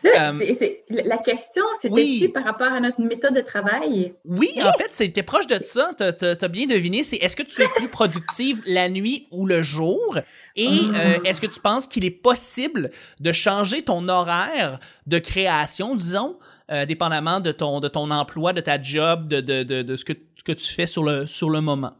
Là, 0.01 0.31
Euh, 0.31 0.73
la 0.89 1.17
question, 1.17 1.63
c'était 1.81 1.93
oui. 1.93 2.31
par 2.33 2.45
rapport 2.45 2.71
à 2.71 2.79
notre 2.79 3.01
méthode 3.01 3.33
de 3.35 3.41
travail? 3.41 4.13
Oui, 4.23 4.49
en 4.63 4.71
fait, 4.77 4.87
c'était 4.93 5.23
proche 5.23 5.45
de 5.45 5.61
ça. 5.61 5.91
T'as- 5.97 6.13
T'as 6.13 6.35
t'as 6.37 6.47
bien 6.47 6.65
deviné. 6.65 7.03
C'est 7.03 7.17
est-ce 7.17 7.35
que 7.35 7.43
tu 7.43 7.61
es 7.61 7.67
plus 7.75 7.89
productive 7.89 8.61
la 8.65 8.87
nuit 8.87 9.27
ou 9.31 9.45
le 9.45 9.61
jour? 9.61 10.17
Et 10.55 10.67
euh, 10.67 11.17
est-ce 11.25 11.41
que 11.41 11.47
tu 11.47 11.59
penses 11.59 11.85
qu'il 11.85 12.05
est 12.05 12.11
possible 12.11 12.91
de 13.19 13.31
changer 13.33 13.81
ton 13.81 14.07
horaire 14.07 14.79
de 15.05 15.19
création, 15.19 15.95
disons, 15.95 16.39
euh, 16.71 16.85
dépendamment 16.85 17.39
de 17.39 17.51
ton, 17.51 17.79
de 17.79 17.87
ton 17.87 18.11
emploi, 18.11 18.53
de 18.53 18.61
ta 18.61 18.81
job, 18.81 19.27
de, 19.27 19.41
de, 19.41 19.63
de, 19.63 19.81
de 19.81 19.95
ce, 19.95 20.05
que, 20.05 20.13
ce 20.37 20.43
que 20.43 20.51
tu 20.51 20.73
fais 20.73 20.85
sur 20.85 21.03
le, 21.03 21.25
sur 21.27 21.49
le 21.49 21.61
moment? 21.61 21.93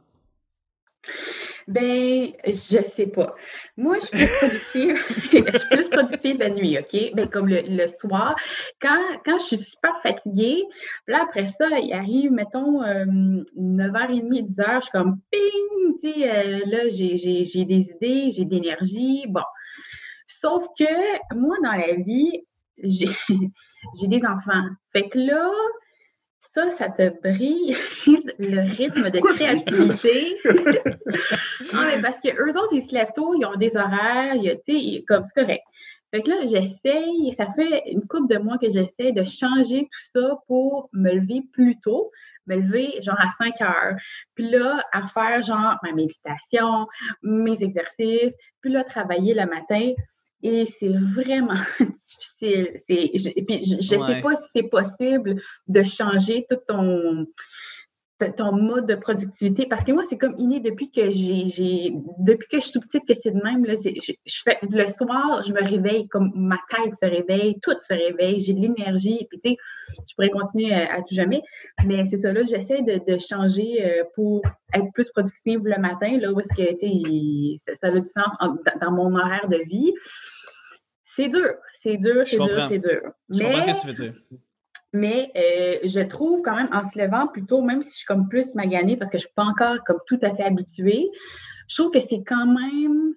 Ben, 1.70 2.32
je 2.48 2.82
sais 2.84 3.06
pas. 3.06 3.36
Moi, 3.78 3.98
je 4.00 4.06
suis 4.06 4.18
plus 4.18 4.28
productive, 4.40 4.98
je 5.54 5.58
suis 5.60 5.70
plus 5.70 5.90
productive 5.90 6.38
la 6.40 6.50
nuit, 6.50 6.80
OK? 6.80 7.14
Ben, 7.14 7.30
comme 7.30 7.48
le, 7.48 7.88
soir. 7.88 8.36
Quand, 8.82 9.00
quand 9.24 9.38
je 9.38 9.46
suis 9.46 9.58
super 9.58 9.94
fatiguée, 10.02 10.64
là, 11.08 11.24
après 11.24 11.46
ça, 11.46 11.68
il 11.80 11.94
arrive, 11.94 12.32
mettons, 12.32 12.82
9h30, 12.82 14.48
10h, 14.48 14.76
je 14.78 14.82
suis 14.82 14.92
comme 14.92 15.20
ping, 15.30 15.96
tu 16.02 16.12
sais, 16.12 16.30
euh, 16.30 16.60
là, 16.66 16.88
j'ai 16.90 17.66
des 17.66 17.92
idées, 17.92 18.32
j'ai 18.32 18.46
de 18.46 18.56
l'énergie. 18.56 19.26
Bon. 19.28 19.44
Sauf 20.26 20.66
que 20.78 21.36
moi, 21.36 21.56
dans 21.64 21.74
la 21.74 21.94
vie, 21.94 22.46
j'ai 22.84 23.10
des 24.08 24.26
enfants. 24.26 24.68
Fait 24.94 25.08
que 25.10 25.18
là, 25.18 25.50
ça, 26.40 26.70
ça 26.72 26.90
te 26.90 27.10
brise 27.22 27.78
le 28.40 28.76
rythme 28.76 29.10
de 29.10 29.20
créativité. 29.20 30.38
ah, 31.74 31.92
parce 32.02 32.22
que 32.22 32.30
eux 32.30 32.58
autres, 32.58 32.74
ils 32.74 32.84
se 32.84 32.94
lèvent 32.94 33.14
tôt, 33.14 33.36
ils 33.36 33.46
ont 33.46 33.56
des 33.56 33.76
horaires, 33.76 34.36
sais, 34.66 35.04
comme 35.08 35.24
c'est 35.24 35.42
correct. 35.42 35.64
Fait 36.12 36.24
que 36.24 36.30
là, 36.30 36.48
j'essaye, 36.48 37.34
ça 37.34 37.54
fait 37.54 37.84
une 37.92 38.08
couple 38.08 38.34
de 38.34 38.40
mois 38.40 38.58
que 38.58 38.70
j'essaie 38.70 39.12
de 39.12 39.24
changer 39.24 39.84
tout 39.84 40.20
ça 40.20 40.40
pour 40.48 40.90
me 40.92 41.12
lever 41.12 41.44
plus 41.54 41.80
tôt, 41.82 42.10
me 42.48 42.56
lever 42.56 43.00
genre 43.02 43.20
à 43.20 43.30
5 43.38 43.62
heures. 43.62 43.96
Puis 44.34 44.50
là, 44.50 44.84
à 44.92 45.08
faire 45.08 45.44
genre 45.44 45.76
ma 45.84 45.92
méditation, 45.92 46.88
mes 47.22 47.64
exercices, 47.64 48.34
puis 48.62 48.72
là, 48.72 48.84
travailler 48.84 49.36
le 49.36 49.46
matin. 49.46 49.94
Et 50.42 50.66
c'est 50.66 50.94
vraiment 51.16 51.54
difficile. 51.80 52.80
puis, 52.88 53.66
je 53.66 53.76
ne 53.76 53.82
sais 53.82 54.22
pas 54.22 54.36
si 54.36 54.50
c'est 54.54 54.64
possible 54.64 55.42
de 55.68 55.84
changer 55.84 56.46
tout 56.50 56.58
ton, 56.68 57.28
ton 58.26 58.52
mode 58.52 58.86
de 58.86 58.96
productivité? 58.96 59.66
Parce 59.66 59.84
que 59.84 59.92
moi, 59.92 60.04
c'est 60.10 60.18
comme 60.18 60.36
inné 60.38 60.60
depuis 60.60 60.92
que 60.92 61.12
j'ai, 61.12 61.94
depuis 62.20 62.48
que 62.48 62.60
je 62.60 62.64
suis 62.66 62.72
tout 62.72 62.82
petite 62.82 63.08
que 63.08 63.14
c'est 63.14 63.32
de 63.32 63.42
même. 63.42 63.66
Là, 63.66 63.76
je, 63.76 64.42
fais, 64.44 64.58
le 64.62 64.88
soir, 64.88 65.44
je 65.44 65.54
me 65.54 65.64
réveille, 65.64 66.08
comme 66.08 66.32
ma 66.36 66.58
tête 66.70 66.96
se 66.96 67.06
réveille, 67.06 67.60
tout 67.62 67.76
se 67.82 67.94
réveille, 67.94 68.40
j'ai 68.40 68.54
de 68.54 68.62
l'énergie. 68.62 69.26
Puis, 69.30 69.40
tu 69.44 69.52
sais, 69.52 69.58
je 70.08 70.16
pourrais 70.16 70.30
continuer 70.30 70.74
à, 70.74 70.98
tout 70.98 71.16
jamais. 71.16 71.42
Mais 71.86 72.06
c'est 72.06 72.18
ça, 72.18 72.32
là, 72.32 72.44
j'essaie 72.44 72.82
de, 72.82 73.18
changer 73.20 73.86
euh, 73.86 74.04
pour 74.16 74.42
être 74.74 74.92
plus 74.94 75.10
productive 75.10 75.62
le 75.64 75.80
matin, 75.80 76.18
là, 76.20 76.32
où 76.32 76.40
est-ce 76.40 76.54
que, 76.56 76.72
tu 76.78 77.58
sais, 77.58 77.76
ça, 77.76 77.88
a 77.88 77.92
du 77.92 78.06
sens 78.06 78.34
dans 78.82 78.92
mon 78.92 79.16
horaire 79.16 79.48
de 79.50 79.58
vie. 79.68 79.94
C'est 81.06 81.28
dur, 81.28 81.56
c'est 81.74 81.98
dur, 81.98 82.22
c'est 82.26 82.38
dur, 82.38 82.66
c'est 82.70 82.80
dur. 82.80 83.02
Je 83.30 83.44
comprends 83.44 83.62
ce 83.62 83.68
que 83.68 83.82
tu 83.82 83.88
veux 83.88 83.94
dire. 83.94 84.14
Mais 84.94 85.32
euh, 85.36 85.88
je 85.88 86.00
trouve 86.00 86.42
quand 86.42 86.56
même 86.56 86.70
en 86.72 86.88
se 86.90 86.98
levant 86.98 87.28
plutôt, 87.28 87.62
même 87.62 87.82
si 87.84 87.92
je 87.92 87.96
suis 87.98 88.06
comme 88.06 88.28
plus 88.28 88.56
maganée 88.56 88.98
parce 88.98 89.12
que 89.12 89.18
je 89.18 89.24
ne 89.24 89.28
suis 89.28 89.36
pas 89.36 89.44
encore 89.44 89.84
comme 89.86 90.00
tout 90.08 90.20
à 90.24 90.34
fait 90.36 90.44
habituée, 90.44 91.10
je 91.68 91.76
trouve 91.76 91.92
que 91.92 92.00
c'est 92.00 92.24
quand 92.24 92.48
même 92.48 93.14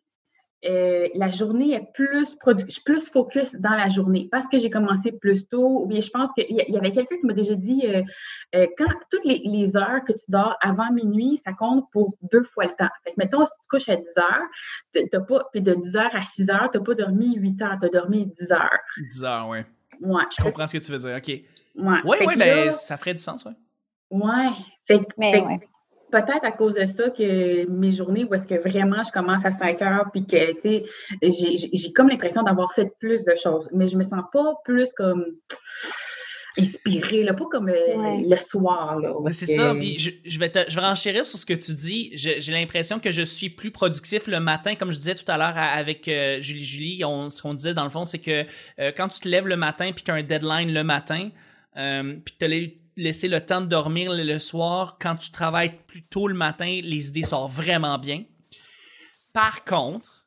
euh, 0.65 1.09
la 1.17 1.31
journée 1.33 1.73
est 1.73 1.93
plus 1.93 2.37
je 2.47 2.81
plus 2.85 3.11
focus 3.11 3.57
dans 3.57 3.75
la 3.75 3.89
journée 3.89 4.29
parce 4.31 4.47
que 4.47 4.61
j'ai 4.61 4.71
commencé 4.71 5.11
plus 5.11 5.49
tôt. 5.49 5.83
Ou 5.83 5.87
bien 5.87 6.01
je 6.01 6.11
pense 6.11 6.33
qu'il 6.35 6.47
y, 6.51 6.77
avait 6.77 6.93
quelqu'un 6.93 7.17
qui 7.17 7.27
m'a 7.27 7.33
déjà 7.33 7.55
dit 7.55 7.85
euh, 7.87 8.67
quand 8.79 8.93
toutes 9.11 9.25
les, 9.25 9.77
heures 9.77 10.05
que 10.07 10.13
tu 10.13 10.25
dors 10.29 10.57
avant 10.61 10.93
minuit, 10.93 11.41
ça 11.45 11.53
compte 11.53 11.87
pour 11.91 12.15
deux 12.31 12.45
fois 12.45 12.65
le 12.65 12.75
temps. 12.79 12.91
Fait 13.03 13.11
que 13.11 13.17
mettons, 13.17 13.45
si 13.45 13.53
tu 13.55 13.63
te 13.63 13.69
couches 13.69 13.89
à 13.89 13.97
10 13.97 14.05
heures, 14.19 15.09
t'as 15.11 15.21
pas, 15.21 15.49
puis 15.51 15.63
de 15.63 15.75
10 15.75 15.97
heures 15.97 16.15
à 16.15 16.25
6 16.25 16.51
heures, 16.51 16.71
tu 16.71 16.79
n'as 16.79 16.85
pas 16.85 16.95
dormi 16.95 17.35
8 17.35 17.63
heures, 17.63 17.79
tu 17.81 17.87
as 17.87 17.89
dormi 17.89 18.27
10 18.39 18.53
heures. 18.53 18.79
10 18.99 19.25
heures, 19.25 19.49
oui. 19.49 19.59
Ouais. 20.01 20.25
Je 20.37 20.43
comprends 20.43 20.67
ce 20.69 20.77
que 20.77 20.85
tu 20.85 20.93
veux 20.93 20.99
dire, 20.99 21.17
OK. 21.17 21.62
Ouais. 21.77 21.99
Oui, 22.05 22.19
oui, 22.27 22.37
ben, 22.37 22.71
ça 22.71 22.97
ferait 22.97 23.15
du 23.15 23.23
sens, 23.23 23.45
oui. 23.47 23.53
Ouais. 24.11 24.51
Fait, 24.87 25.01
peut-être 26.13 26.45
à 26.45 26.53
cause 26.53 26.75
de 26.75 26.85
ça 26.87 27.09
que 27.11 27.67
mes 27.69 27.91
journées 27.91 28.25
où 28.25 28.35
est-ce 28.35 28.47
que 28.47 28.55
vraiment 28.55 29.03
je 29.03 29.11
commence 29.11 29.45
à 29.45 29.53
5 29.53 29.81
heures 29.83 30.11
puis 30.13 30.27
que, 30.27 30.53
tu 30.61 30.85
sais, 31.23 31.71
j'ai 31.75 31.93
comme 31.93 32.09
l'impression 32.09 32.43
d'avoir 32.43 32.73
fait 32.75 32.93
plus 33.01 33.25
de 33.25 33.35
choses, 33.35 33.69
mais 33.73 33.87
je 33.87 33.97
me 33.97 34.05
sens 34.05 34.23
pas 34.33 34.55
plus 34.65 34.93
comme 34.93 35.25
inspirée, 36.59 37.23
là, 37.23 37.33
pas 37.33 37.47
comme 37.51 37.71
euh, 37.71 37.75
le 38.29 38.37
soir. 38.37 38.99
Là, 38.99 39.15
c'est 39.33 39.47
ça, 39.47 39.75
puis 39.75 39.99
je, 39.99 40.39
vais 40.39 40.51
te, 40.51 40.59
je 40.69 40.79
vais 40.79 40.87
renchérir 40.87 41.25
sur 41.25 41.39
ce 41.39 41.47
que 41.47 41.55
tu 41.55 41.73
dis. 41.73 42.11
J'ai 42.15 42.53
l'impression 42.53 42.99
que 42.99 43.11
je 43.11 43.23
suis 43.23 43.49
plus 43.49 43.71
productif 43.71 44.27
le 44.27 44.39
matin, 44.39 44.75
comme 44.75 44.93
je 44.93 44.99
disais 44.99 45.15
tout 45.15 45.31
à 45.31 45.39
l'heure 45.39 45.57
avec 45.57 46.09
euh, 46.09 46.43
Julie 46.43 46.65
Julie. 46.65 46.99
ce 47.01 47.41
qu'on 47.41 47.55
disait 47.55 47.73
dans 47.73 47.85
le 47.85 47.91
fond, 47.91 48.05
c'est 48.05 48.19
que 48.19 48.45
euh, 48.79 48.93
quand 48.95 49.09
tu 49.09 49.21
te 49.21 49.29
lèves 49.29 49.47
le 49.47 49.57
matin 49.57 49.93
puis 49.95 50.05
tu 50.05 50.11
as 50.11 50.15
un 50.15 50.23
deadline 50.23 50.73
le 50.73 50.85
matin, 50.85 51.31
puis 51.75 52.35
tu 52.39 52.45
as 52.45 52.49
laisser 52.97 53.29
le 53.29 53.41
temps 53.41 53.61
de 53.61 53.67
dormir 53.67 54.13
le 54.13 54.39
soir, 54.39 54.99
quand 55.01 55.17
tu 55.17 55.31
travailles 55.31 55.79
plus 55.87 56.03
tôt 56.03 56.29
le 56.29 56.35
matin, 56.35 56.81
les 56.83 57.09
idées 57.09 57.25
sortent 57.25 57.53
vraiment 57.53 57.99
bien. 57.99 58.25
Par 59.33 59.65
contre, 59.65 60.27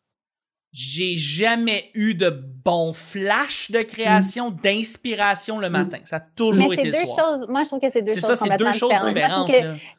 j'ai 0.71 1.15
jamais 1.15 1.89
eu 1.93 2.15
de 2.15 2.29
bons 2.29 2.91
flashs 2.91 3.71
de 3.71 3.81
création, 3.81 4.51
mm. 4.51 4.55
d'inspiration 4.57 5.57
le 5.57 5.69
matin. 5.69 5.99
Ça 6.03 6.17
a 6.17 6.19
toujours 6.19 6.73
été 6.73 6.91
deux 6.91 6.97
Choses, 6.97 7.45
moi, 7.47 7.63
je 7.63 7.67
trouve 7.69 7.79
que 7.79 7.89
c'est 7.93 8.01
deux 8.01 8.13
choses 8.13 8.21
ça, 8.21 8.35
c'est 8.35 8.57
deux 8.57 8.71
choses 8.73 8.91
différentes. 9.07 9.49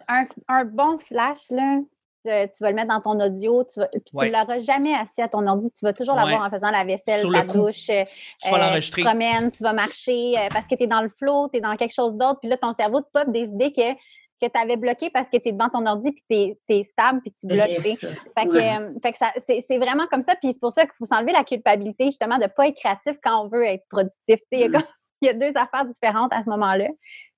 un, 0.06 0.26
un, 0.48 0.64
bon 0.66 0.98
flash, 0.98 1.50
là, 1.50 1.78
tu 2.26 2.62
vas 2.62 2.70
le 2.70 2.74
mettre 2.74 2.88
dans 2.88 3.00
ton 3.00 3.20
audio, 3.20 3.64
tu 3.64 3.80
ne 3.80 4.26
l'auras 4.26 4.58
jamais 4.58 4.94
assis 4.94 5.22
à 5.22 5.28
ton 5.28 5.46
ordi, 5.46 5.70
tu 5.70 5.84
vas 5.84 5.92
toujours 5.92 6.14
l'avoir 6.14 6.42
en 6.42 6.50
faisant 6.50 6.70
la 6.70 6.84
vaisselle, 6.84 7.26
la 7.30 7.42
douche, 7.42 7.88
euh, 7.90 8.04
tu 8.42 8.50
vas 8.50 8.58
l'enregistrer. 8.58 9.02
Tu 9.02 9.08
promènes, 9.08 9.50
tu 9.50 9.62
vas 9.62 9.72
marcher 9.72 10.38
euh, 10.38 10.48
parce 10.50 10.66
que 10.66 10.74
tu 10.74 10.84
es 10.84 10.86
dans 10.86 11.02
le 11.02 11.10
flow, 11.18 11.48
tu 11.48 11.58
es 11.58 11.60
dans 11.60 11.76
quelque 11.76 11.94
chose 11.94 12.14
d'autre, 12.14 12.38
puis 12.40 12.48
là, 12.48 12.56
ton 12.56 12.72
cerveau 12.72 13.00
te 13.00 13.08
pop 13.12 13.30
des 13.30 13.48
idées 13.48 13.72
que 13.72 13.94
que 14.38 14.50
tu 14.50 14.60
avais 14.60 14.76
bloqué 14.76 15.08
parce 15.08 15.30
que 15.30 15.38
tu 15.38 15.48
es 15.48 15.52
devant 15.52 15.70
ton 15.70 15.86
ordi 15.86 16.12
puis 16.12 16.58
tu 16.68 16.74
es, 16.74 16.82
stable 16.82 17.22
puis 17.22 17.32
tu 17.32 17.46
bloques. 17.46 17.70
Fait 17.80 17.96
que, 17.96 18.56
euh, 18.56 18.92
fait 19.02 19.12
que 19.12 19.62
c'est 19.66 19.78
vraiment 19.78 20.06
comme 20.10 20.20
ça. 20.20 20.34
Puis 20.34 20.52
c'est 20.52 20.60
pour 20.60 20.72
ça 20.72 20.82
qu'il 20.82 20.92
faut 20.98 21.06
s'enlever 21.06 21.32
la 21.32 21.42
culpabilité 21.42 22.04
justement 22.04 22.36
de 22.36 22.42
ne 22.42 22.48
pas 22.48 22.68
être 22.68 22.76
créatif 22.76 23.16
quand 23.22 23.46
on 23.46 23.48
veut 23.48 23.64
être 23.64 23.84
productif. 23.88 24.38
Il 24.52 24.58
y, 24.60 24.62
y, 25.26 25.28
a 25.30 25.32
deux 25.32 25.52
affaires 25.56 25.86
différentes 25.86 26.34
à 26.34 26.44
ce 26.44 26.50
moment-là. 26.50 26.88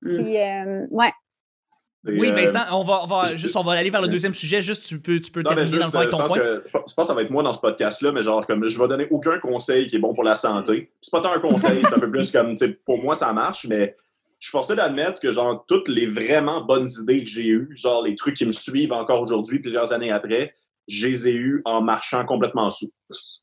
Mm. 0.02 0.08
Puis, 0.10 0.38
ouais, 0.90 1.12
oui, 2.04 2.30
euh, 2.30 2.32
Vincent, 2.32 2.60
on 2.72 2.84
va, 2.84 3.02
on 3.02 3.06
va, 3.06 3.36
juste, 3.36 3.56
on 3.56 3.62
va 3.62 3.72
aller 3.72 3.90
vers 3.90 4.00
le 4.00 4.08
deuxième 4.08 4.34
sujet. 4.34 4.62
Juste, 4.62 4.86
tu 4.86 5.00
peux, 5.00 5.20
tu 5.20 5.30
peux 5.30 5.42
terminer 5.42 5.78
dans 5.78 5.88
le 5.88 5.96
avec 5.96 6.10
ton 6.10 6.24
point. 6.24 6.38
je 6.64 6.70
pense 6.70 6.94
que 6.94 7.02
ça 7.04 7.14
va 7.14 7.22
être 7.22 7.30
moi 7.30 7.42
dans 7.42 7.52
ce 7.52 7.60
podcast-là, 7.60 8.12
mais 8.12 8.22
genre, 8.22 8.46
comme 8.46 8.68
je 8.68 8.78
vais 8.78 8.88
donner 8.88 9.06
aucun 9.10 9.38
conseil 9.38 9.86
qui 9.88 9.96
est 9.96 9.98
bon 9.98 10.14
pour 10.14 10.24
la 10.24 10.34
santé. 10.34 10.92
C'est 11.00 11.10
pas 11.10 11.20
tant 11.20 11.32
un 11.32 11.40
conseil, 11.40 11.80
c'est 11.82 11.94
un 11.94 11.98
peu 11.98 12.10
plus 12.10 12.30
comme, 12.30 12.54
pour 12.84 13.02
moi, 13.02 13.14
ça 13.14 13.32
marche, 13.32 13.66
mais 13.66 13.96
je 14.38 14.46
suis 14.46 14.52
forcé 14.52 14.76
d'admettre 14.76 15.20
que, 15.20 15.32
genre, 15.32 15.64
toutes 15.66 15.88
les 15.88 16.06
vraiment 16.06 16.60
bonnes 16.60 16.88
idées 17.00 17.24
que 17.24 17.30
j'ai 17.30 17.46
eues, 17.46 17.70
genre, 17.76 18.04
les 18.04 18.14
trucs 18.14 18.36
qui 18.36 18.46
me 18.46 18.52
suivent 18.52 18.92
encore 18.92 19.20
aujourd'hui, 19.20 19.58
plusieurs 19.58 19.92
années 19.92 20.12
après, 20.12 20.54
je 20.86 21.06
les 21.06 21.28
ai 21.28 21.34
eues 21.34 21.62
en 21.64 21.82
marchant 21.82 22.24
complètement 22.24 22.70
sous. 22.70 22.90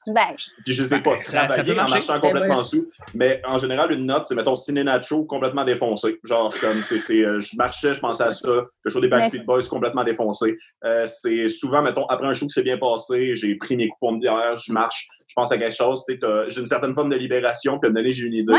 Ben, 0.08 0.36
je 0.68 0.84
sais 0.84 1.02
pas 1.02 1.18
ça, 1.24 1.50
ça 1.50 1.64
en 1.64 1.76
marchant 1.76 2.20
complètement 2.20 2.58
ben 2.58 2.62
sous, 2.62 2.88
mais 3.16 3.42
en 3.44 3.58
général, 3.58 3.92
une 3.92 4.06
note, 4.06 4.26
c'est, 4.28 4.36
mettons, 4.36 4.54
Ciné 4.54 4.84
Nacho 4.84 5.24
complètement 5.24 5.66
défoncé. 5.66 6.20
Genre, 6.24 6.54
comme 6.60 6.82
c'est, 6.84 7.26
euh, 7.26 7.40
je 7.40 7.56
marchais, 7.58 7.96
je 7.96 8.00
pensais 8.00 8.24
à 8.24 8.30
ça. 8.30 8.66
Le 8.84 8.92
show 8.92 9.00
des 9.00 9.08
Backstreet 9.08 9.44
Boys 9.44 9.64
complètement 9.68 10.04
défoncé. 10.04 10.56
Euh, 10.84 11.08
c'est 11.08 11.50
souvent, 11.50 11.82
mettons, 11.82 12.06
après 12.06 12.28
un 12.28 12.34
show 12.34 12.46
qui 12.46 12.54
s'est 12.54 12.64
bien 12.64 12.78
passé, 12.78 13.34
j'ai 13.36 13.56
pris 13.56 13.76
mes 13.76 13.88
coupons 13.88 14.14
de 14.14 14.20
bière, 14.20 14.58
je 14.58 14.72
marche, 14.72 15.08
je 15.28 15.34
pense 15.36 15.52
à 15.52 15.58
quelque 15.58 15.76
chose, 15.76 16.04
j'ai 16.08 16.60
une 16.60 16.66
certaine 16.68 16.94
forme 16.94 17.10
de 17.10 17.16
libération, 17.16 17.80
puis 17.80 17.90
à 17.90 17.94
donné, 17.94 18.12
j'ai 18.12 18.28
une 18.28 18.36
idée, 18.36 18.54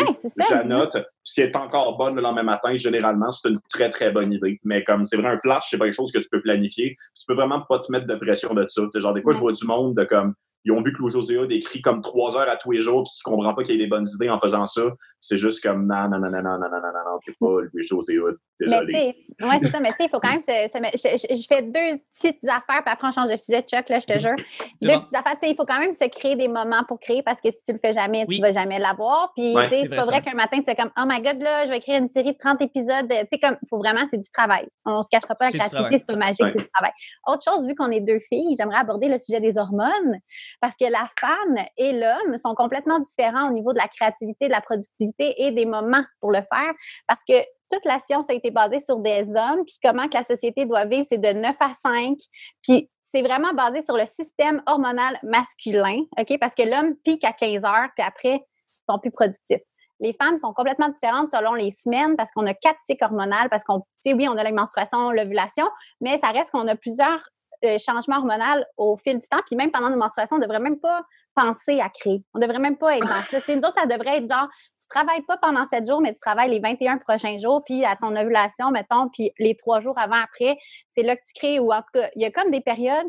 j'annote, 0.48 0.96
si 1.22 1.42
elle 1.42 1.50
est 1.50 1.56
encore 1.56 1.96
bonne 1.96 2.16
le 2.16 2.22
lendemain 2.22 2.42
matin, 2.42 2.74
généralement, 2.74 3.30
c'est 3.30 3.48
une 3.48 3.60
très, 3.70 3.90
très 3.90 4.10
bonne 4.10 4.32
idée. 4.32 4.58
Mais 4.64 4.82
comme 4.82 5.04
c'est 5.04 5.16
vrai, 5.16 5.28
un 5.28 5.38
flash, 5.38 5.68
c'est 5.70 5.78
pas 5.78 5.84
quelque 5.84 5.94
chose 5.94 6.10
que 6.12 6.18
tu 6.18 6.28
peux 6.30 6.42
planifier. 6.42 6.96
Tu 7.14 7.24
peux 7.26 7.34
vraiment 7.34 7.62
pas 7.68 7.78
te 7.78 7.90
mettre 7.92 8.06
de 8.06 8.14
pression 8.16 8.52
de 8.54 8.66
ça. 8.66 8.82
genre, 8.96 9.14
des 9.14 9.22
fois, 9.22 9.32
je 9.32 9.38
vois 9.38 9.52
du 9.52 9.64
monde 9.64 9.96
de 9.96 10.04
comme 10.04 10.34
ils 10.66 10.72
ont 10.72 10.80
vu 10.80 10.92
que 10.92 10.98
Louis 10.98 11.12
José 11.12 11.38
décrit 11.46 11.80
comme 11.80 12.02
trois 12.02 12.36
heures 12.36 12.50
à 12.50 12.56
tous 12.56 12.72
les 12.72 12.80
jours, 12.80 13.04
puis 13.04 13.12
ne 13.24 13.36
comprend 13.36 13.54
pas 13.54 13.62
qu'il 13.62 13.76
y 13.76 13.78
ait 13.78 13.84
des 13.84 13.88
bonnes 13.88 14.06
idées 14.16 14.28
en 14.28 14.40
faisant 14.40 14.66
ça. 14.66 14.82
C'est 15.20 15.36
juste 15.36 15.62
comme 15.62 15.86
non, 15.86 16.08
non, 16.08 16.18
non, 16.18 16.28
non, 16.28 16.42
non, 16.42 16.58
non, 16.58 16.68
non, 16.68 16.80
non, 16.80 17.02
non, 17.06 17.18
c'est 17.24 17.38
pas 17.38 17.60
Louis 17.72 17.82
José 17.82 18.18
désolé. 18.58 19.16
Oui, 19.40 19.48
c'est 19.62 19.68
ça, 19.68 19.80
mais 19.80 19.90
tu 19.90 19.96
sais, 19.98 20.04
il 20.04 20.08
faut 20.08 20.18
quand 20.18 20.30
même 20.30 20.40
se, 20.40 20.50
je, 20.50 21.46
fais 21.46 21.62
deux 21.62 22.00
petites 22.14 22.42
affaires, 22.44 22.82
puis 22.82 22.92
après 22.92 23.06
on 23.06 23.12
change 23.12 23.30
de 23.30 23.36
sujet, 23.36 23.62
Chuck, 23.62 23.88
là, 23.88 24.00
je 24.00 24.06
te 24.06 24.18
jure. 24.18 24.34
deux 24.82 24.88
petites 24.88 25.14
affaires, 25.14 25.38
tu 25.40 25.46
sais, 25.46 25.50
il 25.50 25.56
faut 25.56 25.66
quand 25.66 25.78
même 25.78 25.92
se 25.92 26.04
créer 26.08 26.34
des 26.34 26.48
moments 26.48 26.82
pour 26.88 26.98
créer 26.98 27.22
parce 27.22 27.40
que 27.40 27.50
si 27.50 27.62
tu 27.64 27.72
le 27.72 27.78
fais 27.78 27.92
jamais, 27.92 28.26
tu 28.26 28.38
ne 28.38 28.42
vas 28.42 28.52
jamais 28.52 28.78
l'avoir. 28.78 29.32
Puis, 29.36 29.54
tu 29.54 29.68
sais, 29.68 29.82
c'est 29.82 29.96
pas 29.96 30.04
vrai 30.04 30.20
qu'un 30.20 30.34
matin, 30.34 30.58
tu 30.58 30.64
fais 30.64 30.74
comme, 30.74 30.90
oh 30.98 31.04
my 31.06 31.22
god, 31.22 31.40
là, 31.42 31.66
je 31.66 31.70
vais 31.70 31.78
écrire 31.78 31.98
une 32.00 32.08
série 32.08 32.32
de 32.32 32.38
30 32.38 32.60
épisodes. 32.62 33.08
Tu 33.08 33.16
sais, 33.30 33.38
comme, 33.38 33.56
il 33.62 33.68
faut 33.68 33.78
vraiment, 33.78 34.04
c'est 34.10 34.20
du 34.20 34.30
travail. 34.30 34.66
On 34.84 34.98
ne 34.98 35.02
se 35.02 35.08
cachera 35.10 35.34
pas, 35.34 35.46
la 35.46 35.52
créativité, 35.52 35.98
c'est 35.98 36.06
pas 36.06 36.16
magique, 36.16 36.46
c'est 36.50 36.64
du 36.64 36.70
travail. 36.74 36.92
Autre 37.28 37.42
chose, 37.44 37.66
vu 37.66 37.74
qu'on 37.74 37.90
est 37.90 38.00
deux 38.00 38.20
filles, 38.28 38.54
j'aimerais 38.58 38.78
aborder 38.78 39.08
le 39.08 39.18
sujet 39.18 39.40
des 39.40 39.56
hormones 39.56 40.18
parce 40.60 40.74
que 40.76 40.84
la 40.84 41.08
femme 41.18 41.64
et 41.76 41.92
l'homme 41.92 42.36
sont 42.38 42.54
complètement 42.54 42.98
différents 43.00 43.48
au 43.48 43.52
niveau 43.52 43.72
de 43.72 43.78
la 43.78 43.88
créativité, 43.88 44.46
de 44.46 44.52
la 44.52 44.60
productivité 44.60 45.34
et 45.38 45.52
des 45.52 45.66
moments 45.66 46.04
pour 46.20 46.30
le 46.30 46.40
faire 46.40 46.72
parce 47.06 47.20
que 47.28 47.34
toute 47.70 47.84
la 47.84 47.98
science 48.00 48.30
a 48.30 48.34
été 48.34 48.50
basée 48.50 48.80
sur 48.80 48.98
des 48.98 49.22
hommes, 49.22 49.64
puis 49.66 49.76
comment 49.82 50.08
que 50.08 50.16
la 50.16 50.24
société 50.24 50.64
doit 50.66 50.84
vivre, 50.84 51.04
c'est 51.08 51.18
de 51.18 51.32
9 51.32 51.56
à 51.58 51.72
5, 51.72 52.16
puis 52.62 52.88
c'est 53.12 53.22
vraiment 53.22 53.52
basé 53.54 53.82
sur 53.82 53.96
le 53.96 54.06
système 54.06 54.62
hormonal 54.66 55.18
masculin, 55.22 56.02
OK? 56.18 56.38
Parce 56.38 56.54
que 56.54 56.62
l'homme 56.62 56.94
pique 57.04 57.24
à 57.24 57.32
15 57.32 57.64
heures, 57.64 57.88
puis 57.96 58.06
après, 58.06 58.34
ils 58.34 58.92
sont 58.92 58.98
plus 58.98 59.10
productifs. 59.10 59.62
Les 60.00 60.12
femmes 60.20 60.36
sont 60.36 60.52
complètement 60.52 60.90
différentes 60.90 61.30
selon 61.30 61.54
les 61.54 61.70
semaines 61.70 62.16
parce 62.16 62.30
qu'on 62.32 62.46
a 62.46 62.52
quatre 62.52 62.78
cycles 62.84 63.04
hormonaux, 63.04 63.48
parce 63.50 63.64
qu'on, 63.64 63.82
oui, 64.04 64.28
on 64.28 64.36
a 64.36 64.42
la 64.42 64.52
menstruation, 64.52 65.10
l'ovulation, 65.10 65.66
mais 66.00 66.18
ça 66.18 66.28
reste 66.28 66.50
qu'on 66.50 66.68
a 66.68 66.76
plusieurs 66.76 67.22
euh, 67.64 67.78
changement 67.78 68.16
hormonal 68.16 68.66
au 68.76 68.96
fil 68.96 69.18
du 69.18 69.26
temps. 69.28 69.40
Puis 69.46 69.56
même 69.56 69.70
pendant 69.70 69.90
nos 69.90 69.96
menstruations, 69.96 70.36
on 70.36 70.38
ne 70.38 70.44
devrait 70.44 70.60
même 70.60 70.78
pas 70.78 71.02
penser 71.34 71.80
à 71.80 71.88
créer. 71.88 72.22
On 72.34 72.38
ne 72.38 72.46
devrait 72.46 72.58
même 72.58 72.78
pas 72.78 72.96
être 72.96 73.06
dans 73.06 73.22
ça. 73.30 73.40
Tu 73.40 73.46
sais, 73.46 73.56
nous 73.56 73.62
autres, 73.62 73.78
ça 73.78 73.86
devrait 73.86 74.18
être 74.18 74.28
genre, 74.28 74.48
tu 74.80 74.88
travailles 74.88 75.22
pas 75.22 75.36
pendant 75.36 75.66
7 75.68 75.86
jours, 75.86 76.00
mais 76.00 76.12
tu 76.12 76.20
travailles 76.20 76.50
les 76.50 76.60
21 76.60 76.98
prochains 76.98 77.36
jours, 77.38 77.62
puis 77.64 77.84
à 77.84 77.94
ton 77.96 78.16
ovulation, 78.16 78.70
mettons, 78.70 79.08
puis 79.12 79.30
les 79.38 79.54
trois 79.56 79.80
jours 79.80 79.98
avant, 79.98 80.16
après, 80.16 80.56
c'est 80.92 81.02
là 81.02 81.14
que 81.14 81.22
tu 81.26 81.34
crées. 81.34 81.60
Ou 81.60 81.72
en 81.72 81.78
tout 81.78 81.90
cas, 81.92 82.08
il 82.16 82.22
y 82.22 82.24
a 82.24 82.30
comme 82.30 82.50
des 82.50 82.62
périodes. 82.62 83.06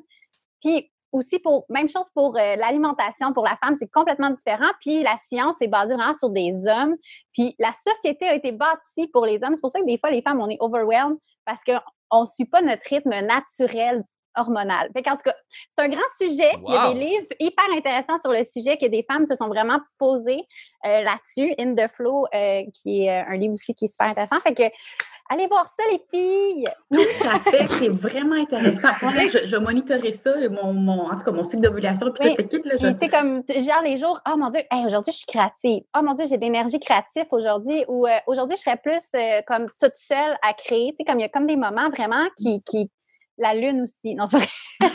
Puis 0.62 0.92
aussi, 1.12 1.40
pour 1.40 1.66
même 1.70 1.90
chose 1.90 2.08
pour 2.14 2.38
euh, 2.38 2.56
l'alimentation, 2.56 3.34
pour 3.34 3.46
la 3.46 3.58
femme, 3.64 3.76
c'est 3.80 3.92
complètement 3.92 4.30
différent. 4.32 4.70
Puis 4.82 5.04
la 5.04 5.18
science 5.28 5.62
est 5.62 5.68
basée 5.68 5.96
vraiment 5.96 6.16
sur 6.16 6.30
des 6.30 6.52
hommes. 6.68 6.96
Puis 7.34 7.56
la 7.60 7.72
société 7.72 8.28
a 8.28 8.36
été 8.36 8.52
bâtie 8.52 9.08
pour 9.14 9.26
les 9.26 9.42
hommes. 9.44 9.56
C'est 9.56 9.62
pour 9.62 9.72
ça 9.72 9.80
que 9.80 9.86
des 9.86 9.98
fois, 9.98 10.12
les 10.12 10.22
femmes, 10.22 10.42
on 10.42 10.50
est 10.50 10.58
overwhelmed 10.60 11.18
parce 11.46 11.62
qu'on 11.64 12.22
ne 12.22 12.26
suit 12.26 12.46
pas 12.46 12.62
notre 12.62 12.84
rythme 12.90 13.10
naturel 13.22 14.04
hormonal. 14.38 14.90
Fait 14.94 15.08
en 15.10 15.16
tout 15.16 15.24
cas, 15.26 15.36
c'est 15.70 15.84
un 15.84 15.90
grand 15.90 16.02
sujet. 16.20 16.52
Il 16.68 16.74
y 16.74 16.78
a 16.78 16.94
des 16.94 17.00
livres 17.00 17.28
hyper 17.40 17.66
intéressants 17.76 18.20
sur 18.22 18.32
le 18.32 18.44
sujet 18.44 18.78
que 18.78 18.86
des 18.86 19.04
femmes 19.04 19.26
se 19.26 19.36
sont 19.36 19.48
vraiment 19.48 19.80
posées 19.98 20.42
euh, 20.86 21.02
là-dessus. 21.02 21.54
In 21.60 21.76
the 21.76 21.92
Flow, 21.94 22.26
euh, 22.34 22.64
qui 22.74 23.06
est 23.06 23.10
un 23.10 23.36
livre 23.36 23.54
aussi 23.54 23.74
qui 23.74 23.86
est 23.86 23.88
super 23.90 24.08
intéressant. 24.08 24.40
Fait 24.40 24.54
que 24.54 24.64
Allez 25.30 25.48
voir 25.48 25.68
ça, 25.68 25.84
les 25.92 26.02
filles! 26.10 26.70
Tout 26.90 27.28
à 27.28 27.40
fait, 27.52 27.68
c'est 27.68 27.90
vraiment 27.90 28.36
intéressant. 28.36 29.10
je, 29.12 29.46
je 29.46 29.58
monitorais 29.58 30.14
ça, 30.14 30.34
mon, 30.50 30.72
mon, 30.72 31.12
en 31.12 31.18
tout 31.18 31.24
cas, 31.24 31.32
mon 31.32 31.44
cycle 31.44 31.64
d'ovulation, 31.64 32.12
puis 32.14 32.30
oui. 32.30 32.48
tout 32.48 32.60
Tu 32.62 32.78
sais, 32.78 33.10
comme, 33.10 33.44
genre, 33.50 33.82
les 33.84 33.98
jours, 33.98 34.22
oh 34.26 34.38
mon 34.38 34.50
Dieu, 34.50 34.62
aujourd'hui, 34.86 35.12
je 35.12 35.18
suis 35.18 35.26
créative. 35.26 35.84
Oh 35.98 36.02
mon 36.02 36.14
Dieu, 36.14 36.28
j'ai 36.30 36.38
de 36.38 36.42
l'énergie 36.42 36.80
créative 36.80 37.26
aujourd'hui. 37.32 37.84
Ou 37.90 38.08
euh, 38.08 38.12
aujourd'hui, 38.26 38.56
je 38.56 38.62
serais 38.62 38.78
plus 38.78 39.04
euh, 39.16 39.42
comme 39.46 39.68
toute 39.82 39.98
seule 39.98 40.38
à 40.42 40.54
créer. 40.54 40.92
Tu 40.92 40.98
sais, 40.98 41.04
comme 41.04 41.20
il 41.20 41.24
y 41.24 41.26
a 41.26 41.30
comme 41.30 41.48
des 41.48 41.58
moments 41.58 41.90
vraiment 41.90 42.26
qui, 42.38 42.62
qui, 42.64 42.90
la 43.38 43.54
lune 43.54 43.82
aussi. 43.82 44.16
Non, 44.16 44.26
c'est 44.26 44.38
vrai. 44.38 44.48
non, 44.82 44.90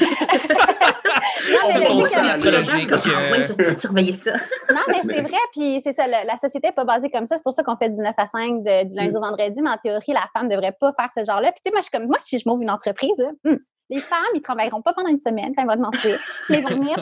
mais 1.79 1.91
on 1.91 1.99
astrologique. 1.99 2.91
je 2.91 3.79
surveiller 3.79 4.13
ça. 4.13 4.33
non, 4.71 4.81
mais 4.89 5.01
c'est 5.03 5.23
vrai, 5.23 5.39
puis 5.53 5.81
c'est 5.85 5.95
ça, 5.95 6.07
la, 6.07 6.39
société 6.39 6.69
n'est 6.69 6.73
pas 6.73 6.85
basée 6.85 7.11
comme 7.11 7.27
ça. 7.27 7.37
C'est 7.37 7.43
pour 7.43 7.53
ça 7.53 7.63
qu'on 7.63 7.77
fait 7.77 7.91
du 7.91 8.01
9 8.01 8.15
à 8.17 8.27
5 8.27 8.63
du 8.89 8.97
lundi 8.97 9.17
au 9.17 9.21
vendredi, 9.21 9.61
mais 9.61 9.71
en 9.71 9.79
théorie, 9.79 10.13
la 10.13 10.29
femme 10.35 10.49
ne 10.49 10.55
devrait 10.55 10.77
pas 10.79 10.93
faire 10.93 11.09
ce 11.17 11.25
genre-là. 11.25 11.53
Puis 11.53 11.63
tu 11.65 11.69
sais, 11.69 11.73
moi, 11.73 11.81
je 11.81 11.85
suis 11.85 11.91
comme, 11.91 12.07
moi, 12.07 12.19
si 12.21 12.39
je 12.39 12.45
m'ouvre 12.47 12.63
une 12.63 12.71
entreprise, 12.71 13.23
hmm, 13.45 13.57
les 13.91 14.01
femmes, 14.01 14.25
ils 14.35 14.39
ne 14.39 14.43
travailleront 14.43 14.83
pas 14.83 14.95
pendant 14.95 15.11
une 15.11 15.21
semaine 15.21 15.53
quand 15.55 15.63
ils 15.63 15.69
vont 15.69 15.83
menstruer. 15.83 16.17
Ils 16.49 16.63
vont 16.63 16.69
venir. 16.71 16.97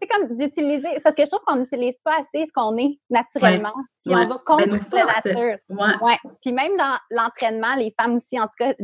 C'est 0.00 0.08
comme 0.08 0.36
d'utiliser. 0.36 0.88
C'est 0.96 1.02
parce 1.02 1.14
que 1.14 1.24
je 1.24 1.30
trouve 1.30 1.44
qu'on 1.46 1.56
n'utilise 1.56 1.98
pas 2.04 2.16
assez 2.16 2.46
ce 2.46 2.52
qu'on 2.52 2.76
est 2.78 2.98
naturellement. 3.10 3.72
Puis 4.04 4.14
on 4.14 4.26
va 4.26 4.40
contre 4.44 4.68
ben, 4.90 5.06
la 5.06 5.30
nature. 5.32 5.56
Ouais. 5.68 6.18
Puis 6.40 6.52
même 6.52 6.76
dans 6.76 6.98
l'entraînement, 7.10 7.74
les 7.76 7.94
femmes 8.00 8.16
aussi, 8.16 8.40
en 8.40 8.44
tout 8.44 8.54
cas, 8.58 8.74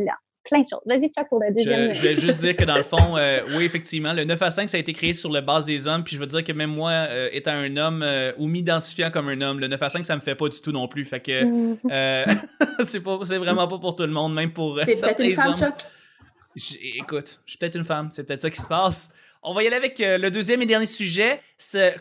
plein 0.49 0.61
de 0.61 0.67
choses. 0.67 0.81
Vas-y, 0.87 1.09
Chuck, 1.09 1.29
pour 1.29 1.41
le 1.41 1.55
deuxième. 1.55 1.95
Je, 1.95 2.03
vais 2.03 2.17
juste 2.17 2.41
dire 2.41 2.57
que 2.57 2.65
dans 2.65 2.77
le 2.77 2.83
fond, 2.83 3.17
euh, 3.17 3.41
oui, 3.57 3.65
effectivement, 3.65 4.13
le 4.13 4.25
9 4.25 4.41
à 4.43 4.51
5, 4.51 4.69
ça 4.69 4.77
a 4.77 4.81
été 4.81 4.93
créé 4.93 5.15
sur 5.15 5.31
la 5.31 5.41
base 5.41 5.65
des 5.65 5.87
hommes. 5.87 6.05
Puis 6.05 6.17
je 6.17 6.21
veux 6.21 6.27
dire 6.27 6.45
que 6.45 6.53
même 6.53 6.71
moi, 6.71 6.91
euh, 6.91 7.29
étant 7.33 7.53
un 7.53 7.77
homme 7.77 8.03
euh, 8.03 8.33
ou 8.39 8.47
m'identifiant 8.47 9.11
comme 9.11 9.29
un 9.29 9.41
homme, 9.41 9.61
le 9.61 9.69
9 9.69 9.83
à 9.83 9.89
5, 9.89 10.07
ça 10.07 10.17
me 10.17 10.21
fait 10.21 10.35
pas 10.35 10.49
du 10.49 10.61
tout 10.61 10.73
non 10.73 10.89
plus. 10.89 11.05
Fait 11.05 11.21
que 11.21 11.43
c'est, 12.85 13.01
pas, 13.01 13.19
c'est 13.25 13.39
vraiment 13.39 13.69
pas 13.69 13.79
pour 13.79 13.95
tout 13.95 14.05
le 14.05 14.13
monde, 14.13 14.35
même 14.35 14.53
pour 14.53 14.81
c'est 14.85 14.95
certains 14.95 15.25
une 15.25 15.37
femme, 15.37 15.57
Chuck? 15.57 15.75
écoute, 16.97 17.41
je 17.45 17.53
suis 17.53 17.59
peut-être 17.59 17.77
une 17.77 17.85
femme, 17.85 18.09
c'est 18.11 18.25
peut-être 18.25 18.43
ça 18.43 18.51
qui 18.51 18.61
se 18.61 18.67
passe. 18.67 19.13
On 19.45 19.55
va 19.55 19.63
y 19.63 19.69
aller 19.69 19.77
avec 19.77 19.99
le 20.01 20.29
deuxième 20.31 20.61
et 20.63 20.67
dernier 20.67 20.87
sujet. 20.87 21.41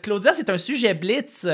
Claudia, 0.02 0.32
c'est 0.32 0.50
un 0.50 0.58
sujet 0.58 0.94
blitz. 0.94 1.46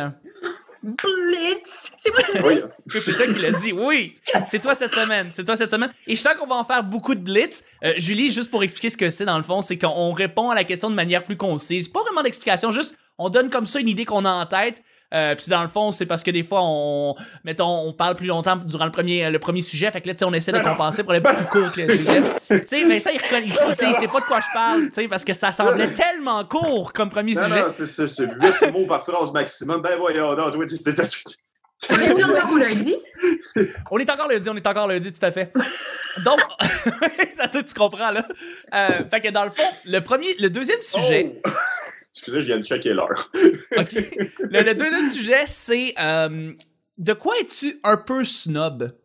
Blitz! 0.84 1.90
C'est 2.02 2.10
moi 2.10 2.68
C'est 2.88 3.16
toi 3.16 3.26
qui 3.26 3.38
l'as 3.38 3.52
dit, 3.52 3.72
oui! 3.72 4.12
C'est 4.46 4.60
toi 4.60 4.74
cette 4.74 4.92
semaine, 4.92 5.30
c'est 5.32 5.44
toi 5.44 5.56
cette 5.56 5.70
semaine. 5.70 5.90
Et 6.06 6.14
je 6.14 6.20
sens 6.20 6.34
qu'on 6.34 6.46
va 6.46 6.56
en 6.56 6.64
faire 6.64 6.84
beaucoup 6.84 7.14
de 7.14 7.20
blitz. 7.20 7.64
Euh, 7.82 7.94
Julie, 7.96 8.30
juste 8.30 8.50
pour 8.50 8.62
expliquer 8.62 8.90
ce 8.90 8.96
que 8.98 9.08
c'est 9.08 9.24
dans 9.24 9.38
le 9.38 9.42
fond, 9.42 9.62
c'est 9.62 9.78
qu'on 9.78 10.12
répond 10.12 10.50
à 10.50 10.54
la 10.54 10.64
question 10.64 10.90
de 10.90 10.94
manière 10.94 11.24
plus 11.24 11.38
concise. 11.38 11.88
Pas 11.88 12.02
vraiment 12.02 12.22
d'explication, 12.22 12.70
juste 12.70 12.98
on 13.16 13.30
donne 13.30 13.48
comme 13.48 13.64
ça 13.64 13.80
une 13.80 13.88
idée 13.88 14.04
qu'on 14.04 14.26
a 14.26 14.30
en 14.30 14.44
tête. 14.44 14.82
Euh, 15.12 15.34
puis 15.34 15.46
dans 15.48 15.62
le 15.62 15.68
fond, 15.68 15.90
c'est 15.90 16.06
parce 16.06 16.22
que 16.22 16.30
des 16.30 16.42
fois, 16.42 16.60
on, 16.62 17.14
mettons, 17.44 17.86
on 17.86 17.92
parle 17.92 18.16
plus 18.16 18.26
longtemps 18.26 18.56
durant 18.56 18.84
le 18.84 18.90
premier, 18.90 19.30
le 19.30 19.38
premier 19.38 19.60
sujet. 19.60 19.90
Fait 19.90 20.00
que 20.00 20.08
là, 20.08 20.14
on 20.24 20.32
essaie 20.32 20.52
de 20.52 20.60
compenser 20.60 21.04
pour 21.04 21.12
les 21.12 21.20
plus 21.20 21.36
court 21.52 21.70
que 21.70 21.82
le 21.82 21.86
deuxième. 21.86 22.24
tu 22.48 22.62
sais, 22.62 22.84
mais 22.84 22.98
ça, 22.98 23.12
il 23.12 23.20
reconnaît, 23.20 23.46
il 23.46 23.52
sait 23.94 24.08
pas 24.08 24.20
de 24.20 24.24
quoi 24.24 24.40
je 24.40 24.54
parle, 24.54 24.84
tu 24.86 24.94
sais, 24.94 25.08
parce 25.08 25.24
que 25.24 25.32
ça 25.32 25.52
semblait 25.52 25.88
tellement 25.88 26.44
court 26.44 26.92
comme 26.92 27.10
premier 27.10 27.34
sujet. 27.34 27.62
Non, 27.62 27.70
c'est 27.70 27.86
c'est 27.86 28.24
8 28.24 28.72
mots 28.72 28.86
par 28.86 29.04
phrase 29.04 29.32
maximum. 29.32 29.82
Ben 29.82 29.96
voyons, 29.98 30.34
non, 30.34 30.50
toi, 30.50 30.64
on 31.90 31.98
est 31.98 32.24
encore 32.24 32.58
lundi? 32.58 32.96
on 33.90 33.98
est 33.98 34.10
encore 34.10 34.28
lundi, 34.28 34.48
on 34.48 34.56
est 34.56 34.66
encore 34.66 34.88
lundi, 34.88 35.12
tout 35.12 35.26
à 35.26 35.30
fait. 35.30 35.52
Donc, 36.24 36.40
ça 37.36 37.48
tu 37.48 37.74
comprends, 37.74 38.10
là. 38.10 38.26
Euh, 38.74 39.04
fait 39.10 39.20
que 39.20 39.28
dans 39.28 39.44
le 39.44 39.50
fond, 39.50 39.68
le 39.84 40.00
premier, 40.00 40.34
le 40.40 40.50
deuxième 40.50 40.82
sujet. 40.82 41.40
Oh! 41.46 41.50
Excusez, 42.14 42.42
je 42.42 42.46
viens 42.46 42.58
de 42.58 42.64
checker 42.64 42.94
l'heure. 42.94 43.30
OK. 43.76 43.92
Le, 44.38 44.72
deuxième 44.72 45.10
sujet, 45.10 45.46
c'est 45.46 45.94
euh, 45.98 46.52
de 46.96 47.12
quoi 47.12 47.34
es-tu 47.40 47.80
un 47.82 47.96
peu 47.96 48.22
snob? 48.22 48.96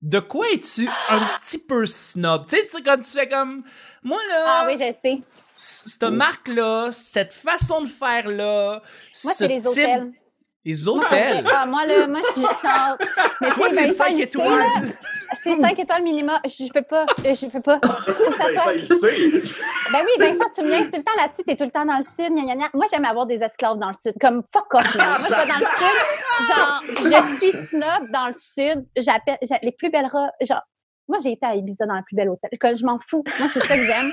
De 0.00 0.18
quoi 0.18 0.46
es-tu 0.50 0.88
un 1.08 1.20
petit 1.38 1.58
peu 1.58 1.86
snob? 1.86 2.46
Tu 2.48 2.56
sais, 2.56 2.82
comme 2.82 3.00
tu 3.00 3.10
fais 3.10 3.28
comme. 3.28 3.62
Moi, 4.02 4.18
là. 4.28 4.44
Ah 4.46 4.64
oui, 4.66 4.72
je 4.72 4.92
sais. 5.00 5.22
Cette 5.54 6.02
marque-là, 6.02 6.90
cette 6.90 7.32
façon 7.32 7.82
de 7.82 7.88
faire-là. 7.88 8.82
Moi, 9.22 9.32
c'est 9.36 9.46
les 9.46 9.64
hôtels. 9.64 10.12
Les 10.64 10.86
hôtels? 10.86 11.44
Ah, 11.52 11.66
moi, 11.66 11.84
là, 11.86 12.06
moi, 12.06 12.20
je 12.24 12.32
suis 12.32 12.42
genre. 12.42 12.96
Mais 13.40 13.50
Toi, 13.50 13.68
c'est 13.68 13.88
5 13.88 14.16
étoiles. 14.20 14.94
C'est 15.42 15.56
5 15.56 15.76
étoiles 15.78 16.02
minimum. 16.04 16.38
Je, 16.44 16.72
peux 16.72 16.82
pas. 16.82 17.04
Je 17.18 17.46
peux 17.46 17.60
pas. 17.60 17.74
Ben, 17.82 18.58
ça, 18.58 18.74
il 18.74 18.86
sait. 18.86 19.42
Ben 19.92 20.00
oui, 20.04 20.12
Vincent, 20.18 20.50
tu 20.54 20.62
me 20.62 20.68
viens 20.68 20.84
tout 20.84 20.96
le 20.96 21.02
temps 21.02 21.16
là-dessus. 21.16 21.42
T'es 21.44 21.56
tout 21.56 21.64
le 21.64 21.70
temps 21.70 21.84
dans 21.84 21.98
le 21.98 22.04
sud. 22.04 22.32
Gna, 22.32 22.42
gna, 22.42 22.54
gna. 22.54 22.70
Moi, 22.74 22.86
j'aime 22.90 23.04
avoir 23.04 23.26
des 23.26 23.36
esclaves 23.36 23.78
dans 23.78 23.88
le 23.88 23.94
sud. 23.94 24.14
Comme 24.20 24.42
fuck 24.52 24.72
off, 24.74 24.94
Moi, 24.94 25.16
je 25.18 25.34
suis 25.34 25.48
dans 25.48 25.58
le 25.58 25.66
sud. 25.78 26.48
Genre, 26.48 26.82
je 27.04 27.36
suis 27.36 27.52
snob 27.66 28.10
dans 28.12 28.28
le 28.28 28.34
sud. 28.34 28.86
J'appelle 28.96 29.38
les 29.62 29.72
plus 29.72 29.90
belles 29.90 30.08
robes. 30.12 30.30
Genre, 30.40 30.62
moi, 31.08 31.18
j'ai 31.22 31.32
été 31.32 31.44
à 31.44 31.56
Ibiza 31.56 31.86
dans 31.86 31.96
le 31.96 32.02
plus 32.04 32.14
bel 32.14 32.28
hôtel. 32.28 32.50
Comme, 32.60 32.76
je 32.76 32.84
m'en 32.84 32.98
fous. 33.08 33.24
Moi, 33.38 33.48
c'est 33.52 33.64
ça 33.64 33.76
que 33.76 33.84
j'aime. 33.84 34.12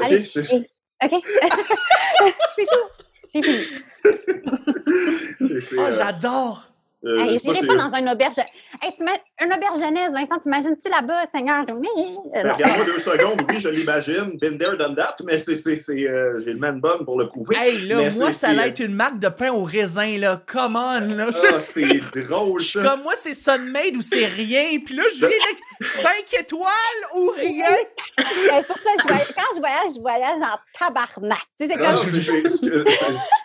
Allez, 0.00 0.18
OK? 1.04 1.24
c'est 2.56 2.66
tout. 2.66 3.07
J'ai 3.32 3.42
fini. 3.42 3.66
oh, 5.78 5.92
j'adore! 5.92 6.67
Euh, 7.04 7.30
hey, 7.30 7.38
je 7.38 7.66
pas 7.66 7.76
dans 7.76 7.94
une 7.94 8.08
auberge. 8.08 8.38
Hey, 8.82 8.92
tu 8.96 9.04
mets 9.04 9.22
une 9.40 9.52
auberge 9.52 9.78
jeunesse, 9.78 10.12
Vincent, 10.12 10.40
t'imagines-tu 10.42 10.88
là-bas, 10.88 11.26
Seigneur? 11.32 11.64
Ben, 11.64 12.52
Regarde-moi 12.52 12.84
deux 12.86 12.98
secondes, 12.98 13.40
oui, 13.48 13.60
je 13.60 13.68
l'imagine. 13.68 14.36
Been 14.40 14.58
there, 14.58 14.76
done 14.76 14.96
that, 14.96 15.14
mais 15.24 15.38
c'est, 15.38 15.52
euh, 16.08 16.40
j'ai 16.40 16.52
le 16.52 16.58
man 16.58 16.80
bonne 16.80 17.04
pour 17.04 17.16
le 17.16 17.28
prouver. 17.28 17.56
Hey, 17.56 17.86
là, 17.86 18.10
moi, 18.16 18.32
ça 18.32 18.52
va 18.52 18.66
être 18.66 18.80
une 18.80 18.94
marque 18.94 19.20
de 19.20 19.28
pain 19.28 19.52
au 19.52 19.62
raisin, 19.62 20.18
là. 20.18 20.42
Come 20.44 20.74
on, 20.74 21.00
là. 21.16 21.30
Ah, 21.52 21.60
c'est 21.60 22.00
drôle, 22.22 22.60
ça. 22.62 22.82
Comme 22.82 23.02
moi, 23.02 23.14
c'est 23.14 23.34
Sunmade 23.34 23.96
ou 23.96 24.02
c'est 24.02 24.26
rien. 24.26 24.78
Puis 24.84 24.96
là, 24.96 25.04
je 25.14 25.18
viens 25.18 25.28
avec 25.28 25.58
5 25.80 26.12
étoiles 26.40 26.68
ou 27.16 27.30
rien. 27.38 27.76
Ben, 28.16 28.24
c'est 28.60 28.66
pour 28.66 28.76
ça 28.78 28.90
que 28.96 29.02
je 29.02 29.08
voyage, 29.08 29.34
quand 29.36 29.54
je 29.54 29.60
voyage, 29.60 29.92
je 29.94 30.00
voyage 30.00 30.40
en 30.42 30.58
tabarnak. 30.78 31.38
Tu 31.60 31.66
sais, 31.68 31.72
c'est 31.72 31.78
comme. 31.78 32.88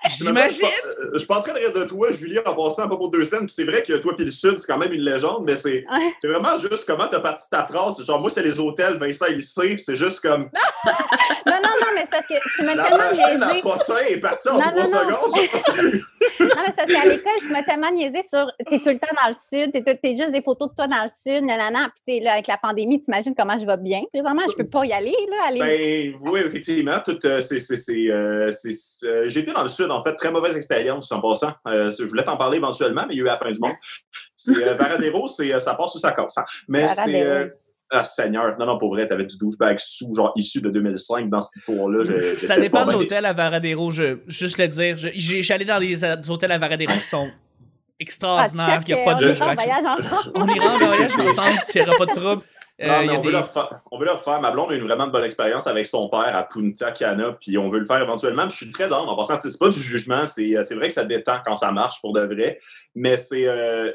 J'imagine. 0.10 0.68
Je 1.14 1.18
suis 1.20 1.28
pas 1.28 1.38
en 1.38 1.42
train 1.42 1.54
de 1.54 1.60
rire 1.60 1.74
de 1.74 1.84
toi, 1.84 2.12
Julie, 2.12 2.40
en 2.40 2.56
passant 2.56 2.90
pas 2.90 2.98
pour 2.98 3.12
deux 3.12 3.24
scènes 3.50 3.64
c'est 3.64 3.72
vrai 3.72 3.84
que 3.84 3.94
toi 3.98 4.16
puis 4.16 4.26
le 4.26 4.32
Sud, 4.32 4.60
c'est 4.60 4.72
quand 4.72 4.78
même 4.78 4.94
une 4.94 5.02
légende, 5.02 5.44
mais 5.46 5.56
c'est 5.56 5.86
vraiment 6.24 6.56
juste 6.58 6.86
comment 6.86 7.08
tu 7.08 7.16
as 7.16 7.20
parti 7.20 7.50
ta 7.50 7.66
phrase. 7.66 8.04
Genre, 8.06 8.20
moi, 8.20 8.30
c'est 8.30 8.44
les 8.44 8.60
hôtels, 8.60 8.98
Vincent, 8.98 9.28
il 9.30 9.44
sait, 9.44 9.76
c'est 9.78 9.96
juste 9.96 10.22
comme. 10.22 10.50
non, 11.46 11.56
non, 11.62 11.70
non, 11.82 11.88
mais 11.96 12.02
c'est 12.02 12.10
parce 12.12 12.28
que 12.28 12.34
tu 12.58 12.66
m'as 12.66 12.76
tellement 12.76 13.12
niaisé. 13.12 13.38
La 13.38 13.62
potin 13.62 13.98
est 14.08 14.18
partie 14.18 14.50
en 14.50 14.60
trois 14.60 14.86
secondes. 14.86 15.04
non, 16.40 16.48
mais 16.48 16.50
c'est 16.68 16.76
parce 16.76 16.92
qu'à 16.92 17.06
l'école, 17.06 17.34
tu 17.40 17.52
m'as 17.52 17.64
tellement 17.64 17.92
niaisé 17.92 18.24
sur. 18.32 18.52
T'es 18.70 18.80
tout 18.80 18.90
le 18.90 19.00
temps 19.00 19.16
dans 19.22 19.30
le 19.30 19.36
Sud, 19.36 19.72
t'es, 19.72 20.00
es 20.04 20.16
juste 20.16 20.32
des 20.32 20.42
photos 20.42 20.70
de 20.70 20.76
toi 20.76 20.88
dans 20.88 21.04
le 21.04 21.10
Sud, 21.10 21.46
nanana. 21.46 21.90
Puis, 22.06 22.20
là, 22.20 22.34
avec 22.34 22.48
la 22.48 22.58
pandémie, 22.58 23.00
tu 23.00 23.06
imagines 23.08 23.34
comment 23.36 23.58
je 23.58 23.66
vais 23.66 23.78
bien. 23.78 24.04
Présentement, 24.12 24.44
je 24.50 24.56
peux 24.56 24.70
pas 24.70 24.86
y 24.86 24.94
aller, 24.94 25.16
là. 25.30 25.48
Aller... 25.48 25.60
Ben, 25.60 26.30
oui, 26.30 26.42
effectivement. 26.46 27.00
Tout, 27.06 27.20
euh, 27.26 27.42
c'est, 27.42 27.58
euh, 28.10 28.52
euh, 29.04 29.24
J'ai 29.28 29.40
été 29.40 29.52
dans 29.52 29.64
le 29.64 29.70
Sud, 29.70 29.90
en 29.92 30.04
fait, 30.04 30.16
très 30.16 30.32
mauvaise 30.32 30.56
expérience 30.56 31.12
en 31.12 31.22
passant. 31.22 31.52
je 31.66 32.04
voulais 32.06 32.24
t'en 32.24 32.38
parler 32.38 32.58
éventuellement, 32.58 33.06
mais 33.08 33.16
il 33.16 33.18
y 33.18 33.22
a 33.22 33.26
eu 33.26 33.30
la 33.34 33.40
fin 33.40 33.52
du 33.52 33.60
monde. 33.60 33.76
C'est, 34.36 34.54
Varadero, 34.76 35.28
c'est, 35.28 35.60
ça 35.60 35.76
passe 35.76 35.96
ou 35.96 36.00
ça 36.00 36.12
casse. 36.12 36.38
Hein. 36.38 36.46
Mais 36.68 36.88
c'est. 36.88 37.52
Ah, 37.92 38.04
Seigneur. 38.04 38.58
Non, 38.58 38.66
non, 38.66 38.78
pour 38.80 38.90
vrai, 38.90 39.08
t'avais 39.08 39.26
du 39.26 39.38
douchebag 39.38 39.78
sous, 39.78 40.16
genre 40.16 40.32
issu 40.36 40.62
de 40.62 40.70
2005 40.70 41.30
dans 41.30 41.42
cette 41.42 41.58
histoire-là. 41.58 42.38
Ça 42.38 42.58
dépend 42.58 42.86
de 42.86 42.92
l'hôtel 42.92 43.26
à 43.26 43.34
Varadero, 43.34 43.92
je, 43.92 44.18
juste 44.26 44.58
le 44.58 44.68
dire. 44.68 44.96
J'ai 44.98 45.54
allé 45.54 45.66
dans 45.66 45.78
les 45.78 46.04
hôtels 46.30 46.52
à 46.52 46.58
Varadero 46.58 46.94
qui 46.94 47.02
sont 47.02 47.30
extraordinaires. 48.00 48.82
Il 48.88 48.96
n'y 48.96 49.02
a 49.02 49.06
pas 49.06 49.14
de 49.14 49.28
jugement. 49.28 49.54
On 50.36 50.48
ira 50.48 50.74
en 50.74 50.78
voyage 50.80 51.10
ensemble 51.20 51.60
s'il 51.60 51.82
n'y 51.82 51.88
aura 51.88 51.98
pas 51.98 52.06
de 52.06 52.20
trouble. 52.20 52.42
Euh, 52.82 52.88
non, 52.88 53.06
mais 53.06 53.18
on, 53.18 53.22
veut 53.22 53.32
leur 53.32 53.52
faire, 53.52 53.82
on 53.92 54.00
veut 54.00 54.06
leur 54.06 54.22
faire. 54.24 54.42
Ma 54.42 54.52
blonde 54.52 54.72
a 54.72 54.76
eu 54.76 54.82
vraiment 54.82 55.08
bonne 55.08 55.24
expérience 55.24 55.68
avec 55.68 55.86
son 55.86 56.10
père 56.10 56.36
à 56.36 56.44
Punta 56.44 56.92
Cana, 56.92 57.34
puis 57.40 57.58
on 57.58 57.70
veut 57.70 57.80
le 57.80 57.86
faire 57.86 58.02
éventuellement. 58.02 58.50
je 58.50 58.56
suis 58.56 58.72
très 58.72 58.90
dans 58.90 59.08
en 59.08 59.16
passant. 59.16 59.40
C'est 59.40 59.60
pas 59.60 59.70
du 59.70 59.80
jugement, 59.80 60.24
euh, 60.24 60.64
c'est 60.64 60.76
vrai 60.76 60.88
que 60.88 60.94
ça 60.94 61.06
détend 61.06 61.40
quand 61.46 61.56
ça 61.56 61.72
marche 61.72 62.02
pour 62.02 62.14
de 62.14 62.22
vrai, 62.22 62.58
mais 62.96 63.16
c'est. 63.16 63.48
Euh, 63.48 63.92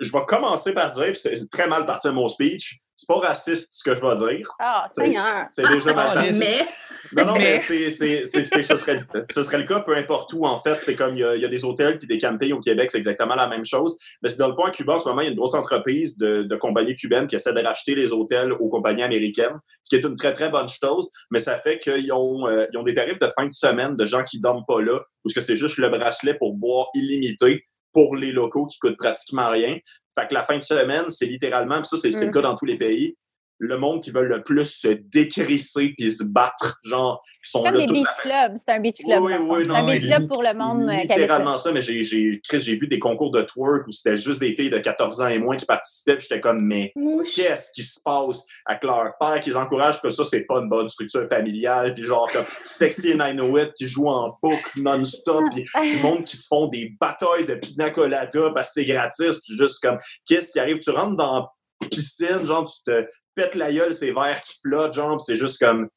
je 0.00 0.10
vais 0.10 0.24
commencer 0.26 0.72
par 0.72 0.90
dire, 0.90 1.16
c'est 1.16 1.50
très 1.50 1.68
mal 1.68 1.86
parti 1.86 2.08
mon 2.08 2.26
speech, 2.26 2.80
c'est 2.96 3.06
pas 3.06 3.18
raciste 3.18 3.74
ce 3.74 3.84
que 3.84 3.94
je 3.94 4.00
vais 4.00 4.14
dire. 4.14 4.48
Ah, 4.58 4.88
Seigneur! 4.92 5.44
C'est 5.48 5.68
déjà 5.68 5.92
mal 5.92 6.28
Mais 6.38 6.66
Non, 7.12 7.24
non, 7.26 7.32
mais, 7.34 7.38
Mais- 7.40 7.58
c'est, 7.58 7.90
c'est, 7.90 8.24
c'est, 8.24 8.44
c'est- 8.46 8.62
ce, 8.62 8.76
serait, 8.76 9.00
ce 9.30 9.42
serait 9.42 9.58
le 9.58 9.64
cas 9.64 9.80
peu 9.80 9.96
importe 9.96 10.32
où, 10.32 10.44
en 10.46 10.58
fait. 10.58 10.78
C'est 10.82 10.96
comme 10.96 11.16
il 11.16 11.20
y, 11.20 11.24
a, 11.24 11.36
il 11.36 11.42
y 11.42 11.44
a 11.44 11.48
des 11.48 11.64
hôtels 11.64 11.98
puis 11.98 12.06
des 12.08 12.18
campings 12.18 12.52
au 12.52 12.60
Québec, 12.60 12.90
c'est 12.90 12.98
exactement 12.98 13.34
la 13.34 13.46
même 13.46 13.64
chose. 13.64 13.96
Mais 14.22 14.28
c'est 14.30 14.38
dans 14.38 14.48
le 14.48 14.54
fond, 14.54 14.64
à 14.64 14.70
Cuba, 14.70 14.94
en 14.94 14.98
ce 14.98 15.08
moment, 15.08 15.20
il 15.20 15.24
y 15.24 15.28
a 15.28 15.30
une 15.30 15.36
grosse 15.36 15.54
entreprise 15.54 16.16
de, 16.18 16.42
de 16.42 16.56
compagnies 16.56 16.94
cubaines 16.94 17.26
qui 17.26 17.36
essaie 17.36 17.52
de 17.52 17.60
racheter 17.60 17.94
les 17.94 18.12
hôtels 18.12 18.52
aux 18.52 18.68
compagnies 18.68 19.02
américaines, 19.02 19.58
ce 19.82 19.90
qui 19.94 20.02
est 20.02 20.06
une 20.08 20.16
très, 20.16 20.32
très 20.32 20.50
bonne 20.50 20.68
chose. 20.68 21.10
Mais 21.30 21.38
ça 21.40 21.58
fait 21.60 21.78
qu'ils 21.78 22.12
ont, 22.12 22.46
euh, 22.48 22.66
ils 22.72 22.78
ont 22.78 22.82
des 22.82 22.94
tarifs 22.94 23.18
de 23.18 23.28
fin 23.38 23.46
de 23.46 23.52
semaine 23.52 23.96
de 23.96 24.06
gens 24.06 24.22
qui 24.24 24.40
dorment 24.40 24.64
pas 24.66 24.80
là, 24.80 25.00
ou 25.24 25.28
ce 25.28 25.34
que 25.34 25.40
c'est 25.40 25.56
juste 25.56 25.78
le 25.78 25.88
bracelet 25.90 26.34
pour 26.34 26.54
boire 26.54 26.88
illimité 26.94 27.64
pour 27.92 28.16
les 28.16 28.32
locaux 28.32 28.66
qui 28.66 28.78
coûtent 28.80 28.96
pratiquement 28.96 29.48
rien. 29.50 29.78
Fait 30.18 30.26
que 30.26 30.34
la 30.34 30.44
fin 30.44 30.58
de 30.58 30.62
semaine, 30.62 31.08
c'est 31.08 31.26
littéralement, 31.26 31.76
puis 31.76 31.84
ça, 31.88 31.96
c'est, 31.96 32.10
c'est 32.12 32.24
le 32.24 32.30
Mm. 32.30 32.34
cas 32.34 32.40
dans 32.40 32.54
tous 32.56 32.66
les 32.66 32.76
pays, 32.76 33.16
le 33.58 33.78
monde 33.78 34.02
qui 34.02 34.10
veut 34.10 34.24
le 34.24 34.42
plus 34.42 34.66
se 34.66 34.88
décrisser 34.88 35.94
puis 35.96 36.10
se 36.10 36.24
battre, 36.24 36.78
genre, 36.84 37.22
qui 37.42 37.50
sont 37.50 37.62
Comme 37.62 37.74
là 37.74 37.86
des 37.86 37.92
beach 37.92 38.06
clubs. 38.20 38.56
C'est 38.56 38.70
un 38.70 38.80
beach 38.80 38.98
club. 39.04 39.22
Oui, 39.22 39.32
oui, 39.40 39.64
fond. 39.64 39.72
non, 39.72 39.82
c'est 39.82 39.90
un 39.90 39.94
beach 39.94 40.06
club 40.06 40.28
pour 40.28 40.42
le 40.42 40.54
monde 40.54 40.88
euh, 40.88 40.96
littéralement 40.96 41.56
ça, 41.58 41.72
mais 41.72 41.82
j'ai, 41.82 42.02
j'ai, 42.02 42.40
Chris, 42.46 42.60
j'ai 42.60 42.74
vu 42.74 42.86
des 42.86 42.98
concours 42.98 43.30
de 43.30 43.42
twerk 43.42 43.86
où 43.86 43.92
c'était 43.92 44.16
juste 44.16 44.40
des 44.40 44.54
filles 44.54 44.70
de 44.70 44.78
14 44.78 45.20
ans 45.20 45.28
et 45.28 45.38
moins 45.38 45.56
qui 45.56 45.66
participaient, 45.66 46.18
j'étais 46.18 46.40
comme, 46.40 46.62
mais 46.62 46.92
Mouche. 46.96 47.34
qu'est-ce 47.34 47.72
qui 47.72 47.82
se 47.82 48.00
passe 48.04 48.44
avec 48.66 48.84
leur 48.84 49.12
père 49.18 49.40
qui 49.40 49.50
les 49.50 49.56
encourage, 49.56 50.00
que 50.00 50.10
ça, 50.10 50.24
c'est 50.24 50.42
pas 50.42 50.58
une 50.58 50.68
bonne 50.68 50.88
structure 50.88 51.26
familiale, 51.28 51.94
puis 51.94 52.04
genre, 52.04 52.30
comme 52.32 52.44
Sexy 52.62 53.12
and 53.14 53.26
I 53.26 53.32
Know 53.32 53.58
It 53.58 53.72
qui 53.74 53.86
joue 53.86 54.08
en 54.08 54.36
boucle 54.42 54.82
non-stop, 54.82 55.44
puis 55.54 55.64
du 55.64 56.02
monde 56.02 56.24
qui 56.24 56.36
se 56.36 56.46
font 56.46 56.66
des 56.66 56.94
batailles 57.00 57.46
de 57.46 57.54
pina 57.54 57.90
colada 57.90 58.50
parce 58.54 58.68
que 58.68 58.80
c'est 58.80 58.84
gratis, 58.84 59.40
puis 59.40 59.56
juste 59.56 59.82
comme, 59.82 59.98
qu'est-ce 60.26 60.52
qui 60.52 60.58
arrive? 60.58 60.78
Tu 60.78 60.90
rentres 60.90 61.16
dans 61.16 61.48
piscine, 61.94 62.42
genre, 62.42 62.64
tu 62.64 62.82
te 62.84 63.06
pètes 63.34 63.54
la 63.54 63.72
gueule, 63.72 63.94
ces 63.94 64.12
verres 64.12 64.40
qui 64.40 64.54
flottent, 64.62 64.94
genre, 64.94 65.20
c'est 65.20 65.36
juste 65.36 65.58
comme, 65.64 65.88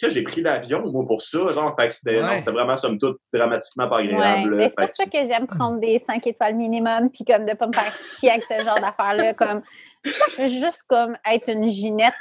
que 0.00 0.08
j'ai 0.08 0.22
pris 0.22 0.42
l'avion, 0.42 0.82
moi, 0.92 1.04
pour 1.06 1.20
ça, 1.20 1.50
genre, 1.50 1.74
fait 1.78 1.88
que 1.88 1.94
c'était, 1.94 2.20
non, 2.20 2.28
Ouais. 2.28 2.38
c'était 2.38 2.52
vraiment, 2.52 2.76
somme 2.76 2.98
toute, 2.98 3.18
dramatiquement 3.32 3.88
pas 3.88 3.98
agréable. 3.98 4.54
mais 4.54 4.68
c'est 4.68 4.76
pour 4.76 4.88
ça 4.94 5.04
que 5.06 5.24
j'aime 5.24 5.46
prendre 5.46 5.80
des 5.80 5.98
5 5.98 6.24
étoiles 6.26 6.54
minimum, 6.54 7.10
puis 7.10 7.24
comme 7.24 7.46
de 7.46 7.54
pas 7.54 7.66
me 7.66 7.72
faire 7.72 7.96
chier 7.96 8.30
avec 8.30 8.44
ce 8.48 8.62
genre 8.62 8.80
d'affaires-là. 8.80 9.34
Comme, 9.34 9.62
je 10.04 10.42
veux 10.42 10.48
juste 10.48 10.84
comme 10.88 11.16
être 11.28 11.50
une 11.50 11.68
ginette, 11.68 12.14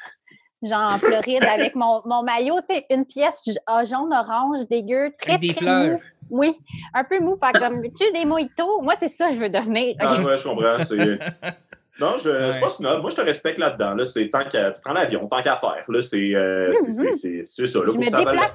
genre 0.64 0.94
en 0.94 0.98
Floride, 0.98 1.44
avec 1.44 1.76
mon, 1.76 2.02
mon 2.06 2.24
maillot, 2.24 2.60
tu 2.68 2.76
sais, 2.76 2.86
une 2.90 3.06
pièce 3.06 3.44
ah, 3.68 3.86
jaune, 3.86 4.12
orange, 4.12 4.68
dégueu, 4.70 5.12
très, 5.22 5.38
des 5.38 5.50
très 5.50 5.60
fleurs. 5.62 5.92
mou. 5.92 6.00
Oui, 6.30 6.58
un 6.94 7.04
peu 7.06 7.20
mou, 7.20 7.38
pas 7.38 7.54
comme, 7.54 7.82
tu 7.84 8.12
des 8.12 8.26
mojitos. 8.26 8.82
Moi, 8.82 8.96
c'est 9.00 9.08
ça 9.08 9.30
que 9.30 9.36
je 9.36 9.40
veux 9.40 9.50
devenir. 9.50 9.96
Ah, 10.00 10.20
ouais, 10.22 10.36
je 10.38 10.44
comprends. 10.44 10.80
C'est... 10.82 11.20
Non, 12.00 12.18
je 12.18 12.30
Ouais. 12.30 12.52
c'est 12.52 12.60
pas 12.60 12.70
snob. 12.70 13.02
Moi, 13.02 13.10
je 13.10 13.16
te 13.16 13.22
respecte 13.22 13.58
là-dedans. 13.58 13.94
Là, 13.96 14.06
c'est 14.06 14.30
tant 14.30 14.44
qu'à 14.48 14.72
tu 14.72 14.82
prends 14.82 14.94
l'avion, 14.94 15.28
tant 15.28 15.42
qu'à 15.42 15.58
faire. 15.58 15.84
Là, 15.88 16.02
c'est, 16.02 16.36
euh, 16.36 16.72
c'est, 16.76 16.92
c'est, 16.92 17.12
c'est, 17.14 17.42
c'est 17.46 17.66
ça. 17.66 17.80
Là, 17.80 17.86
je 17.88 17.92
faut 17.94 17.98
me 18.00 18.04
que 18.04 18.10
ça, 18.10 18.18
vale, 18.24 18.28
déplace. 18.36 18.52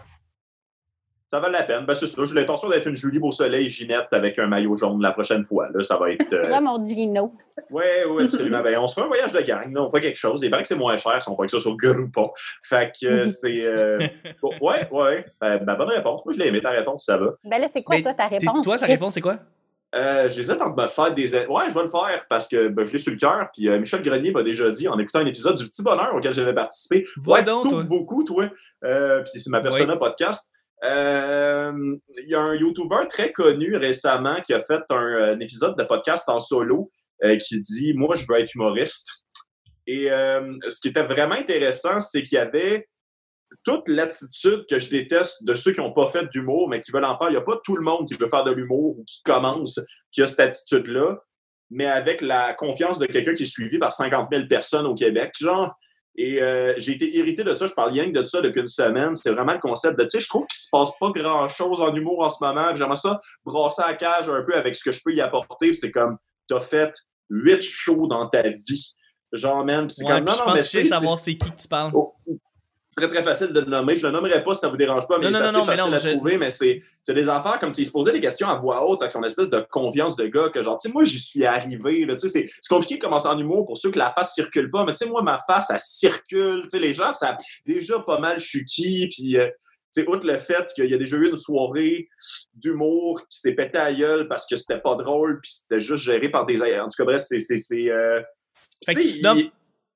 ça 1.26 1.40
vale 1.40 1.52
la 1.52 1.62
peine. 1.64 1.84
Ben, 1.86 1.94
c'est 1.94 2.06
ça. 2.06 2.24
J'ai 2.24 2.34
l'intention 2.34 2.68
d'être 2.68 2.86
une 2.86 2.94
Julie 2.94 3.18
Beausoleil 3.18 3.68
Ginette 3.68 4.08
avec 4.12 4.38
un 4.38 4.46
maillot 4.46 4.76
jaune 4.76 5.00
la 5.02 5.12
prochaine 5.12 5.42
fois. 5.44 5.68
Là, 5.74 5.82
ça 5.82 5.96
va 5.96 6.10
être. 6.12 6.32
Euh, 6.32 6.46
seras 6.46 6.60
mon 6.60 6.84
Gino. 6.84 7.32
Oui, 7.70 7.82
oui, 8.08 8.24
absolument. 8.24 8.60
Ben, 8.62 8.78
on 8.78 8.86
se 8.86 8.94
fait 8.94 9.00
un 9.02 9.06
voyage 9.08 9.32
de 9.32 9.40
gang. 9.40 9.72
Là. 9.74 9.82
On 9.82 9.90
fait 9.90 10.00
quelque 10.00 10.18
chose. 10.18 10.40
Il 10.44 10.50
paraît 10.50 10.62
que 10.62 10.68
c'est 10.68 10.76
moins 10.76 10.96
cher 10.96 11.20
si 11.20 11.28
on 11.28 11.36
fait 11.36 11.46
que 11.46 11.50
ça 11.50 11.58
sur 11.60 11.76
Groupon. 11.76 12.30
Fait 12.62 12.92
que 13.00 13.06
euh, 13.06 13.24
c'est. 13.26 13.60
Euh... 13.64 13.98
ouais, 14.60 14.88
ouais. 14.90 15.24
Ben, 15.40 15.58
ben, 15.58 15.74
bonne 15.74 15.88
réponse. 15.88 16.24
Moi, 16.24 16.32
je 16.34 16.38
l'ai 16.38 16.48
aimé 16.48 16.60
ta 16.60 16.70
réponse, 16.70 17.06
ça 17.06 17.16
va. 17.18 17.32
Ben 17.44 17.58
là, 17.60 17.66
c'est 17.72 17.82
quoi, 17.82 17.96
Mais 17.96 18.02
toi, 18.02 18.14
ta 18.14 18.28
réponse? 18.28 18.62
Toi, 18.64 18.78
sa 18.78 18.84
Chris? 18.86 18.94
réponse, 18.94 19.14
c'est 19.14 19.20
quoi? 19.20 19.36
Euh, 19.94 20.28
J'hésite 20.30 20.60
entre 20.60 20.82
me 20.82 20.88
faire 20.88 21.12
des. 21.12 21.34
Ouais, 21.46 21.68
je 21.68 21.74
vais 21.74 21.82
le 21.82 21.90
faire 21.90 22.24
parce 22.30 22.48
que 22.48 22.68
ben, 22.68 22.84
je 22.84 22.92
l'ai 22.92 22.98
sur 22.98 23.12
le 23.12 23.18
cœur. 23.18 23.48
Puis 23.52 23.68
euh, 23.68 23.78
Michel 23.78 24.02
Grenier 24.02 24.30
m'a 24.30 24.42
déjà 24.42 24.70
dit 24.70 24.88
en 24.88 24.98
écoutant 24.98 25.18
un 25.18 25.26
épisode 25.26 25.56
du 25.56 25.66
Petit 25.66 25.82
Bonheur 25.82 26.14
auquel 26.14 26.32
j'avais 26.32 26.54
participé. 26.54 27.04
Ouais, 27.26 27.42
donc, 27.42 27.64
tu 27.64 27.70
toi. 27.70 27.82
beaucoup, 27.82 28.24
toi. 28.24 28.48
Euh, 28.84 29.22
puis 29.22 29.40
c'est 29.40 29.50
ma 29.50 29.60
persona 29.60 29.96
podcast. 29.96 30.50
Euh, 30.84 31.96
Il 32.24 32.28
y 32.28 32.34
a 32.34 32.40
un 32.40 32.54
YouTuber 32.54 33.06
très 33.08 33.32
connu 33.32 33.76
récemment 33.76 34.40
qui 34.40 34.52
a 34.52 34.62
fait 34.62 34.82
un, 34.90 34.96
un 34.96 35.40
épisode 35.40 35.78
de 35.78 35.84
podcast 35.84 36.28
en 36.28 36.38
solo 36.38 36.90
euh, 37.24 37.36
qui 37.36 37.60
dit 37.60 37.92
Moi, 37.94 38.16
je 38.16 38.24
veux 38.28 38.38
être 38.38 38.54
humoriste. 38.54 39.24
Et 39.86 40.10
euh, 40.10 40.56
ce 40.68 40.80
qui 40.80 40.88
était 40.88 41.02
vraiment 41.02 41.34
intéressant, 41.34 42.00
c'est 42.00 42.22
qu'il 42.22 42.36
y 42.36 42.40
avait 42.40 42.88
toute 43.64 43.88
l'attitude 43.88 44.64
que 44.68 44.78
je 44.78 44.90
déteste 44.90 45.44
de 45.44 45.54
ceux 45.54 45.72
qui 45.72 45.80
n'ont 45.80 45.92
pas 45.92 46.06
fait 46.06 46.26
d'humour, 46.30 46.68
mais 46.68 46.80
qui 46.80 46.92
veulent 46.92 47.04
en 47.04 47.18
faire. 47.18 47.28
Il 47.28 47.32
n'y 47.32 47.38
a 47.38 47.42
pas 47.42 47.58
tout 47.64 47.76
le 47.76 47.82
monde 47.82 48.06
qui 48.06 48.14
veut 48.14 48.28
faire 48.28 48.44
de 48.44 48.52
l'humour 48.52 48.98
ou 48.98 49.04
qui 49.04 49.22
commence 49.22 49.80
qui 50.10 50.22
a 50.22 50.26
cette 50.26 50.40
attitude-là, 50.40 51.18
mais 51.70 51.86
avec 51.86 52.20
la 52.20 52.54
confiance 52.54 52.98
de 52.98 53.06
quelqu'un 53.06 53.34
qui 53.34 53.44
est 53.44 53.46
suivi 53.46 53.78
par 53.78 53.92
50 53.92 54.28
000 54.30 54.46
personnes 54.48 54.86
au 54.86 54.94
Québec, 54.94 55.32
genre. 55.38 55.72
Et 56.14 56.42
euh, 56.42 56.74
j'ai 56.76 56.92
été 56.92 57.14
irrité 57.16 57.42
de 57.42 57.54
ça. 57.54 57.66
Je 57.66 57.72
parle 57.72 57.92
rien 57.92 58.04
que 58.12 58.18
de 58.18 58.24
ça 58.26 58.42
depuis 58.42 58.60
une 58.60 58.68
semaine. 58.68 59.14
C'est 59.14 59.32
vraiment 59.32 59.54
le 59.54 59.60
concept 59.60 59.98
de, 59.98 60.04
tu 60.04 60.10
sais, 60.10 60.20
je 60.20 60.28
trouve 60.28 60.46
qu'il 60.46 60.58
se 60.58 60.68
passe 60.70 60.90
pas 61.00 61.10
grand-chose 61.10 61.80
en 61.80 61.94
humour 61.94 62.20
en 62.20 62.28
ce 62.28 62.44
moment. 62.44 62.76
J'aimerais 62.76 62.96
ça 62.96 63.18
brasser 63.44 63.82
à 63.82 63.92
la 63.92 63.94
cage 63.94 64.28
un 64.28 64.42
peu 64.42 64.54
avec 64.54 64.74
ce 64.74 64.84
que 64.84 64.92
je 64.92 65.00
peux 65.02 65.14
y 65.14 65.22
apporter. 65.22 65.72
C'est 65.72 65.90
comme, 65.90 66.18
t'as 66.48 66.60
fait 66.60 66.92
huit 67.30 67.62
shows 67.62 68.08
dans 68.08 68.28
ta 68.28 68.42
vie. 68.42 68.94
Genre, 69.32 69.64
même, 69.64 69.88
c'est 69.88 70.04
Ouais, 70.04 70.10
comme, 70.10 70.24
non, 70.24 70.32
non, 70.46 70.52
mais 70.52 70.62
tu 70.62 70.68
sais, 70.68 70.84
savoir 70.84 71.18
c'est 71.18 71.36
qui 71.36 71.50
que 71.50 71.62
tu 71.62 71.68
parles. 71.68 71.92
Oh, 71.94 72.14
très 72.96 73.08
très 73.08 73.22
facile 73.24 73.48
de 73.48 73.60
le 73.60 73.66
nommer. 73.66 73.96
Je 73.96 74.06
le 74.06 74.12
nommerai 74.12 74.42
pas 74.42 74.54
si 74.54 74.60
ça 74.60 74.68
vous 74.68 74.76
dérange 74.76 75.06
pas, 75.08 75.18
mais 75.18 75.30
Non, 75.30 75.30
il 75.30 75.32
non, 75.32 75.38
est 75.38 75.42
non, 75.42 75.46
assez 75.48 75.58
non, 75.58 75.66
mais 75.66 75.76
facile 75.76 75.94
à 75.94 75.98
je- 76.12 76.16
trouver. 76.16 76.36
Mais 76.38 76.50
c'est 76.50 76.82
c'est 77.02 77.14
des 77.14 77.28
affaires 77.28 77.58
comme 77.58 77.72
s'il 77.72 77.86
se 77.86 77.90
posait 77.92 78.12
des 78.12 78.20
questions 78.20 78.48
à 78.48 78.56
voix 78.58 78.86
haute 78.86 79.02
avec 79.02 79.12
son 79.12 79.22
espèce 79.22 79.50
de 79.50 79.64
confiance 79.70 80.16
de 80.16 80.26
gars 80.26 80.48
que 80.50 80.62
genre, 80.62 80.76
tu 80.76 80.88
sais, 80.88 80.92
moi 80.92 81.04
j'y 81.04 81.18
suis 81.18 81.44
arrivé. 81.44 82.04
là, 82.04 82.16
C'est 82.18 82.28
c'est 82.28 82.48
compliqué 82.68 82.96
de 82.96 83.00
commencer 83.00 83.28
en 83.28 83.38
humour 83.38 83.66
pour 83.66 83.78
ceux 83.78 83.90
que 83.90 83.98
la 83.98 84.12
face 84.12 84.34
circule 84.34 84.70
pas, 84.70 84.84
mais 84.84 84.92
tu 84.92 84.98
sais, 84.98 85.06
moi 85.06 85.22
ma 85.22 85.38
face, 85.46 85.70
elle 85.70 85.80
circule. 85.80 86.62
Tu 86.64 86.70
sais, 86.70 86.78
Les 86.78 86.94
gens 86.94 87.10
savent 87.10 87.36
déjà 87.66 87.98
pas 88.00 88.18
mal 88.18 88.38
je 88.38 88.46
suis 88.46 88.64
qui. 88.64 89.08
Puis, 89.10 89.38
euh, 89.38 89.46
tu 89.94 90.02
sais, 90.02 90.08
outre 90.08 90.26
le 90.26 90.38
fait 90.38 90.66
qu'il 90.74 90.86
y 90.90 90.94
a 90.94 90.98
déjà 90.98 91.16
eu 91.16 91.28
une 91.28 91.36
soirée 91.36 92.08
d'humour 92.54 93.20
qui 93.28 93.38
s'est 93.40 93.54
pété 93.54 93.78
à 93.78 93.92
gueule 93.92 94.26
parce 94.28 94.46
que 94.46 94.56
c'était 94.56 94.80
pas 94.80 94.94
drôle, 94.96 95.40
puis 95.42 95.50
c'était 95.50 95.80
juste 95.80 96.02
géré 96.04 96.28
par 96.30 96.46
des. 96.46 96.60
En 96.78 96.84
tout 96.88 96.96
cas, 96.96 97.04
bref, 97.04 97.22
c'est. 97.26 97.38
c'est- 97.38 97.56
c'est, 97.56 97.90
euh, 97.90 98.20
Fait 98.86 98.94
que 98.94 99.00
tu 99.16 99.22
nommes, 99.22 99.38
il- 99.38 99.50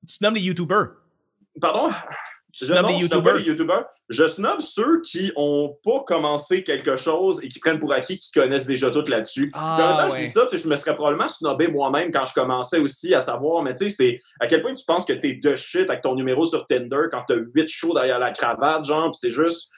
tu 0.07 0.17
nommes 0.21 0.35
les 0.35 0.41
YouTubers. 0.41 0.89
Pardon? 1.59 1.89
Tu 2.57 2.65
Je, 2.65 2.73
non, 2.73 2.87
les 2.87 2.99
je 2.99 3.05
snobe 3.05 3.23
pas 3.23 3.29
YouTubers. 3.29 3.35
les 3.35 3.43
YouTubers. 3.43 3.85
Je 4.09 4.27
snob 4.27 4.61
ceux 4.61 5.01
qui 5.01 5.31
ont 5.35 5.77
pas 5.83 5.99
commencé 6.07 6.63
quelque 6.63 6.95
chose 6.95 7.43
et 7.43 7.49
qui 7.49 7.59
prennent 7.59 7.77
pour 7.77 7.93
acquis 7.93 8.17
qu'ils 8.17 8.41
connaissent 8.41 8.65
déjà 8.65 8.89
tout 8.89 9.03
là-dessus. 9.07 9.51
Ah, 9.53 9.75
Puis 9.77 9.83
en 9.85 9.87
même 9.89 9.97
temps, 9.97 10.13
ouais. 10.15 10.21
je 10.21 10.25
dis 10.25 10.31
ça, 10.31 10.47
je 10.51 10.67
me 10.67 10.75
serais 10.75 10.95
probablement 10.95 11.27
snobé 11.27 11.67
moi-même 11.67 12.09
quand 12.11 12.25
je 12.25 12.33
commençais 12.33 12.79
aussi 12.79 13.13
à 13.13 13.21
savoir, 13.21 13.61
mais 13.61 13.75
tu 13.75 13.83
sais, 13.83 13.89
c'est 13.89 14.19
à 14.39 14.47
quel 14.47 14.63
point 14.63 14.73
tu 14.73 14.83
penses 14.85 15.05
que 15.05 15.13
t'es 15.13 15.33
de 15.33 15.55
shit 15.55 15.87
avec 15.87 16.01
ton 16.01 16.15
numéro 16.15 16.45
sur 16.45 16.65
Tinder 16.65 17.03
quand 17.11 17.23
t'as 17.27 17.35
huit 17.53 17.69
shows 17.69 17.93
derrière 17.93 18.17
la 18.17 18.31
cravate, 18.31 18.85
genre, 18.85 19.11
pis 19.11 19.19
c'est 19.19 19.31
juste. 19.31 19.71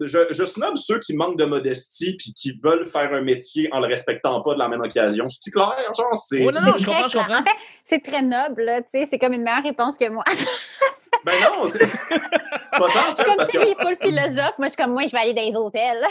Je, 0.00 0.18
je 0.30 0.44
snob 0.44 0.76
ceux 0.76 0.98
qui 0.98 1.14
manquent 1.14 1.38
de 1.38 1.44
modestie 1.44 2.16
puis 2.16 2.32
qui 2.32 2.52
veulent 2.64 2.86
faire 2.86 3.12
un 3.12 3.20
métier 3.20 3.68
en 3.70 3.78
le 3.78 3.86
respectant 3.86 4.40
pas 4.42 4.54
de 4.54 4.58
la 4.58 4.66
même 4.68 4.80
occasion. 4.80 5.28
C'est-tu 5.28 5.52
clair? 5.52 5.72
Genre, 5.96 6.16
c'est. 6.16 6.42
Oh, 6.44 6.50
non, 6.50 6.62
non, 6.62 6.72
je 6.76 6.84
comprends, 6.84 7.02
très 7.02 7.08
je 7.10 7.18
comprends. 7.18 7.40
En 7.40 7.44
fait, 7.44 7.56
c'est 7.84 8.02
très 8.02 8.22
noble, 8.22 8.62
là, 8.62 8.80
tu 8.82 8.88
sais, 8.90 9.06
c'est 9.08 9.18
comme 9.18 9.34
une 9.34 9.42
meilleure 9.42 9.62
réponse 9.62 9.96
que 9.96 10.08
moi. 10.08 10.24
Ben 11.24 11.32
non, 11.40 11.66
c'est. 11.66 11.78
pas 11.78 12.78
tant, 12.78 12.84
en 12.84 12.88
Je 12.88 13.16
fait, 13.16 13.16
suis 13.16 13.24
comme, 13.24 13.36
parce 13.36 13.50
que. 13.50 13.58
est 13.58 13.74
full 13.80 13.96
philosophe. 14.02 14.54
Moi, 14.58 14.66
je 14.66 14.68
suis 14.68 14.76
comme, 14.76 14.92
moi, 14.92 15.02
je 15.06 15.12
vais 15.12 15.18
aller 15.18 15.34
dans 15.34 15.42
les 15.42 15.56
hôtels. 15.56 16.02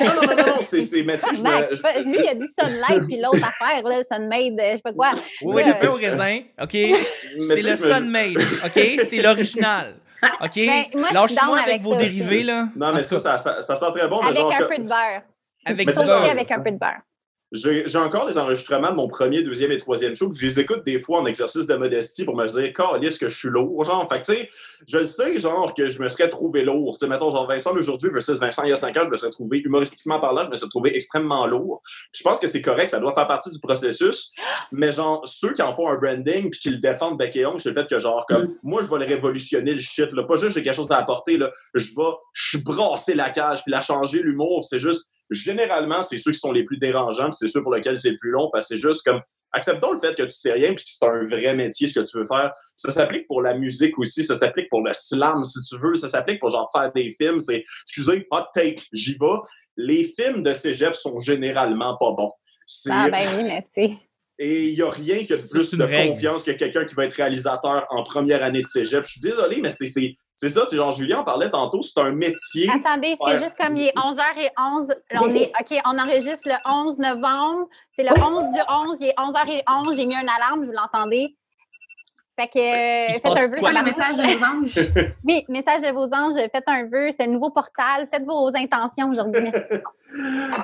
Non, 0.00 0.06
non, 0.06 0.22
non, 0.22 0.36
non, 0.36 0.46
non, 0.46 0.56
c'est. 0.60 0.80
c'est- 0.80 1.02
Mais 1.02 1.18
tu 1.18 1.26
sais, 1.26 1.34
je 1.36 1.42
Max, 1.42 1.70
me- 1.70 1.74
c'est 1.76 1.82
pas- 1.82 1.98
lui, 2.00 2.16
il 2.18 2.28
a 2.28 2.34
dit 2.34 2.46
Sunlight, 2.58 3.04
puis 3.06 3.20
l'autre 3.20 3.46
affaire, 3.46 3.82
là, 3.82 4.02
Sunmade, 4.10 4.58
euh, 4.60 4.70
je 4.72 4.76
sais 4.76 4.82
pas 4.82 4.92
quoi. 4.92 5.12
Oui, 5.42 5.54
Ouais. 5.56 5.64
le 5.64 5.74
pain 5.74 5.88
au 5.88 5.92
raisin, 5.96 6.40
OK? 6.62 6.72
mais 6.72 6.94
C'est 7.40 7.56
le 7.56 7.60
je 7.62 7.68
me- 7.68 7.76
Sunmade, 7.76 8.42
OK? 8.64 9.00
C'est 9.04 9.16
l'original, 9.22 9.94
OK? 10.40 10.50
Ben, 10.56 10.84
moi, 10.94 11.02
je 11.02 11.06
suis 11.06 11.14
Lâche-moi 11.14 11.58
avec, 11.58 11.68
avec 11.68 11.82
vos 11.82 11.94
dérivés, 11.96 12.36
aussi. 12.36 12.44
là. 12.44 12.68
Non, 12.76 12.92
mais 12.94 13.02
ça, 13.02 13.18
ça, 13.18 13.38
ça, 13.60 13.76
sent 13.76 13.86
très 13.96 14.08
bon. 14.08 14.20
mais 14.22 14.28
Avec 14.28 14.38
genre, 14.40 14.52
un 14.52 14.64
peu 14.64 14.78
de 14.78 14.88
beurre. 14.88 15.22
avec 15.66 15.88
avec 15.88 16.50
un 16.50 16.60
peu 16.60 16.70
de 16.70 16.78
beurre. 16.78 17.00
J'ai 17.54 17.98
encore 17.98 18.26
des 18.26 18.36
enregistrements 18.36 18.90
de 18.90 18.96
mon 18.96 19.06
premier, 19.06 19.42
deuxième 19.42 19.70
et 19.70 19.78
troisième 19.78 20.16
show. 20.16 20.28
puis 20.28 20.38
Je 20.38 20.46
les 20.46 20.60
écoute 20.60 20.84
des 20.84 20.98
fois 20.98 21.20
en 21.20 21.26
exercice 21.26 21.66
de 21.66 21.74
modestie 21.76 22.24
pour 22.24 22.36
me 22.36 22.46
dire, 22.48 22.72
est-ce 23.02 23.18
que 23.18 23.28
je 23.28 23.36
suis 23.36 23.48
lourd? 23.48 23.84
Genre, 23.84 24.08
fait 24.10 24.20
que, 24.20 24.26
tu 24.26 24.32
sais, 24.32 24.48
je 24.88 24.98
le 24.98 25.04
sais, 25.04 25.38
genre, 25.38 25.72
que 25.72 25.88
je 25.88 26.02
me 26.02 26.08
serais 26.08 26.28
trouvé 26.28 26.64
lourd. 26.64 26.96
Tu 26.98 27.06
sais, 27.06 27.10
mettons, 27.10 27.30
genre, 27.30 27.46
Vincent 27.46 27.72
aujourd'hui 27.72 28.10
versus 28.10 28.38
Vincent 28.38 28.64
il 28.64 28.70
y 28.70 28.72
a 28.72 28.76
cinq 28.76 28.96
ans, 28.96 29.02
je 29.04 29.10
me 29.10 29.16
serais 29.16 29.30
trouvé, 29.30 29.58
humoristiquement 29.58 30.18
parlant, 30.18 30.42
je 30.42 30.50
me 30.50 30.56
serais 30.56 30.68
trouvé 30.68 30.96
extrêmement 30.96 31.46
lourd. 31.46 31.80
Je 32.12 32.22
pense 32.24 32.40
que 32.40 32.48
c'est 32.48 32.62
correct, 32.62 32.88
ça 32.88 32.98
doit 32.98 33.14
faire 33.14 33.28
partie 33.28 33.50
du 33.50 33.60
processus. 33.60 34.32
Mais, 34.72 34.90
genre, 34.90 35.22
ceux 35.24 35.54
qui 35.54 35.62
en 35.62 35.76
font 35.76 35.88
un 35.88 35.96
branding 35.96 36.50
puis 36.50 36.58
qui 36.58 36.70
le 36.70 36.78
défendent 36.78 37.18
bec 37.18 37.36
et 37.36 37.46
ongle, 37.46 37.60
c'est 37.60 37.68
le 37.68 37.76
fait 37.76 37.88
que, 37.88 37.98
genre, 37.98 38.26
comme, 38.26 38.48
moi, 38.64 38.82
je 38.82 38.90
vais 38.90 38.98
le 38.98 39.06
révolutionner, 39.06 39.72
le 39.72 39.80
shit, 39.80 40.10
là. 40.12 40.24
Pas 40.24 40.34
juste 40.34 40.56
j'ai 40.56 40.62
quelque 40.64 40.74
chose 40.74 40.90
à 40.90 40.98
apporter, 40.98 41.36
là. 41.36 41.52
Je 41.74 41.86
vais, 41.86 42.12
je 42.32 42.58
brasser 42.58 43.14
la 43.14 43.30
cage 43.30 43.62
puis 43.62 43.70
la 43.70 43.80
changer, 43.80 44.22
l'humour. 44.22 44.64
C'est 44.64 44.80
juste, 44.80 45.12
généralement, 45.30 46.02
c'est 46.02 46.18
ceux 46.18 46.32
qui 46.32 46.38
sont 46.38 46.52
les 46.52 46.64
plus 46.64 46.78
dérangeants, 46.78 47.30
c'est 47.32 47.48
ceux 47.48 47.62
pour 47.62 47.74
lesquels 47.74 47.98
c'est 47.98 48.10
le 48.10 48.18
plus 48.18 48.30
long, 48.30 48.50
parce 48.52 48.68
que 48.68 48.74
c'est 48.76 48.80
juste 48.82 49.02
comme 49.04 49.20
acceptons 49.52 49.92
le 49.92 49.98
fait 49.98 50.16
que 50.16 50.24
tu 50.24 50.30
sais 50.30 50.52
rien 50.52 50.74
puis 50.74 50.84
que 50.84 50.90
c'est 50.90 51.06
un 51.06 51.24
vrai 51.26 51.54
métier 51.54 51.86
ce 51.86 51.94
que 52.00 52.04
tu 52.04 52.18
veux 52.18 52.26
faire. 52.26 52.52
Ça 52.76 52.90
s'applique 52.90 53.26
pour 53.28 53.40
la 53.40 53.54
musique 53.54 53.96
aussi, 53.98 54.24
ça 54.24 54.34
s'applique 54.34 54.68
pour 54.68 54.82
le 54.82 54.92
slam 54.92 55.42
si 55.44 55.60
tu 55.68 55.80
veux, 55.80 55.94
ça 55.94 56.08
s'applique 56.08 56.40
pour 56.40 56.48
genre 56.50 56.68
faire 56.72 56.90
des 56.92 57.14
films, 57.16 57.38
c'est 57.38 57.62
excusez, 57.84 58.26
hot 58.32 58.42
take, 58.52 58.82
j'y 58.92 59.12
vais. 59.18 59.26
Les 59.76 60.04
films 60.04 60.42
de 60.42 60.52
cégep 60.54 60.94
sont 60.94 61.18
généralement 61.20 61.96
pas 61.98 62.10
bons. 62.12 62.32
C'est- 62.66 62.90
Ah, 62.92 63.08
ben 63.10 63.36
oui, 63.36 63.44
mais 63.44 63.62
tu 63.62 63.68
sais. 63.92 63.96
et 64.40 64.64
il 64.70 64.74
n'y 64.74 64.82
a 64.82 64.90
rien 64.90 65.18
que 65.18 65.32
de 65.34 65.50
plus 65.50 65.74
de 65.78 65.84
règle. 65.84 66.14
confiance 66.14 66.42
que 66.42 66.50
quelqu'un 66.50 66.84
qui 66.84 66.94
va 66.96 67.04
être 67.04 67.14
réalisateur 67.14 67.86
en 67.90 68.02
première 68.02 68.42
année 68.42 68.62
de 68.62 68.66
cégep. 68.66 69.04
Je 69.04 69.10
suis 69.12 69.20
désolé, 69.20 69.60
mais 69.60 69.70
c'est- 69.70 70.16
c'est 70.36 70.48
ça, 70.48 70.66
tu 70.66 70.76
genre, 70.76 70.92
Julien 70.92 71.18
en 71.20 71.24
parlait 71.24 71.50
tantôt, 71.50 71.80
c'est 71.82 72.00
un 72.00 72.12
métier. 72.12 72.68
Attendez, 72.70 73.14
c'est 73.20 73.24
Ouais. 73.32 73.38
juste 73.38 73.54
comme 73.58 73.76
il 73.76 73.88
est 73.88 73.92
11h11. 73.96 74.88
Là, 75.10 75.20
on 75.22 75.30
est, 75.30 75.52
OK, 75.60 75.78
on 75.84 75.98
enregistre 75.98 76.48
le 76.48 76.56
11 76.70 76.98
novembre. 76.98 77.68
C'est 77.92 78.02
le 78.02 78.10
11 78.10 78.52
du 78.52 78.60
11. 78.68 78.96
Il 79.00 79.06
est 79.08 79.14
11h11. 79.18 79.96
J'ai 79.96 80.06
mis 80.06 80.14
une 80.14 80.28
alarme, 80.28 80.64
vous 80.64 80.72
l'entendez? 80.72 81.36
Fait 82.36 82.48
que 82.48 82.58
euh, 82.58 83.12
se 83.12 83.20
faites 83.20 83.38
un 83.38 83.46
vœu. 83.46 83.58
quoi? 83.58 83.72
Le 83.72 83.84
message 83.84 84.16
de 84.16 84.22
vos 84.22 84.44
anges. 84.44 85.12
Oui, 85.24 85.44
message 85.48 85.82
de 85.82 85.92
vos 85.92 86.12
anges. 86.12 86.34
Faites 86.50 86.64
un 86.66 86.84
vœu. 86.84 87.10
C'est 87.16 87.24
un 87.24 87.28
nouveau 87.28 87.50
portal. 87.50 88.08
Faites 88.12 88.24
vos 88.24 88.50
intentions 88.54 89.10
aujourd'hui. 89.10 89.50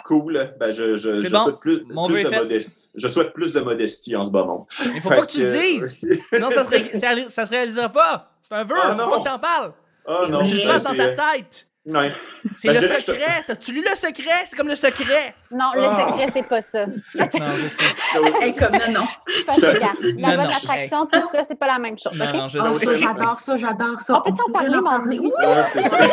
Cool. 0.05 0.55
Ben, 0.61 0.71
je, 0.71 0.95
je, 0.95 1.21
C'est 1.21 1.27
je 1.27 1.33
bon. 1.33 1.43
souhaite 1.43 1.59
plus, 1.59 1.81
de 1.81 1.93
modestie. 1.93 2.89
Je 2.95 3.09
souhaite 3.09 3.33
plus 3.33 3.53
de 3.53 3.59
modestie 3.59 4.15
en 4.15 4.23
ce 4.23 4.31
monde. 4.31 4.65
Il 4.95 5.01
faut 5.01 5.09
Fait 5.09 5.17
pas 5.17 5.27
que 5.27 5.33
tu 5.33 5.43
le 5.43 5.51
dises. 5.51 5.97
Sinon, 6.33 6.51
ça, 6.53 6.65
serait, 6.65 6.97
ça, 6.97 7.09
ça 7.29 7.47
se 7.47 7.51
réalisera 7.51 7.89
pas. 7.89 8.31
C'est 8.43 8.55
un 8.55 8.63
vœu. 8.63 8.77
Ah, 8.81 8.95
faut 8.97 9.03
non. 9.03 9.11
pas 9.11 9.19
que 9.19 9.25
t'en 9.25 9.39
parles. 9.41 9.73
Ah 10.07 10.27
non, 10.31 10.43
tu 10.45 10.55
le 10.55 10.61
fasses 10.61 10.85
dans 10.85 10.95
ta 10.95 11.03
euh, 11.07 11.15
tête. 11.17 11.67
Ouais. 11.97 12.13
C'est 12.55 12.69
Ben, 12.69 12.75
le 12.81 12.81
je 12.81 12.93
je 12.93 12.95
te- 13.07 13.13
secret. 13.13 13.45
T'as-tu 13.47 13.73
lu 13.73 13.83
le 13.87 13.95
secret? 13.95 14.43
C'est 14.47 14.57
comme 14.57 14.69
le 14.69 14.75
secret. 14.75 15.35
Non, 15.51 15.67
le 15.75 15.83
Ah. 15.85 16.09
secret, 16.11 16.31
c'est 16.35 16.49
pas 16.49 16.61
ça. 16.61 16.87
Non, 16.87 16.95
je 17.15 17.69
sais. 17.69 17.85
Hey, 18.43 18.55
comme 18.57 18.73
non, 18.73 19.01
non. 19.01 19.07
Regarde, 19.49 19.97
Non, 20.03 20.29
la 20.29 20.37
bonne 20.37 20.45
non. 20.47 20.51
attraction, 20.51 21.07
tout 21.07 21.21
ça, 21.33 21.43
c'est 21.49 21.59
pas 21.59 21.67
la 21.67 21.79
même 21.79 21.99
chose. 21.99 22.13
Non, 22.15 22.25
OK? 22.29 22.35
non, 22.35 22.49
je 22.49 22.59
Oh, 22.59 22.79
sais. 22.79 22.87
ça, 22.87 22.95
j'adore 22.97 23.41
ça, 23.41 23.57
j'adore 23.57 24.01
ça. 24.01 24.15
On 24.19 24.21
peut-tu 24.23 24.43
en 24.49 24.53
parler, 24.53 24.75
en 24.77 24.83
Mardi? 24.83 25.19
Oui, 25.19 25.31
Ouais, 25.39 25.63
c'est 25.65 25.83
ça. 25.83 25.99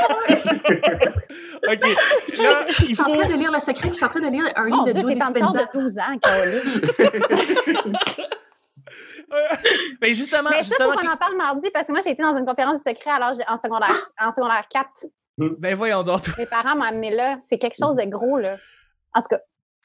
OK. 1.70 1.82
Là, 1.88 2.66
Je 2.68 2.74
suis 2.86 3.02
en 3.02 3.06
faut... 3.06 3.16
train 3.16 3.28
de 3.30 3.34
lire 3.36 3.52
Le 3.52 3.60
Secret, 3.60 3.90
puis 3.90 3.92
je 3.92 3.96
suis 3.96 4.06
en 4.06 4.10
train 4.10 4.20
de 4.20 4.28
lire 4.30 4.46
Early 4.56 4.72
Mon 4.72 4.84
de 4.84 4.92
Dieu, 4.92 5.04
t'es 5.06 5.24
encore 5.24 5.54
de 5.54 5.66
12 5.74 5.98
ans, 5.98 6.18
Caroline. 6.22 7.98
Ben 10.02 10.14
justement, 10.14 10.50
Mais 10.50 10.58
ça, 10.58 10.64
justement... 10.64 10.92
faut 10.94 11.00
qu'on 11.00 11.10
en 11.12 11.18
parle 11.18 11.36
mardi 11.36 11.70
parce 11.74 11.86
que 11.88 11.92
moi, 11.92 12.02
j'ai 12.04 12.12
été 12.12 12.22
dans 12.24 12.38
une 12.38 12.46
conférence 12.46 12.82
du 12.84 12.90
secret 12.90 13.20
l'âge 13.20 13.36
en 13.48 13.58
secondaire, 13.58 14.10
en 14.20 14.32
secondaire 14.34 14.64
4. 14.70 14.88
Ben 15.38 15.76
voyons 15.76 16.04
donc. 16.04 16.24
toi. 16.24 16.34
Mes 16.38 16.46
parents 16.46 16.76
m'ont 16.76 16.84
amené 16.84 17.12
là. 17.16 17.38
C'est 17.50 17.58
quelque 17.58 17.78
chose 17.80 17.96
de 17.96 18.04
gros, 18.06 18.38
là. 18.40 18.58
En 19.14 19.22
tout 19.22 19.28
cas, 19.30 19.40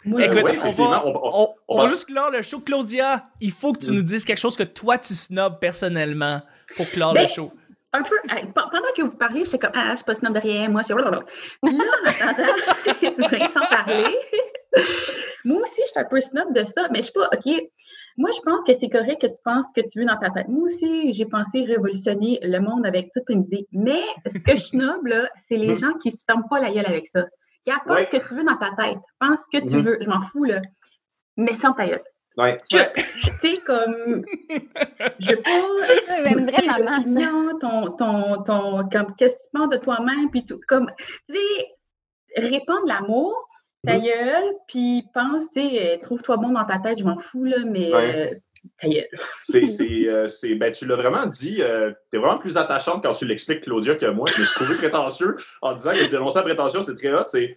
Moi, 0.05 0.23
Écoute, 0.25 0.43
ouais, 0.43 0.59
on, 0.65 0.71
va, 0.73 1.05
on- 1.05 1.09
on- 1.09 1.21
on- 1.23 1.43
on 1.43 1.55
on 1.69 1.83
va 1.83 1.89
juste 1.89 2.07
clore 2.07 2.31
le 2.33 2.43
show. 2.43 2.59
Claudia, 2.61 3.27
il 3.41 3.53
faut 3.53 3.73
que 3.73 3.79
tu 3.79 3.93
Mm. 3.93 3.95
nous 3.95 4.03
dises 4.03 4.25
quelque 4.25 4.39
chose 4.41 4.57
que 4.57 4.65
toi, 4.65 4.99
tu 4.99 5.15
snobs 5.15 5.59
personnellement 5.61 6.41
pour 6.77 6.89
clore 6.91 7.15
Ben, 7.15 7.23
le 7.23 7.29
show. 7.29 7.53
un 7.93 8.03
peu, 8.03 8.17
pendant 8.55 8.81
que 8.97 9.03
vous 9.03 9.11
parliez, 9.13 9.45
j'étais 9.45 9.59
comme, 9.61 9.71
ah, 9.75 9.91
je 9.93 9.97
suis 9.97 10.05
pas 10.05 10.15
snob 10.17 10.35
de 10.35 10.41
rien, 10.41 10.69
moi, 10.71 10.83
c'est 10.83 10.93
là, 10.95 11.03
en 11.05 11.07
attendant, 11.07 11.25
Vincent 13.31 13.61
parler, 13.71 14.19
moi 15.45 15.61
aussi, 15.63 15.83
je 15.85 15.91
suis 15.91 16.01
un 16.01 16.05
peu 16.05 16.21
snob 16.21 16.55
de 16.55 16.65
ça, 16.65 16.89
mais 16.91 16.99
je 16.99 17.03
suis 17.05 17.13
pas, 17.13 17.29
OK, 17.33 17.53
moi, 18.17 18.31
je 18.35 18.41
pense 18.43 18.63
que 18.65 18.75
c'est 18.75 18.89
correct 18.89 19.21
que 19.23 19.27
tu 19.27 19.41
penses 19.45 19.67
ce 19.75 19.81
que 19.81 19.87
tu 19.89 20.01
veux 20.01 20.05
dans 20.07 20.17
ta 20.19 20.31
tête. 20.31 20.49
Moi 20.49 20.65
aussi, 20.65 21.13
j'ai 21.13 21.27
pensé 21.27 21.65
révolutionner 21.65 22.39
le 22.43 22.59
monde 22.61 22.85
avec 22.87 23.11
toute 23.15 23.25
une 23.29 23.43
idée. 23.45 23.67
Mais 23.73 24.03
ce 24.27 24.39
que 24.39 24.57
je 24.57 24.63
snob, 24.67 25.07
là, 25.07 25.29
c'est 25.47 25.57
les 25.57 25.75
gens 25.75 25.95
qui 26.03 26.11
se 26.13 26.25
ferment 26.27 26.47
pas 26.49 26.61
la 26.61 26.71
gueule 26.73 26.87
avec 26.87 27.07
ça. 27.07 27.25
Qui 27.65 27.71
pense 27.87 27.97
Ouais. 27.97 28.05
ce 28.07 28.11
que 28.17 28.29
tu 28.29 28.35
veux 28.35 28.45
dans 28.45 28.57
ta 28.57 28.71
tête. 28.77 28.99
Pense 29.21 29.41
ce 29.51 29.59
que 29.59 29.65
tu 29.65 29.77
Mhm. 29.77 29.83
veux. 29.83 29.99
Je 30.01 30.09
m'en 30.09 30.21
fous, 30.21 30.45
là. 30.45 30.61
Mais 31.37 31.55
ferme 31.55 31.75
ta 31.77 31.87
gueule. 31.87 32.03
Ouais. 32.37 32.61
Tu 32.69 32.79
sais, 32.79 33.55
comme, 33.67 34.25
je 35.21 35.31
veux 35.31 35.43
pas 35.43 37.01
vraiment 37.01 37.59
ton, 37.59 37.91
ton, 37.93 38.43
ton, 38.43 38.89
comme, 38.91 39.15
qu'est-ce 39.17 39.37
que 39.37 39.43
tu 39.43 39.49
penses 39.53 39.69
de 39.71 39.77
toi-même, 39.77 40.31
puis 40.31 40.45
tout, 40.45 40.59
comme, 40.67 40.91
tu 41.29 41.37
sais, 41.37 42.41
répandre 42.43 42.87
l'amour, 42.87 43.49
ta 43.87 43.97
Mhm. 43.99 44.05
gueule, 44.05 44.45
puis 44.69 45.05
pense, 45.15 45.51
tu 45.51 45.61
sais, 45.61 45.95
euh, 45.95 45.97
trouve-toi 46.03 46.37
bon 46.37 46.51
dans 46.51 46.65
ta 46.65 46.79
tête, 46.79 46.99
je 46.99 47.05
m'en 47.05 47.19
fous, 47.19 47.45
là, 47.45 47.59
mais 47.67 47.93
Ouais. 47.93 48.17
euh, 48.33 48.35
ta 48.81 48.89
gueule. 48.89 49.09
C'est, 49.31 49.67
c'est, 49.67 50.09
euh, 50.09 50.29
c'est- 50.29 50.55
ben, 50.55 50.71
tu 50.73 50.87
l'as 50.87 50.97
vraiment 50.97 51.27
dit, 51.27 51.63
euh, 51.63 51.93
t'es 52.11 52.19
vraiment 52.19 52.39
plus 52.39 52.57
attachante 52.57 53.03
quand 53.03 53.13
tu 53.13 53.27
l'expliques, 53.27 53.63
Claudia, 53.63 53.95
que 53.97 54.07
moi. 54.07 54.27
Je 54.35 54.41
me 54.41 54.45
suis 54.45 54.55
trouvé 54.55 54.77
prétentieux 54.77 55.37
en 55.63 55.75
disant 55.75 55.93
que 55.93 56.05
je 56.05 56.11
dénonçais 56.11 56.39
la 56.39 56.45
prétention, 56.45 56.81
c'est 56.81 56.95
très 56.97 57.13
hot. 57.13 57.25
C'est, 57.27 57.57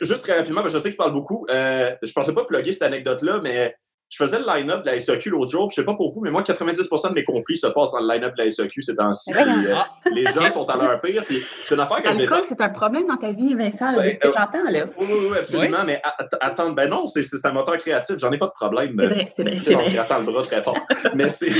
juste 0.00 0.22
très 0.22 0.38
rapidement, 0.38 0.62
parce 0.62 0.72
que 0.72 0.78
je 0.78 0.82
sais 0.82 0.88
qu'il 0.90 0.96
parle 0.96 1.12
beaucoup, 1.12 1.44
je 1.50 2.12
pensais 2.14 2.32
pas 2.32 2.44
plugger 2.44 2.72
cette 2.72 2.82
anecdote-là, 2.82 3.40
mais 3.42 3.74
je 4.08 4.16
faisais 4.18 4.38
le 4.38 4.46
line-up 4.46 4.82
de 4.82 4.86
la 4.90 5.00
SEQ 5.00 5.30
l'autre 5.30 5.50
jour, 5.50 5.68
je 5.70 5.74
sais 5.76 5.84
pas 5.84 5.94
pour 5.94 6.12
vous, 6.12 6.20
mais 6.20 6.30
moi, 6.30 6.42
90% 6.42 7.08
de 7.10 7.14
mes 7.14 7.24
conflits 7.24 7.56
se 7.56 7.66
passent 7.66 7.90
dans 7.92 8.00
le 8.00 8.12
line-up 8.12 8.34
de 8.36 8.42
la 8.44 8.48
SEQ 8.50 8.80
ces 8.82 8.94
temps-ci. 8.94 9.32
Euh, 9.34 9.74
les 10.12 10.24
gens 10.26 10.48
sont 10.48 10.64
à 10.70 10.76
leur 10.76 11.00
pire, 11.00 11.24
puis 11.26 11.42
c'est 11.64 11.74
une 11.74 11.80
affaire 11.80 12.02
que 12.02 12.12
je 12.12 12.18
L'alcool, 12.18 12.42
c'est 12.48 12.60
un 12.60 12.68
problème 12.68 13.06
dans 13.08 13.16
ta 13.16 13.32
vie, 13.32 13.54
Vincent, 13.54 13.90
là, 13.92 14.10
ce 14.10 14.16
que 14.16 14.28
euh, 14.28 14.32
j'entends, 14.36 14.70
là. 14.70 14.84
Oui, 14.98 15.06
oui, 15.10 15.18
oui, 15.32 15.38
absolument, 15.38 15.84
mais 15.84 16.00
att- 16.04 16.36
attends, 16.40 16.70
ben 16.70 16.88
non, 16.88 17.06
c'est, 17.06 17.22
c'est 17.22 17.44
un 17.46 17.52
moteur 17.52 17.76
créatif, 17.78 18.16
j'en 18.18 18.30
ai 18.30 18.38
pas 18.38 18.46
de 18.46 18.52
problème. 18.52 18.94
C'est 19.36 19.42
vrai, 19.42 19.60
c'est 19.60 19.74
vrai, 19.74 20.06
on 20.10 20.18
le 20.20 20.32
bras 20.32 20.42
très 20.42 20.62
fort. 20.62 20.78
Mais 21.14 21.28
c'est. 21.28 21.50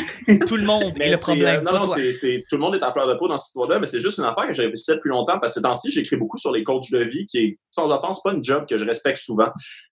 Tout 0.46 0.56
le 0.56 0.64
monde 0.64 0.92
Mais 0.98 1.06
est 1.08 1.10
le 1.12 1.18
problème. 1.18 1.66
euh, 1.66 1.72
non, 1.72 1.78
non, 1.80 1.84
c'est, 1.86 2.10
c'est- 2.10 2.44
tout 2.48 2.56
le 2.56 2.62
monde 2.62 2.76
est 2.76 2.82
en 2.84 2.92
fleur 2.92 3.08
de 3.08 3.14
peau 3.14 3.26
dans 3.28 3.36
cette 3.36 3.48
histoire-là, 3.48 3.78
mais 3.80 3.86
c'est 3.86 4.00
juste 4.00 4.18
une 4.18 4.24
affaire 4.24 4.46
que 4.46 4.52
j'ai 4.52 4.62
réfléchi 4.62 4.84
depuis 4.90 5.08
longtemps 5.08 5.38
parce 5.40 5.52
que 5.54 5.60
ces 5.60 5.62
temps-ci, 5.62 5.90
j'écris 5.90 6.16
beaucoup 6.16 6.38
sur 6.38 6.52
les 6.52 6.62
coachs 6.62 6.90
de 6.90 6.98
vie, 6.98 7.26
qui 7.26 7.38
est, 7.38 7.58
sans 7.70 7.92
offense, 7.92 8.22
pas 8.22 8.32
une 8.32 8.42
job 8.44 8.66
que 8.68 8.76
je 8.78 8.84
respecte 8.84 9.18
souvent. 9.18 9.48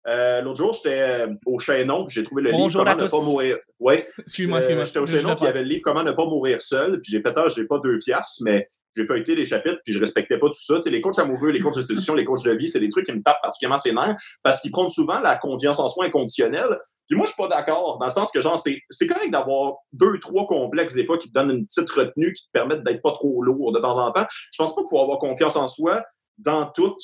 Euh, 0.09 0.41
l'autre 0.43 0.59
jour, 0.59 0.73
j'étais 0.73 1.27
au 1.47 1.59
Chaînon, 1.59 2.07
j'ai 2.09 2.23
trouvé 2.25 2.43
le 2.45 2.53
Bonjour 2.53 2.83
livre 2.83 2.91
à 2.91 2.95
Comment 2.95 3.05
ne 3.05 3.09
tous. 3.11 3.17
pas 3.19 3.25
mourir. 3.25 3.59
Ouais, 3.81 4.09
Excuse-moi, 4.19 4.57
euh, 4.57 4.61
excuse-moi. 4.61 4.85
J'étais 4.85 4.99
au 4.99 5.07
Chaînon, 5.07 5.35
puis 5.35 5.45
il 5.45 5.47
y 5.47 5.51
avait 5.51 5.63
le 5.63 5.69
livre 5.69 5.83
Comment 5.85 6.03
ne 6.03 6.13
pas 6.13 6.25
mourir 6.25 6.61
seul, 6.61 7.01
puis 7.01 7.11
j'ai 7.13 7.21
fait, 7.21 7.33
ah, 7.37 7.47
j'ai 7.49 7.65
pas 7.65 7.79
deux 7.79 7.99
piastres, 7.99 8.43
mais 8.45 8.69
j'ai 8.97 9.05
feuilleté 9.05 9.35
les 9.35 9.45
chapitres, 9.45 9.81
puis 9.85 9.93
je 9.93 9.99
respectais 9.99 10.39
pas 10.39 10.47
tout 10.47 10.63
ça. 10.63 10.77
Tu 10.77 10.83
sais, 10.85 10.91
les 10.91 11.01
coachs 11.01 11.19
amoureux, 11.19 11.51
les 11.51 11.61
coachs 11.61 11.77
de 11.77 11.83
séduction, 11.83 12.15
les 12.15 12.25
coachs 12.25 12.45
de 12.45 12.53
vie, 12.53 12.69
c'est 12.69 12.79
des 12.79 12.89
trucs 12.91 13.07
qui 13.07 13.13
me 13.13 13.23
tapent 13.23 13.43
particulièrement 13.43 13.79
ses 13.79 13.93
nerfs 13.93 14.15
parce 14.43 14.61
qu'ils 14.61 14.71
prônent 14.71 14.89
souvent 14.89 15.19
la 15.19 15.35
confiance 15.37 15.81
en 15.81 15.89
soi 15.89 16.07
inconditionnelle. 16.07 16.79
Puis 17.09 17.17
moi, 17.17 17.27
je 17.27 17.33
suis 17.33 17.43
pas 17.43 17.49
d'accord, 17.49 17.99
dans 17.99 18.07
le 18.07 18.13
sens 18.13 18.31
que, 18.31 18.41
genre, 18.41 18.57
c'est 18.57 18.79
c'est 18.89 19.09
correct 19.09 19.31
d'avoir 19.31 19.75
deux, 19.93 20.19
trois 20.21 20.47
complexes, 20.47 20.95
des 20.95 21.05
fois, 21.05 21.19
qui 21.19 21.29
te 21.29 21.35
donnent 21.35 21.51
une 21.51 21.67
petite 21.67 21.91
retenue, 21.91 22.33
qui 22.33 22.45
te 22.47 22.51
permettent 22.53 22.85
d'être 22.85 23.03
pas 23.03 23.13
trop 23.13 23.43
lourd 23.43 23.73
de 23.73 23.81
temps 23.81 23.99
en 23.99 24.13
temps. 24.13 24.27
Je 24.31 24.59
pense 24.59 24.75
pas 24.75 24.83
qu'il 24.83 24.91
faut 24.91 25.01
avoir 25.01 25.19
confiance 25.19 25.57
en 25.57 25.67
soi 25.67 26.05
dans 26.39 26.67
tout. 26.67 26.97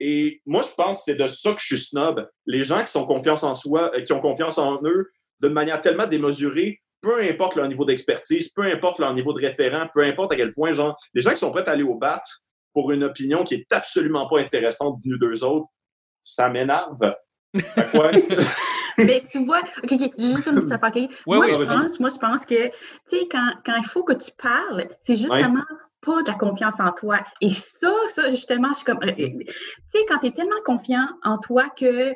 Et 0.00 0.40
moi, 0.44 0.62
je 0.62 0.74
pense 0.74 0.98
que 0.98 1.04
c'est 1.04 1.16
de 1.16 1.26
ça 1.26 1.52
que 1.52 1.60
je 1.60 1.66
suis 1.66 1.78
snob. 1.78 2.28
Les 2.46 2.62
gens 2.62 2.82
qui 2.82 2.90
sont 2.90 3.06
confiance 3.06 3.42
en 3.44 3.54
soi, 3.54 3.92
euh, 3.94 4.00
qui 4.02 4.12
ont 4.12 4.20
confiance 4.20 4.58
en 4.58 4.80
eux 4.84 5.10
d'une 5.40 5.52
manière 5.52 5.80
tellement 5.80 6.06
démesurée, 6.06 6.80
peu 7.00 7.22
importe 7.22 7.56
leur 7.56 7.68
niveau 7.68 7.84
d'expertise, 7.84 8.50
peu 8.50 8.62
importe 8.62 8.98
leur 8.98 9.12
niveau 9.14 9.32
de 9.32 9.46
référent, 9.46 9.86
peu 9.94 10.02
importe 10.02 10.32
à 10.32 10.36
quel 10.36 10.52
point, 10.54 10.72
genre, 10.72 10.96
les 11.12 11.20
gens 11.20 11.30
qui 11.30 11.36
sont 11.36 11.50
prêts 11.50 11.68
à 11.68 11.72
aller 11.72 11.82
au 11.82 11.94
bat 11.94 12.22
pour 12.72 12.90
une 12.92 13.04
opinion 13.04 13.44
qui 13.44 13.54
est 13.54 13.72
absolument 13.72 14.28
pas 14.28 14.40
intéressante 14.40 14.96
venue 15.04 15.18
d'eux 15.18 15.44
autres, 15.44 15.68
ça 16.22 16.48
m'énerve. 16.48 17.14
Mais 18.98 19.22
tu 19.30 19.44
vois, 19.44 19.60
OK, 19.82 19.92
OK, 19.92 20.10
j'ai 20.18 20.34
juste 20.34 20.46
une 20.46 20.56
petite 20.56 20.72
affaire? 20.72 20.94
Ouais, 20.94 21.08
moi, 21.26 21.46
ouais, 21.46 21.58
je 21.58 21.64
pense, 21.64 22.00
moi, 22.00 22.10
je 22.10 22.18
pense 22.18 22.46
que, 22.46 22.66
tu 22.66 22.72
sais, 23.08 23.28
quand, 23.30 23.52
quand 23.64 23.76
il 23.76 23.86
faut 23.86 24.04
que 24.04 24.12
tu 24.12 24.30
parles, 24.40 24.88
c'est 25.00 25.16
justement 25.16 25.64
pas 26.04 26.22
de 26.22 26.28
la 26.28 26.34
confiance 26.34 26.78
en 26.80 26.92
toi. 26.92 27.18
Et 27.40 27.50
ça, 27.50 27.92
ça, 28.08 28.30
justement, 28.30 28.68
je 28.70 28.76
suis 28.76 28.84
comme, 28.84 28.98
euh, 29.02 29.08
euh, 29.08 29.14
tu 29.16 29.46
sais, 29.88 30.04
quand 30.08 30.18
tu 30.18 30.26
es 30.28 30.32
tellement 30.32 30.60
confiant 30.64 31.06
en 31.24 31.38
toi 31.38 31.64
que 31.76 32.12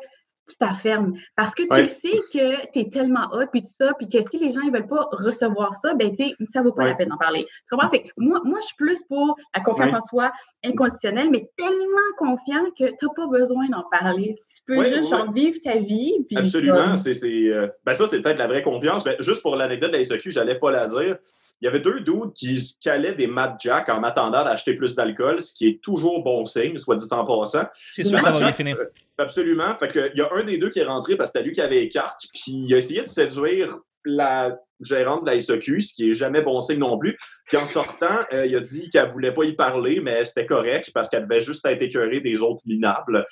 tu 0.50 0.56
t'affirmes. 0.56 1.12
Parce 1.36 1.54
que 1.54 1.62
tu 1.64 1.68
Ouais. 1.68 1.88
sais 1.90 2.20
que 2.32 2.72
tu 2.72 2.78
es 2.80 2.88
tellement 2.88 3.28
hot, 3.32 3.48
puis 3.52 3.60
tout 3.62 3.70
ça, 3.70 3.92
puis 3.98 4.08
que 4.08 4.16
si 4.30 4.38
les 4.38 4.50
gens 4.50 4.62
ne 4.62 4.70
veulent 4.70 4.86
pas 4.88 5.06
recevoir 5.12 5.74
ça, 5.74 5.92
ben, 5.92 6.08
tu 6.16 6.24
sais, 6.24 6.34
ça 6.46 6.62
vaut 6.62 6.72
pas 6.72 6.84
Ouais. 6.84 6.88
la 6.88 6.94
peine 6.94 7.10
d'en 7.10 7.18
parler. 7.18 7.44
Tu 7.44 7.74
comprends? 7.76 7.90
Fait 7.90 8.04
que 8.04 8.08
moi, 8.16 8.40
moi, 8.44 8.58
je 8.62 8.66
suis 8.68 8.76
plus 8.76 9.02
pour 9.02 9.36
la 9.54 9.60
confiance 9.62 9.90
Ouais. 9.90 9.98
en 9.98 10.00
soi 10.00 10.32
inconditionnelle, 10.64 11.28
mais 11.30 11.50
tellement 11.56 12.08
confiant 12.16 12.64
que 12.78 12.84
tu 12.84 12.94
n'as 13.06 13.12
pas 13.14 13.26
besoin 13.26 13.68
d'en 13.68 13.84
parler. 13.90 14.36
Tu 14.46 14.62
peux 14.66 14.82
juste, 14.84 15.10
genre, 15.10 15.30
vivre 15.32 15.58
ta 15.62 15.76
vie, 15.76 16.14
puis 16.26 16.38
Absolument. 16.38 16.96
C'est, 16.96 17.12
c'est, 17.12 17.28
euh, 17.52 17.68
ben 17.84 17.92
ça, 17.92 18.06
c'est 18.06 18.22
peut-être 18.22 18.38
la 18.38 18.46
vraie 18.46 18.62
confiance. 18.62 19.04
Ben, 19.04 19.16
juste 19.20 19.42
pour 19.42 19.54
l'anecdote 19.54 19.90
de 19.90 19.96
la 19.98 20.04
SEQ, 20.04 20.30
j'allais 20.30 20.58
pas 20.58 20.70
la 20.70 20.86
dire. 20.86 21.18
Il 21.60 21.64
y 21.64 21.68
avait 21.68 21.80
deux 21.80 22.00
dudes 22.00 22.32
qui 22.34 22.56
se 22.58 22.74
calaient 22.80 23.14
des 23.14 23.26
Mad 23.26 23.56
Jack 23.58 23.88
en 23.88 24.02
attendant 24.04 24.44
d'acheter 24.44 24.74
plus 24.74 24.94
d'alcool, 24.94 25.40
ce 25.40 25.52
qui 25.52 25.66
est 25.68 25.82
toujours 25.82 26.22
bon 26.22 26.44
signe, 26.44 26.78
soit 26.78 26.94
dit 26.96 27.06
en 27.10 27.24
passant. 27.24 27.64
C'est 27.74 28.04
sûr, 28.04 28.20
ça 28.20 28.30
va 28.30 28.38
bien 28.38 28.52
finir. 28.52 28.76
euh, 28.78 28.84
Absolument. 29.18 29.74
Fait 29.78 29.88
que, 29.88 30.10
il 30.14 30.18
y 30.18 30.22
a 30.22 30.28
un 30.32 30.44
des 30.44 30.58
deux 30.58 30.70
qui 30.70 30.78
est 30.78 30.84
rentré 30.84 31.16
parce 31.16 31.30
que 31.32 31.38
c'était 31.38 31.48
lui 31.48 31.52
qui 31.54 31.60
avait 31.60 31.80
les 31.80 31.88
cartes, 31.88 32.20
puis 32.32 32.52
il 32.52 32.74
a 32.74 32.76
essayé 32.76 33.02
de 33.02 33.08
séduire 33.08 33.76
la 34.04 34.56
gérante 34.80 35.24
de 35.24 35.30
la 35.30 35.40
SEQ, 35.40 35.80
ce 35.80 35.92
qui 35.92 36.10
est 36.10 36.14
jamais 36.14 36.42
bon 36.42 36.60
signe 36.60 36.78
non 36.78 36.96
plus. 36.96 37.18
Puis 37.46 37.56
en 37.56 37.64
sortant, 37.64 38.20
euh, 38.32 38.46
il 38.46 38.54
a 38.54 38.60
dit 38.60 38.88
qu'elle 38.90 39.10
voulait 39.10 39.34
pas 39.34 39.44
y 39.44 39.52
parler, 39.54 39.98
mais 40.00 40.24
c'était 40.24 40.46
correct 40.46 40.92
parce 40.94 41.10
qu'elle 41.10 41.26
devait 41.26 41.40
juste 41.40 41.66
être 41.66 41.82
écœurée 41.82 42.20
des 42.20 42.40
autres 42.40 42.62
minables, 42.64 43.26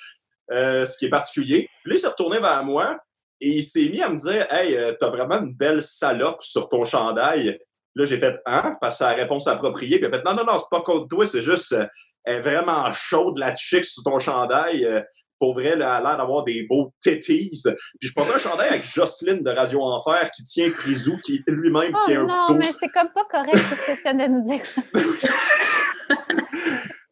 euh, 0.51 0.83
ce 0.83 0.97
qui 0.97 1.05
est 1.05 1.09
particulier. 1.09 1.69
Puis 1.83 1.91
là, 1.91 1.95
il 1.95 1.99
s'est 1.99 2.07
retourné 2.09 2.39
vers 2.39 2.65
moi 2.65 2.97
et 3.39 3.49
il 3.49 3.63
s'est 3.63 3.87
mis 3.87 4.01
à 4.01 4.09
me 4.09 4.17
dire 4.17 4.45
Hey, 4.51 4.75
euh, 4.75 4.93
t'as 4.99 5.09
vraiment 5.09 5.39
une 5.39 5.53
belle 5.53 5.81
salope 5.81 6.43
sur 6.43 6.67
ton 6.67 6.83
chandail. 6.83 7.57
Là, 7.97 8.05
j'ai 8.05 8.19
fait 8.19 8.35
Hein? 8.45 8.75
Parce 8.79 8.95
que 8.95 8.97
c'est 8.99 9.03
la 9.09 9.15
réponse 9.15 9.47
appropriée. 9.47 9.99
Puis 9.99 10.07
il 10.07 10.13
a 10.13 10.17
fait 10.17 10.23
Non, 10.23 10.33
non, 10.33 10.43
non, 10.45 10.57
c'est 10.57 10.69
pas 10.69 10.81
contre 10.81 11.07
toi, 11.07 11.25
c'est 11.25 11.41
juste 11.41 11.73
euh, 11.73 11.85
elle 12.23 12.35
est 12.35 12.41
vraiment 12.41 12.91
chaude, 12.91 13.37
la 13.37 13.55
chick 13.55 13.85
sur 13.85 14.03
ton 14.03 14.19
chandail. 14.19 14.85
Euh, 14.85 15.01
pour 15.39 15.53
vrai, 15.53 15.65
elle 15.73 15.81
a 15.81 16.01
l'air 16.01 16.17
d'avoir 16.17 16.43
des 16.43 16.63
beaux 16.63 16.93
titties. 16.99 17.51
Puis 17.99 18.09
je 18.09 18.13
portais 18.13 18.33
un 18.33 18.37
chandail 18.37 18.69
avec 18.69 18.83
Jocelyne 18.83 19.43
de 19.43 19.51
Radio 19.51 19.81
Enfer 19.83 20.29
qui 20.35 20.43
tient 20.43 20.71
Frisou, 20.71 21.17
qui 21.23 21.43
lui-même 21.47 21.93
Oh 21.95 21.99
tient 22.05 22.21
un 22.21 22.25
non, 22.25 22.45
couteau. 22.47 22.59
mais 22.59 22.71
c'est 22.79 22.89
comme 22.89 23.09
pas 23.13 23.25
correct 23.31 23.57
ce 23.57 23.91
que 23.91 23.95
tu 23.97 24.01
viens 24.17 24.27
de 24.27 24.33
nous 24.33 24.47
dire. 24.47 24.65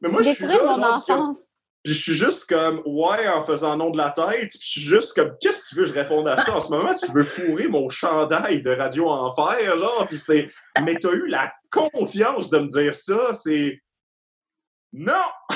Mais 0.01 0.09
moi, 0.09 0.21
je 0.21 0.31
suis 0.31 0.45
là, 0.45 0.57
mon 0.63 0.73
genre, 0.75 0.93
enfance. 0.95 1.37
Puis 1.85 1.93
je 1.93 2.01
suis 2.01 2.13
juste 2.15 2.45
comme, 2.49 2.81
ouais, 2.85 3.27
en 3.27 3.43
faisant 3.45 3.77
nom 3.77 3.91
de 3.91 3.97
la 3.97 4.09
tête. 4.09 4.49
Puis 4.49 4.59
je 4.59 4.67
suis 4.71 4.81
juste 4.81 5.13
comme, 5.13 5.33
qu'est-ce 5.39 5.61
que 5.61 5.69
tu 5.69 5.75
veux 5.75 5.83
que 5.83 5.89
je 5.89 5.93
réponde 5.93 6.27
à 6.27 6.35
ça? 6.35 6.55
En 6.55 6.59
ce 6.59 6.71
moment, 6.71 6.89
tu 6.93 7.11
veux 7.13 7.23
fourrer 7.23 7.67
mon 7.67 7.87
chandail 7.89 8.63
de 8.63 8.71
Radio 8.71 9.07
Enfer, 9.07 9.77
genre. 9.77 10.07
Puis 10.09 10.17
c'est, 10.17 10.47
mais 10.83 10.95
t'as 10.95 11.11
eu 11.11 11.27
la 11.27 11.53
confiance 11.71 12.49
de 12.49 12.57
me 12.57 12.67
dire 12.67 12.95
ça. 12.95 13.33
C'est. 13.33 13.79
Non! 14.93 15.13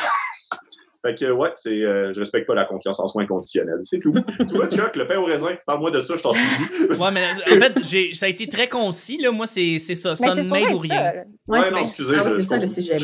Fait 1.02 1.16
que, 1.16 1.32
ouais, 1.32 1.52
c'est, 1.56 1.82
euh, 1.82 2.12
je 2.14 2.20
respecte 2.20 2.46
pas 2.46 2.54
la 2.56 2.66
confiance 2.66 3.00
en 3.00 3.08
soi 3.08 3.24
inconditionnelle. 3.24 3.80
C'est 3.86 4.00
tout. 4.00 4.14
Toi, 4.52 4.68
Chuck, 4.68 4.98
le 4.98 5.08
pain 5.08 5.18
au 5.18 5.24
raisin, 5.24 5.56
parle-moi 5.66 5.92
de 5.92 6.04
ça, 6.04 6.18
je 6.18 6.22
t'en 6.22 6.34
suis. 6.34 6.44
Ouais, 6.90 7.12
mais 7.14 7.24
en 7.50 7.58
fait, 7.58 7.74
j'ai, 7.90 8.14
ça 8.14 8.26
a 8.26 8.30
été 8.30 8.50
très 8.50 8.68
concis, 8.68 9.18
là. 9.18 9.32
Moi, 9.32 9.48
c'est, 9.48 9.80
c'est 9.80 9.96
ça. 9.96 10.16
Sunmade 10.18 10.74
ou 10.74 10.78
rien. 10.78 11.12
ça. 11.14 11.14
Ouais, 11.48 11.60
Ouais. 11.62 11.72
non, 11.72 11.78
excusez, 11.80 12.16
Ah 12.20 12.24
je, 12.28 12.34
c'est 12.42 12.48
ça 12.48 12.58
le 12.58 12.68
sujet 12.68 12.98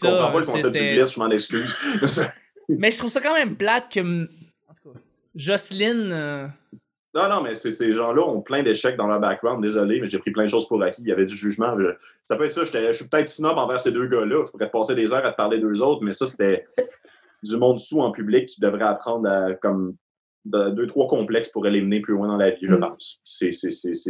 comprends 0.00 0.32
pas 0.32 0.40
le 0.40 0.46
concept 0.46 0.74
du 0.74 0.94
blitz, 0.94 1.12
je 1.12 1.20
m'en 1.20 1.30
excuse. 1.30 1.76
Mais 2.68 2.90
je 2.90 2.98
trouve 2.98 3.10
ça 3.10 3.20
quand 3.20 3.34
même 3.34 3.56
plate 3.56 3.92
que. 3.92 4.00
En 4.68 4.72
tout 4.74 4.92
cas, 4.92 4.98
Jocelyne. 5.34 6.10
euh, 6.12 6.46
Non, 7.14 7.28
non, 7.28 7.42
mais 7.42 7.54
ces 7.54 7.92
gens-là 7.94 8.22
ont 8.22 8.40
plein 8.42 8.62
d'échecs 8.62 8.96
dans 8.96 9.06
leur 9.06 9.20
background. 9.20 9.62
Désolé, 9.62 10.00
mais 10.00 10.06
j'ai 10.06 10.18
pris 10.18 10.30
plein 10.32 10.44
de 10.44 10.50
choses 10.50 10.68
pour 10.68 10.82
acquis. 10.82 11.00
Il 11.02 11.08
y 11.08 11.12
avait 11.12 11.26
du 11.26 11.34
jugement. 11.34 11.78
Je- 11.78 11.94
Ça 12.24 12.36
peut 12.36 12.44
être 12.44 12.52
ça. 12.52 12.64
Je 12.64 12.92
suis 12.92 13.08
peut-être 13.08 13.28
snob 13.28 13.56
envers 13.56 13.80
ces 13.80 13.92
deux 13.92 14.06
gars-là. 14.06 14.44
Je 14.46 14.50
pourrais 14.50 14.66
te 14.66 14.72
passer 14.72 14.94
des 14.94 15.12
heures 15.14 15.24
à 15.24 15.30
te 15.32 15.36
parler 15.36 15.58
d'eux 15.58 15.80
autres, 15.82 16.02
mais 16.04 16.12
ça, 16.12 16.26
c'était 16.26 16.66
du 17.42 17.56
monde 17.56 17.78
sous 17.78 18.00
en 18.00 18.10
public 18.12 18.46
qui 18.48 18.60
devrait 18.60 18.84
apprendre 18.84 19.28
à, 19.28 19.54
comme, 19.54 19.94
de- 20.44 20.70
deux, 20.70 20.86
trois 20.86 21.06
complexes 21.08 21.48
pour 21.50 21.66
éliminer 21.66 22.00
plus 22.00 22.14
loin 22.14 22.28
dans 22.28 22.36
la 22.36 22.50
vie, 22.50 22.66
je 22.66 22.74
Mm. 22.74 22.80
pense. 22.80 23.18
C'est 23.22 23.50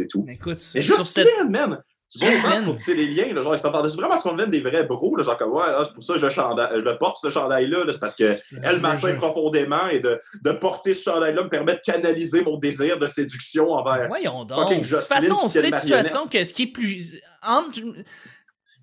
tout. 0.09 0.23
mais 0.25 0.33
écoute, 0.35 0.57
Mais 0.75 0.81
sur 0.81 0.99
cette. 1.01 1.27
man! 1.49 1.81
Jocelyne. 2.25 2.41
vraiment 2.41 2.65
pour 2.65 2.75
tisser 2.75 2.93
les 2.95 3.07
liens, 3.07 3.33
là, 3.33 3.41
genre, 3.41 3.55
ils 3.55 3.59
s'entendaient 3.59 3.89
vraiment 3.89 4.13
à 4.13 4.17
ce 4.17 4.23
qu'on 4.23 4.33
devienne 4.33 4.49
des 4.51 4.61
vrais 4.61 4.83
bros, 4.83 5.15
là, 5.15 5.23
genre 5.23 5.37
comme, 5.37 5.51
ouais, 5.53 5.63
c'est 5.83 5.93
pour 5.93 6.03
ça 6.03 6.13
que 6.13 6.19
je 6.19 6.27
je 6.29 6.79
le 6.79 6.97
porte, 6.97 7.17
ce 7.21 7.29
chandail-là, 7.29 7.83
là, 7.83 7.91
c'est 7.93 7.99
parce 7.99 8.15
que 8.15 8.35
elle 8.63 8.75
Je- 8.75 8.79
m'attire 8.79 9.09
je- 9.09 9.13
profondément 9.15 9.87
et 9.87 9.99
de, 9.99 10.19
de 10.43 10.51
porter 10.51 10.93
ce 10.93 11.03
chandail-là 11.03 11.43
me 11.43 11.49
permet 11.49 11.73
de 11.75 11.81
canaliser 11.85 12.41
mon 12.43 12.57
désir 12.57 12.99
de 12.99 13.07
séduction 13.07 13.71
envers. 13.71 14.07
Voyons 14.07 14.45
donc. 14.45 14.59
Fucking 14.63 14.81
De 14.81 14.87
toute 14.87 15.01
façon, 15.01 15.37
on 15.43 15.47
sait 15.47 15.69
de 15.71 15.77
toute 15.77 15.89
façon 15.89 16.23
que 16.31 16.43
ce 16.43 16.53
qui 16.53 16.63
est 16.63 16.67
plus. 16.67 17.21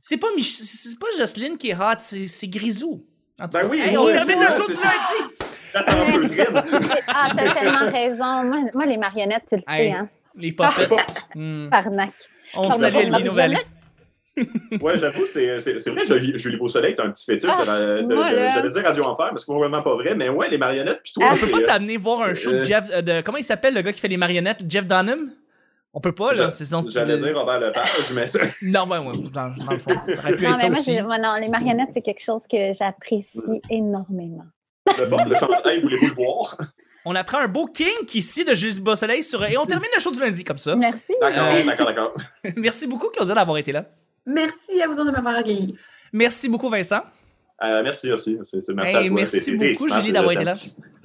C'est 0.00 0.18
pas, 0.18 0.28
Mich- 0.36 0.98
pas 1.00 1.06
Jocelyne 1.18 1.56
qui 1.56 1.70
est 1.70 1.74
hot, 1.74 1.96
c'est 1.98 2.28
c'est 2.28 2.48
Grisou. 2.48 3.04
En 3.40 3.48
tout 3.48 3.58
Ben 3.58 3.66
oui, 3.70 3.80
Hey, 3.80 3.90
oui, 3.90 3.96
on 3.96 4.04
oui, 4.06 4.12
termine 4.12 4.38
le 4.40 4.48
show 4.50 4.66
du 4.66 4.74
lundi. 4.74 5.34
Ah, 5.74 7.30
t'as 7.36 7.54
tellement 7.54 7.90
raison. 7.90 8.44
Moi, 8.44 8.70
moi, 8.74 8.86
les 8.86 8.96
marionnettes, 8.96 9.44
tu 9.48 9.56
le 9.56 9.62
Hey. 9.66 9.90
sais, 9.90 9.92
hein. 9.92 10.08
Les 10.36 10.52
popettes. 10.52 11.24
Hmm. 11.34 11.68
Parnac. 11.70 12.12
On 12.56 12.70
salue 12.72 12.96
Elvino 12.96 13.32
Vallée. 13.32 13.56
Ouais, 14.80 14.98
j'avoue, 14.98 15.26
c'est 15.26 15.46
vrai, 15.56 16.04
Julie, 16.36 16.56
Beausoleil, 16.56 16.94
t'as 16.96 17.04
un 17.04 17.10
petit 17.10 17.24
fétiche 17.24 17.48
de, 17.56 17.64
la- 17.64 18.02
de-. 18.02 18.50
J'allais 18.52 18.70
dire 18.70 18.82
Radio 18.84 19.04
Enfer, 19.04 19.28
mais 19.30 19.38
c'est 19.38 19.44
probablement 19.46 19.80
pas 19.80 19.94
vrai, 19.94 20.14
mais 20.16 20.28
ouais, 20.28 20.48
les 20.50 20.58
marionnettes, 20.58 21.00
puis 21.04 21.12
toi, 21.12 21.24
Ah, 21.28 21.34
On 21.34 21.40
peut 21.40 21.50
pas 21.52 21.58
euh, 21.58 21.66
t'amener 21.66 21.96
voir 21.96 22.22
un 22.22 22.34
show 22.34 22.50
de 22.50 22.56
euh, 22.56 22.64
Jeff. 22.64 22.90
euh, 22.92 23.00
de, 23.00 23.20
comment 23.20 23.38
il 23.38 23.44
s'appelle 23.44 23.74
le 23.74 23.82
gars 23.82 23.92
qui 23.92 24.00
fait 24.00 24.08
les 24.08 24.16
marionnettes 24.16 24.64
Jeff 24.68 24.86
Dunham? 24.86 25.30
On 25.92 26.00
peut 26.00 26.10
pas, 26.12 26.32
là. 26.32 26.50
C'est 26.50 26.64
J'allais 26.90 27.16
dire 27.18 27.38
Robert 27.38 27.60
Lepage, 27.60 28.12
mais 28.12 28.26
ça. 28.26 28.40
Non, 28.62 28.88
ouais, 28.88 28.98
ouais. 28.98 29.12
Dans, 29.32 29.54
dans 29.56 29.70
le 29.70 29.78
fond. 29.78 29.90
Ça 29.90 30.18
aurait 30.18 30.32
pu 30.34 30.42
Non, 30.44 30.50
être 30.50 30.58
ça 30.58 30.64
mais 30.64 30.70
moi, 30.70 30.78
aussi. 30.80 30.92
j'ai- 30.94 31.02
moi, 31.02 31.18
non, 31.18 31.34
les 31.40 31.48
marionnettes, 31.48 31.90
c'est 31.92 32.02
quelque 32.02 32.22
chose 32.24 32.42
que 32.50 32.72
j'apprécie 32.76 33.38
énormément. 33.70 34.44
Le 34.98 35.08
porte 35.08 35.28
le 35.28 35.36
chandail, 35.36 35.80
voulez-vous 35.80 36.06
le 36.08 36.12
voir? 36.14 36.56
On 37.04 37.14
apprend 37.14 37.38
un 37.38 37.48
beau 37.48 37.66
kink 37.66 38.14
ici 38.14 38.44
de 38.44 38.54
Juste 38.54 38.80
Bas 38.80 38.96
Soleil 38.96 39.22
sur. 39.22 39.44
Et 39.44 39.56
on 39.58 39.66
termine 39.66 39.90
le 39.94 40.00
show 40.00 40.10
du 40.10 40.20
lundi 40.20 40.42
comme 40.42 40.58
ça. 40.58 40.74
Merci. 40.74 41.12
D'accord, 41.20 41.44
Euh, 41.54 41.62
d'accord, 41.64 41.86
d'accord. 41.86 42.14
Merci 42.56 42.86
beaucoup, 42.86 43.08
Claudia, 43.10 43.34
d'avoir 43.34 43.58
été 43.58 43.72
là. 43.72 43.84
Merci 44.26 44.80
à 44.82 44.88
vous 44.88 44.94
de 45.04 45.10
m'avoir 45.10 45.36
accueilli. 45.36 45.76
Merci 46.12 46.48
beaucoup, 46.48 46.70
Vincent. 46.70 47.02
Euh, 47.62 47.82
merci 47.84 48.10
aussi. 48.10 48.36
C'est, 48.42 48.60
c'est, 48.60 48.74
merci, 48.74 48.96
Hey, 48.96 49.10
merci 49.10 49.52
beaucoup, 49.56 49.88
Julie, 49.88 50.12
d'avoir 50.12 50.32
été 50.32 50.44
là. 50.44 50.56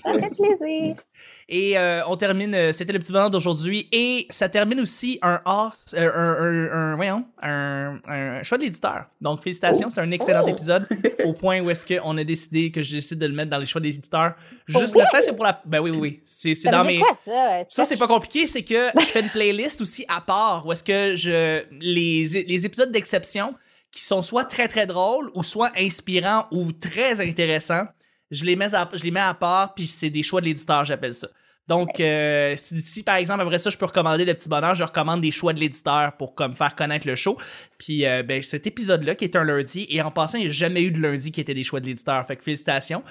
Ça 0.04 0.14
fait 0.14 0.30
plaisir. 0.30 0.96
Et 1.50 1.78
euh, 1.78 2.02
on 2.08 2.16
termine, 2.16 2.56
euh, 2.56 2.72
c'était 2.72 2.94
le 2.94 3.00
petit 3.00 3.12
bonheur 3.12 3.30
d'aujourd'hui. 3.30 3.88
Et 3.92 4.26
ça 4.30 4.48
termine 4.50 4.80
aussi 4.80 5.20
un 5.22 5.42
hors, 5.46 5.76
euh, 5.94 6.10
un, 6.14 6.32
un, 6.42 6.72
un- 6.72 6.96
voyons, 6.96 7.26
un, 7.42 8.00
un 8.08 8.42
choix 8.44 8.58
de 8.58 8.64
l'éditeur. 8.64 9.06
Donc 9.22 9.42
félicitations, 9.44 9.88
Oh. 9.90 9.92
c'est 9.94 10.02
un 10.02 10.10
excellent 10.12 10.44
Oh. 10.46 10.50
épisode 10.50 10.88
au 11.26 11.34
point 11.34 11.60
où 11.60 11.70
est-ce 11.70 11.86
qu'on 11.86 12.18
a 12.18 12.24
décidé 12.24 12.72
que 12.72 12.82
je 12.82 12.96
décide 12.96 13.20
de 13.20 13.28
le 13.28 13.34
mettre 13.34 13.50
dans 13.52 13.58
les 13.58 13.66
choix 13.66 13.82
de 13.82 13.86
l'éditeur. 13.88 14.34
Juste 14.68 14.96
oui? 14.96 15.02
ne 15.02 15.06
serait-ce 15.06 15.30
que 15.30 15.36
pour 15.36 15.44
la. 15.46 15.62
Ben 15.66 15.80
oui, 15.82 15.92
oui, 15.92 15.98
oui. 16.00 16.22
C'est, 16.26 16.56
dans 16.72 16.86
mes. 16.86 17.00
quoi, 17.00 17.18
ça? 17.26 17.64
Ça, 17.68 17.84
c'est 17.84 17.98
pas 17.98 18.08
compliqué, 18.08 18.48
c'est 18.48 18.64
que 18.64 18.90
je 18.98 19.06
fais 19.06 19.22
une 19.22 19.30
playlist 19.34 19.82
aussi 19.82 20.06
à 20.08 20.22
part 20.22 20.66
où 20.66 20.72
est-ce 20.72 20.84
que 20.84 21.16
je. 21.16 21.62
Les, 21.80 22.26
les 22.48 22.66
épisodes 22.66 22.92
d'exception 22.92 23.54
qui 23.92 24.02
sont 24.02 24.24
soit 24.24 24.46
très 24.46 24.68
très 24.68 24.86
drôles 24.86 25.30
ou 25.34 25.44
soit 25.44 25.72
inspirants 25.78 26.48
ou 26.52 26.72
très 26.72 27.22
intéressants, 27.22 27.86
je 28.32 28.46
les 28.46 28.56
mets 28.56 28.74
à, 28.74 29.34
part, 29.34 29.74
puis 29.74 29.88
c'est 29.88 30.10
des 30.10 30.24
choix 30.24 30.42
de 30.42 30.46
l'éditeur, 30.46 30.86
j'appelle 30.86 31.14
ça. 31.14 31.30
Donc, 31.70 32.00
euh, 32.00 32.56
si, 32.58 32.82
si, 32.82 33.04
par 33.04 33.18
exemple, 33.18 33.42
après 33.42 33.60
ça, 33.60 33.70
je 33.70 33.78
peux 33.78 33.86
recommander 33.86 34.26
le 34.26 34.34
petit 34.34 34.50
bonheur, 34.50 34.74
je 34.74 34.84
recommande 34.84 35.22
des 35.22 35.30
choix 35.30 35.54
de 35.54 35.60
l'éditeur 35.60 36.14
pour 36.14 36.34
comme 36.34 36.56
faire 36.56 36.76
connaître 36.76 37.08
le 37.08 37.16
show. 37.16 37.38
Puis, 37.78 38.08
euh, 38.08 38.24
ben, 38.24 38.42
cet 38.42 38.66
épisode-là, 38.66 39.14
qui 39.14 39.26
est 39.26 39.36
un 39.36 39.44
lundi, 39.44 39.86
et 39.88 40.02
en 40.02 40.10
passant, 40.10 40.40
il 40.40 40.42
n'y 40.46 40.48
a 40.48 40.50
jamais 40.50 40.82
eu 40.82 40.90
de 40.90 41.00
lundi 41.00 41.32
qui 41.32 41.40
était 41.40 41.54
des 41.54 41.62
choix 41.64 41.80
de 41.80 41.86
l'éditeur. 41.86 42.26
Fait 42.26 42.36
que 42.38 42.44
félicitations. 42.44 43.04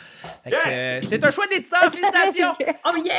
Fait 0.42 0.50
que, 0.50 0.56
Yes! 0.56 0.64
euh, 0.66 1.00
c'est 1.08 1.24
un 1.24 1.30
choix 1.30 1.46
de 1.46 1.52
l'éditeur, 1.52 1.80
félicitations! 1.92 2.54
Oh 2.84 2.90
yeah! 3.04 3.14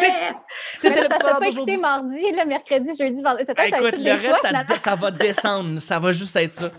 C'était 0.75 0.89
le 0.89 1.03
ça 1.03 1.07
petit 1.07 1.09
t'a 1.09 1.17
bonheur 1.23 1.39
pas 1.39 1.45
d'aujourd'hui. 1.45 1.77
mardi, 1.77 2.17
le 2.37 2.45
mercredi, 2.45 2.89
jeudi, 2.99 3.21
vendredi. 3.23 3.45
Ah, 3.55 3.67
écoute, 3.67 3.97
le 3.97 4.11
reste, 4.11 4.25
choix, 4.25 4.33
ça, 4.41 4.47
finalement. 4.49 4.77
ça 4.77 4.95
va 4.97 5.11
descendre. 5.11 5.79
Ça 5.79 5.99
va 5.99 6.11
juste 6.11 6.35
être 6.35 6.51
ça. 6.53 6.69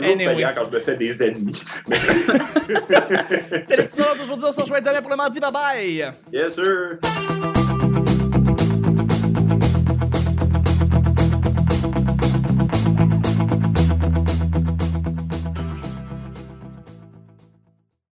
Anyway. 0.00 0.44
quand 0.54 0.64
je 0.64 0.70
me 0.70 0.80
fais 0.80 0.96
des 0.96 1.22
ennemis. 1.22 1.62
C'était 1.92 3.76
le 3.76 3.84
petit 3.84 3.96
bonheur 3.96 4.16
d'aujourd'hui. 4.16 4.46
On 4.48 4.52
se 4.52 4.60
rejoint 4.62 4.80
demain 4.80 5.00
pour 5.00 5.10
le 5.10 5.16
mardi. 5.16 5.38
Bye 5.38 5.52
bye! 5.52 6.12
yes, 6.32 6.56
sir. 6.56 6.98